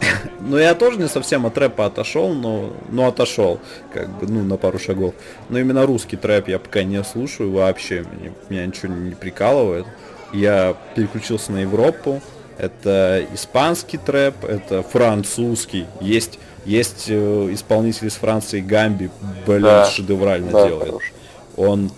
Ну, 0.40 0.58
я 0.58 0.74
тоже 0.74 0.98
не 0.98 1.08
совсем 1.08 1.44
от 1.44 1.58
рэпа 1.58 1.86
отошел, 1.86 2.32
но, 2.32 2.72
но 2.88 3.08
отошел, 3.08 3.58
как 3.92 4.08
бы, 4.08 4.28
ну, 4.28 4.44
на 4.44 4.56
пару 4.56 4.78
шагов. 4.78 5.14
Но 5.48 5.58
именно 5.58 5.84
русский 5.86 6.16
трэп 6.16 6.46
я 6.46 6.60
пока 6.60 6.84
не 6.84 7.02
слушаю 7.02 7.50
вообще, 7.50 8.04
меня, 8.12 8.32
меня 8.48 8.66
ничего 8.66 8.92
не 8.92 9.16
прикалывает. 9.16 9.86
Я 10.32 10.76
переключился 10.94 11.50
на 11.50 11.58
Европу, 11.62 12.22
это 12.58 13.26
испанский 13.34 13.98
трэп, 13.98 14.44
это 14.44 14.84
французский. 14.84 15.86
Есть, 16.00 16.38
есть 16.64 17.06
э, 17.08 17.48
исполнитель 17.50 18.06
из 18.06 18.14
Франции 18.14 18.60
Гамби, 18.60 19.10
блин, 19.46 19.62
да, 19.62 19.86
шедеврально 19.86 20.52
да, 20.52 20.68
делает. 20.68 20.86
Хороший. 20.86 21.12
Он, 21.56 21.90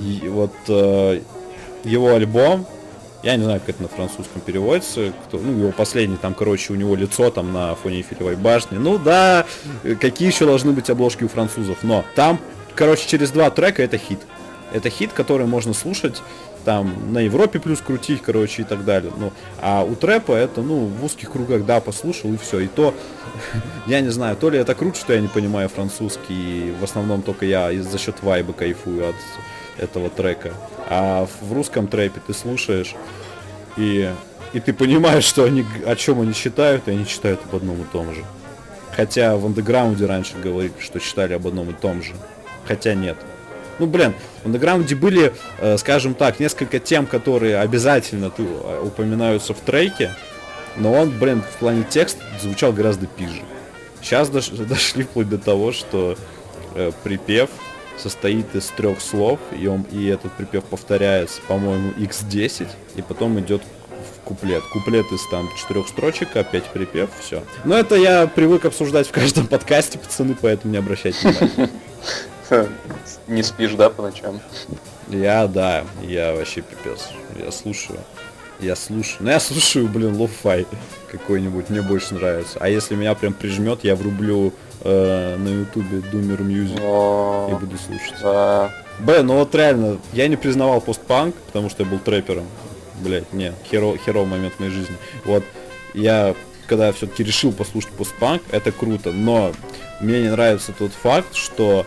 и, 0.00 0.28
вот 0.28 0.52
э, 0.68 1.20
его 1.84 2.14
альбом, 2.14 2.66
я 3.22 3.36
не 3.36 3.42
знаю, 3.42 3.60
как 3.60 3.70
это 3.70 3.82
на 3.82 3.88
французском 3.88 4.40
переводится, 4.40 5.12
кто, 5.26 5.38
ну, 5.38 5.58
его 5.58 5.72
последний, 5.72 6.16
там, 6.16 6.34
короче, 6.34 6.72
у 6.72 6.76
него 6.76 6.94
лицо 6.94 7.30
там 7.30 7.52
на 7.52 7.74
фоне 7.74 7.98
Эйфелевой 7.98 8.36
башни. 8.36 8.78
Ну 8.78 8.98
да, 8.98 9.44
какие 10.00 10.28
еще 10.28 10.46
должны 10.46 10.72
быть 10.72 10.88
обложки 10.88 11.24
у 11.24 11.28
французов, 11.28 11.78
но 11.82 12.04
там, 12.14 12.38
короче, 12.74 13.08
через 13.08 13.30
два 13.30 13.50
трека 13.50 13.82
это 13.82 13.98
хит. 13.98 14.20
Это 14.72 14.90
хит, 14.90 15.12
который 15.12 15.46
можно 15.46 15.72
слушать 15.72 16.22
там 16.64 17.12
на 17.12 17.20
Европе 17.20 17.58
плюс 17.58 17.80
крутить, 17.80 18.20
короче, 18.22 18.62
и 18.62 18.64
так 18.64 18.84
далее. 18.84 19.10
Ну, 19.16 19.32
а 19.60 19.82
у 19.84 19.94
трэпа 19.94 20.32
это, 20.32 20.60
ну, 20.60 20.84
в 20.84 21.04
узких 21.04 21.32
кругах, 21.32 21.64
да, 21.64 21.80
послушал 21.80 22.32
и 22.32 22.36
все. 22.36 22.60
И 22.60 22.66
то, 22.66 22.94
я 23.86 24.00
не 24.00 24.10
знаю, 24.10 24.36
то 24.36 24.50
ли 24.50 24.58
это 24.58 24.74
круто, 24.74 24.98
что 24.98 25.14
я 25.14 25.20
не 25.20 25.28
понимаю 25.28 25.68
французский, 25.68 26.34
и 26.34 26.74
в 26.78 26.84
основном 26.84 27.22
только 27.22 27.46
я 27.46 27.72
за 27.82 27.98
счет 27.98 28.16
вайба 28.22 28.52
кайфую 28.52 29.08
от 29.08 29.16
этого 29.78 30.10
трека. 30.10 30.52
А 30.88 31.26
в 31.40 31.52
русском 31.52 31.86
трэпе 31.86 32.20
ты 32.26 32.34
слушаешь, 32.34 32.94
и, 33.76 34.10
и 34.52 34.60
ты 34.60 34.72
понимаешь, 34.72 35.24
что 35.24 35.44
они, 35.44 35.64
о 35.86 35.96
чем 35.96 36.20
они 36.20 36.32
считают, 36.32 36.88
и 36.88 36.92
они 36.92 37.06
читают 37.06 37.40
об 37.48 37.56
одном 37.56 37.80
и 37.82 37.84
том 37.84 38.14
же. 38.14 38.24
Хотя 38.94 39.36
в 39.36 39.46
андеграунде 39.46 40.06
раньше 40.06 40.34
говорили, 40.42 40.72
что 40.80 40.98
читали 40.98 41.32
об 41.32 41.46
одном 41.46 41.70
и 41.70 41.72
том 41.72 42.02
же. 42.02 42.14
Хотя 42.66 42.94
нет. 42.94 43.16
Ну, 43.78 43.86
блин, 43.86 44.14
в 44.42 44.46
андеграунде 44.46 44.96
были, 44.96 45.32
э, 45.58 45.78
скажем 45.78 46.14
так, 46.14 46.40
несколько 46.40 46.80
тем, 46.80 47.06
которые 47.06 47.60
обязательно 47.60 48.28
ты, 48.30 48.42
э, 48.42 48.82
упоминаются 48.82 49.54
в 49.54 49.60
треке, 49.60 50.14
но 50.76 50.92
он, 50.92 51.16
блин, 51.16 51.42
в 51.42 51.58
плане 51.58 51.84
текста 51.88 52.20
звучал 52.40 52.72
гораздо 52.72 53.06
пиже. 53.06 53.42
Сейчас 54.02 54.30
дош, 54.30 54.48
дошли 54.68 55.04
вплоть 55.04 55.28
до 55.28 55.38
того, 55.38 55.72
что 55.72 56.16
э, 56.74 56.90
припев 57.04 57.50
состоит 57.98 58.54
из 58.54 58.66
трех 58.68 59.00
слов, 59.00 59.38
и, 59.58 59.66
он, 59.66 59.82
и 59.90 60.06
этот 60.06 60.32
припев 60.32 60.64
повторяется, 60.64 61.40
по-моему, 61.48 61.92
x10, 61.92 62.68
и 62.96 63.02
потом 63.02 63.38
идет 63.40 63.62
в 63.62 64.24
куплет. 64.24 64.62
Куплет 64.72 65.06
из 65.12 65.26
там 65.30 65.48
четырех 65.56 65.88
строчек, 65.88 66.36
опять 66.36 66.64
припев, 66.64 67.10
все. 67.20 67.42
Но 67.64 67.76
это 67.76 67.94
я 67.96 68.26
привык 68.26 68.64
обсуждать 68.64 69.08
в 69.08 69.12
каждом 69.12 69.46
подкасте, 69.48 69.98
пацаны, 69.98 70.36
поэтому 70.40 70.72
не 70.72 70.78
обращайте 70.78 71.28
внимания. 71.28 71.70
Не 73.26 73.42
спишь, 73.42 73.72
да, 73.72 73.90
по 73.90 74.02
ночам? 74.02 74.40
Я, 75.08 75.46
да, 75.46 75.84
я 76.02 76.34
вообще 76.34 76.62
пипец. 76.62 77.08
Я 77.38 77.52
слушаю. 77.52 77.98
Я 78.60 78.76
слушаю. 78.76 79.18
Ну, 79.20 79.30
я 79.30 79.40
слушаю, 79.40 79.88
блин, 79.88 80.16
лофай 80.16 80.66
какой-нибудь, 81.10 81.70
мне 81.70 81.80
больше 81.82 82.14
нравится. 82.14 82.58
А 82.60 82.68
если 82.68 82.94
меня 82.94 83.14
прям 83.14 83.32
прижмет, 83.32 83.84
я 83.84 83.94
врублю 83.94 84.52
э, 84.82 85.36
на 85.36 85.48
ютубе 85.48 86.00
Думер 86.10 86.42
Music 86.42 87.50
и 87.50 87.54
буду 87.54 87.78
слушать. 87.78 88.14
Да. 88.22 88.70
Б, 88.98 89.22
ну 89.22 89.34
вот 89.34 89.54
реально, 89.54 89.98
я 90.12 90.26
не 90.28 90.36
признавал 90.36 90.80
постпанк, 90.80 91.34
потому 91.46 91.70
что 91.70 91.84
я 91.84 91.88
был 91.88 91.98
трэпером. 91.98 92.46
Блять, 93.00 93.32
не, 93.32 93.52
херо, 93.70 93.96
херо 93.96 94.24
момент 94.24 94.54
в 94.54 94.60
моей 94.60 94.72
жизни. 94.72 94.96
Вот, 95.24 95.44
я 95.94 96.34
когда 96.66 96.92
все-таки 96.92 97.22
решил 97.22 97.52
послушать 97.52 97.92
постпанк, 97.92 98.42
это 98.50 98.72
круто, 98.72 99.12
но 99.12 99.52
мне 100.00 100.20
не 100.20 100.28
нравится 100.28 100.72
тот 100.76 100.92
факт, 100.92 101.34
что 101.34 101.86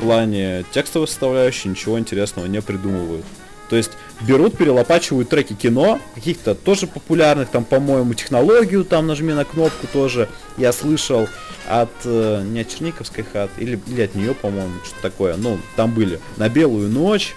плане 0.00 0.64
текстовой 0.72 1.06
составляющей 1.06 1.68
ничего 1.68 1.98
интересного 1.98 2.46
не 2.46 2.60
придумывают. 2.60 3.24
То 3.68 3.76
есть 3.76 3.92
берут, 4.20 4.56
перелопачивают 4.56 5.28
треки 5.28 5.54
кино, 5.54 5.98
каких-то 6.14 6.54
тоже 6.54 6.86
популярных, 6.86 7.48
там, 7.48 7.64
по-моему, 7.64 8.14
технологию, 8.14 8.84
там, 8.84 9.06
нажми 9.06 9.32
на 9.32 9.44
кнопку 9.44 9.86
тоже, 9.86 10.28
я 10.56 10.72
слышал 10.72 11.28
от, 11.68 11.90
э, 12.04 12.42
не 12.44 12.60
от 12.60 12.68
Черниковской 12.68 13.24
хат, 13.24 13.50
или, 13.58 13.80
или 13.86 14.02
от 14.02 14.14
нее, 14.14 14.34
по-моему, 14.34 14.74
что-то 14.84 15.02
такое, 15.02 15.36
ну, 15.36 15.58
там 15.76 15.92
были 15.92 16.20
на 16.36 16.48
белую 16.48 16.88
ночь, 16.88 17.34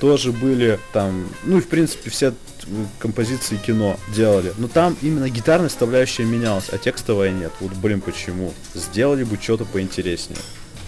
тоже 0.00 0.32
были 0.32 0.78
там, 0.92 1.28
ну 1.44 1.58
и 1.58 1.60
в 1.60 1.68
принципе 1.68 2.10
все 2.10 2.32
композиции 2.98 3.56
кино 3.56 3.96
делали. 4.14 4.52
Но 4.58 4.68
там 4.68 4.96
именно 5.02 5.28
гитарная 5.28 5.68
составляющая 5.68 6.24
менялась, 6.24 6.68
а 6.70 6.78
текстовая 6.78 7.30
нет. 7.30 7.52
Вот 7.60 7.72
блин, 7.72 8.00
почему? 8.00 8.52
Сделали 8.74 9.24
бы 9.24 9.38
что-то 9.40 9.64
поинтереснее. 9.64 10.38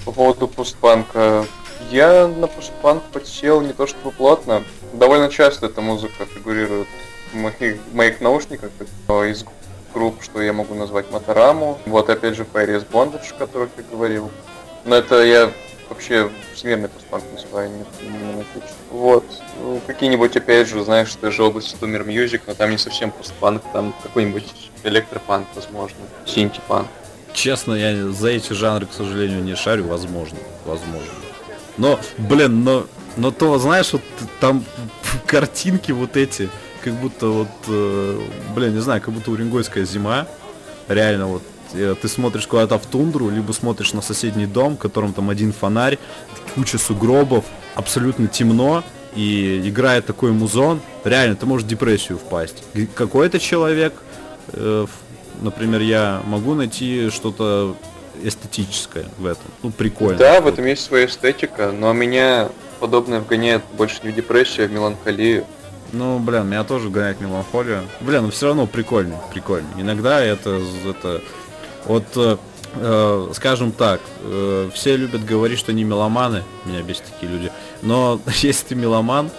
По 0.04 0.12
поводу 0.12 0.48
постпанка. 0.48 1.46
Я 1.90 2.28
на 2.28 2.46
постпанк 2.46 3.02
подсел 3.04 3.62
не 3.62 3.72
то 3.72 3.86
чтобы 3.86 4.12
плотно. 4.12 4.62
Довольно 4.92 5.28
часто 5.28 5.66
эта 5.66 5.80
музыка 5.80 6.26
фигурирует 6.26 6.88
в 7.32 7.36
моих, 7.36 7.78
моих 7.92 8.20
наушниках 8.20 8.70
из 9.08 9.44
групп, 9.94 10.22
что 10.22 10.42
я 10.42 10.52
могу 10.52 10.74
назвать 10.74 11.10
Матараму. 11.10 11.78
Вот 11.86 12.10
опять 12.10 12.36
же 12.36 12.44
Paris 12.44 12.84
Bondage, 12.90 13.32
о 13.32 13.38
которых 13.38 13.70
я 13.76 13.84
говорил. 13.90 14.30
Но 14.84 14.96
это 14.96 15.22
я 15.22 15.52
вообще 15.88 16.30
всемирный 16.54 16.88
постпанк 16.88 17.24
называю, 17.34 17.70
не, 17.70 18.08
не 18.08 18.44
Вот. 18.90 19.24
Ну, 19.60 19.80
какие-нибудь, 19.86 20.36
опять 20.36 20.68
же, 20.68 20.82
знаешь, 20.82 21.16
же 21.20 21.42
области 21.42 21.76
Тумер 21.78 22.02
Music, 22.02 22.42
но 22.46 22.54
там 22.54 22.70
не 22.70 22.78
совсем 22.78 23.10
постпанк, 23.10 23.62
там 23.72 23.94
какой-нибудь 24.02 24.70
электропанк, 24.84 25.48
возможно, 25.54 25.98
синти-панк. 26.24 26.88
Честно, 27.32 27.74
я 27.74 28.08
за 28.08 28.28
эти 28.28 28.52
жанры, 28.52 28.86
к 28.86 28.92
сожалению, 28.92 29.42
не 29.42 29.54
шарю. 29.54 29.86
Возможно. 29.86 30.38
Возможно. 30.64 31.12
Но, 31.76 31.98
блин, 32.18 32.64
но, 32.64 32.86
но 33.16 33.30
то, 33.30 33.58
знаешь, 33.58 33.92
вот 33.92 34.02
там 34.40 34.64
картинки 35.26 35.92
вот 35.92 36.16
эти, 36.16 36.48
как 36.82 36.94
будто 36.94 37.26
вот, 37.28 37.48
э, 37.68 38.20
блин, 38.54 38.74
не 38.74 38.80
знаю, 38.80 39.00
как 39.00 39.12
будто 39.12 39.30
уренгойская 39.30 39.84
зима. 39.84 40.26
Реально 40.88 41.26
вот 41.26 41.42
э, 41.74 41.94
ты 42.00 42.08
смотришь 42.08 42.46
куда-то 42.46 42.78
в 42.78 42.86
тундру, 42.86 43.30
либо 43.30 43.52
смотришь 43.52 43.92
на 43.92 44.02
соседний 44.02 44.46
дом, 44.46 44.76
в 44.76 44.78
котором 44.78 45.12
там 45.12 45.30
один 45.30 45.52
фонарь, 45.52 45.98
куча 46.54 46.78
сугробов, 46.78 47.44
абсолютно 47.74 48.28
темно, 48.28 48.82
и 49.14 49.60
играет 49.64 50.06
такой 50.06 50.32
музон, 50.32 50.80
реально 51.04 51.36
ты 51.36 51.46
можешь 51.46 51.66
в 51.66 51.68
депрессию 51.68 52.18
впасть. 52.18 52.62
Какой-то 52.94 53.38
человек, 53.38 53.94
э, 54.52 54.86
например, 55.40 55.80
я 55.80 56.22
могу 56.24 56.54
найти 56.54 57.10
что-то 57.10 57.76
эстетическое 58.22 59.06
в 59.18 59.26
этом. 59.26 59.44
Ну, 59.62 59.70
прикольно. 59.70 60.18
Да, 60.18 60.40
в 60.40 60.46
этом 60.46 60.66
есть 60.66 60.84
своя 60.84 61.06
эстетика, 61.06 61.72
но 61.72 61.92
меня 61.92 62.50
подобное 62.80 63.20
вгоняет 63.20 63.62
больше 63.76 64.00
не 64.02 64.10
в 64.10 64.14
депрессию, 64.14 64.66
а 64.66 64.68
в 64.68 64.72
меланхолию. 64.72 65.44
Ну, 65.92 66.18
блин, 66.18 66.46
меня 66.46 66.64
тоже 66.64 66.88
вгоняет 66.88 67.18
в 67.18 67.20
меланхолию. 67.20 67.82
Блин, 68.00 68.24
ну 68.24 68.30
все 68.30 68.46
равно 68.46 68.66
прикольно, 68.66 69.20
прикольно. 69.32 69.68
Иногда 69.76 70.20
это, 70.20 70.60
это 70.88 71.20
вот, 71.84 72.04
э, 72.16 72.36
э, 72.74 73.28
скажем 73.34 73.72
так, 73.72 74.00
э, 74.22 74.70
все 74.72 74.96
любят 74.96 75.24
говорить, 75.24 75.58
что 75.58 75.72
они 75.72 75.84
меломаны, 75.84 76.42
меня 76.64 76.82
бесит 76.82 77.04
такие 77.04 77.30
люди, 77.30 77.52
но 77.82 78.20
если 78.36 78.68
ты 78.68 78.74
меломан, 78.74 79.30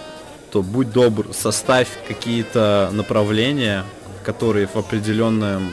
то 0.50 0.62
будь 0.62 0.92
добр, 0.92 1.28
составь 1.32 1.88
какие-то 2.06 2.90
направления, 2.92 3.84
которые 4.22 4.66
в 4.66 4.76
определенном 4.76 5.72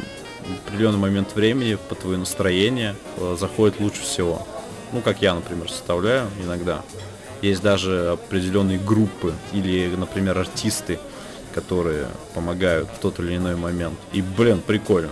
определенный 0.66 0.98
момент 0.98 1.36
времени 1.36 1.78
по 1.90 1.96
твое 1.96 2.18
настроение 2.18 2.96
э, 3.18 3.36
заходит 3.40 3.80
лучше 3.80 4.02
всего. 4.02 4.48
Ну, 4.92 5.02
как 5.02 5.22
я, 5.22 5.36
например, 5.36 5.70
составляю 5.70 6.28
иногда. 6.44 6.82
Есть 7.42 7.62
даже 7.62 8.12
определенные 8.12 8.80
группы 8.80 9.34
или, 9.54 9.94
например, 9.96 10.38
артисты, 10.38 11.00
которые 11.54 12.08
помогают 12.34 12.90
в 12.90 13.00
тот 13.00 13.20
или 13.20 13.38
иной 13.38 13.56
момент. 13.56 13.98
И, 14.12 14.22
блин, 14.22 14.62
прикольно. 14.66 15.12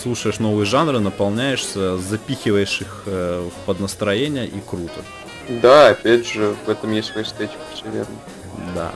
Слушаешь 0.00 0.38
новые 0.38 0.66
жанры, 0.66 0.98
наполняешься, 0.98 1.96
запихиваешь 1.98 2.80
их 2.80 3.02
э, 3.06 3.48
под 3.66 3.80
настроение 3.80 4.46
и 4.46 4.60
круто. 4.60 5.02
Да, 5.48 5.88
опять 5.88 6.26
же, 6.26 6.54
в 6.66 6.68
этом 6.68 6.92
есть 6.92 7.08
своя 7.08 7.26
эстетика, 7.26 7.60
все 7.74 7.84
верно. 7.84 8.14
Да. 8.74 8.92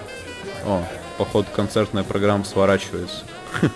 О, 0.65 0.85
походу 1.19 1.49
концертная 1.55 2.05
программа 2.05 2.45
сворачивается. 2.45 3.25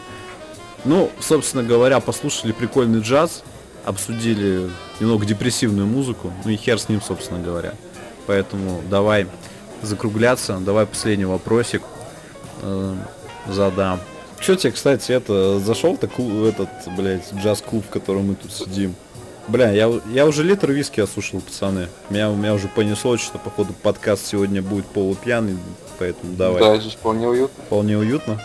Ну, 0.86 1.11
собственно 1.20 1.62
говоря, 1.62 2.01
послушали 2.01 2.53
прикольный 2.53 3.01
джаз, 3.01 3.42
обсудили 3.84 4.70
немного 4.98 5.26
депрессивную 5.26 5.86
музыку, 5.86 6.32
ну 6.42 6.51
и 6.51 6.57
хер 6.57 6.78
с 6.78 6.88
ним, 6.88 7.03
собственно 7.03 7.38
говоря. 7.38 7.74
Поэтому 8.26 8.82
давай 8.88 9.26
закругляться, 9.82 10.58
давай 10.58 10.86
последний 10.86 11.24
вопросик 11.24 11.82
э, 12.62 12.94
задам. 13.48 14.00
Что 14.38 14.56
тебе, 14.56 14.72
кстати, 14.72 15.12
это 15.12 15.58
зашел 15.58 15.96
так 15.96 16.12
этот, 16.18 16.68
блядь, 16.96 17.32
джаз-клуб, 17.34 17.84
в 17.86 17.90
котором 17.90 18.28
мы 18.28 18.34
тут 18.34 18.52
сидим? 18.52 18.94
Бля, 19.48 19.70
я, 19.70 19.90
я 20.12 20.26
уже 20.26 20.44
литр 20.44 20.70
виски 20.70 21.00
осушил, 21.00 21.40
пацаны. 21.40 21.88
Меня, 22.08 22.28
меня 22.28 22.54
уже 22.54 22.68
понесло, 22.68 23.16
что 23.16 23.38
походу 23.38 23.72
подкаст 23.72 24.26
сегодня 24.26 24.62
будет 24.62 24.86
полупьяный, 24.86 25.58
поэтому 25.98 26.34
давай. 26.34 26.60
Да, 26.60 26.78
здесь 26.78 26.94
вполне 26.94 27.26
уютно. 27.28 27.64
Вполне 27.64 27.98
уютно. 27.98 28.40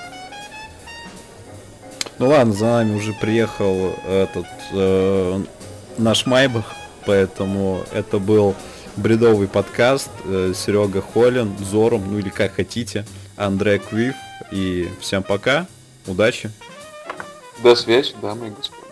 Ну 2.17 2.29
ладно, 2.29 2.53
за 2.53 2.65
нами 2.65 2.95
уже 2.95 3.13
приехал 3.13 3.93
этот 4.07 4.47
э, 4.71 5.43
наш 5.97 6.25
Майбах, 6.25 6.65
поэтому 7.05 7.83
это 7.93 8.19
был 8.19 8.55
бредовый 8.97 9.47
подкаст. 9.47 10.09
Э, 10.25 10.53
Серега 10.55 11.01
Холин, 11.01 11.57
Зором, 11.57 12.03
ну 12.11 12.19
или 12.19 12.29
как 12.29 12.55
хотите, 12.55 13.05
Андрей 13.35 13.79
Квив. 13.79 14.15
И 14.51 14.89
всем 14.99 15.23
пока, 15.23 15.67
удачи. 16.07 16.51
До 17.63 17.75
связи, 17.75 18.13
дамы 18.21 18.47
и 18.47 18.49
господа. 18.51 18.84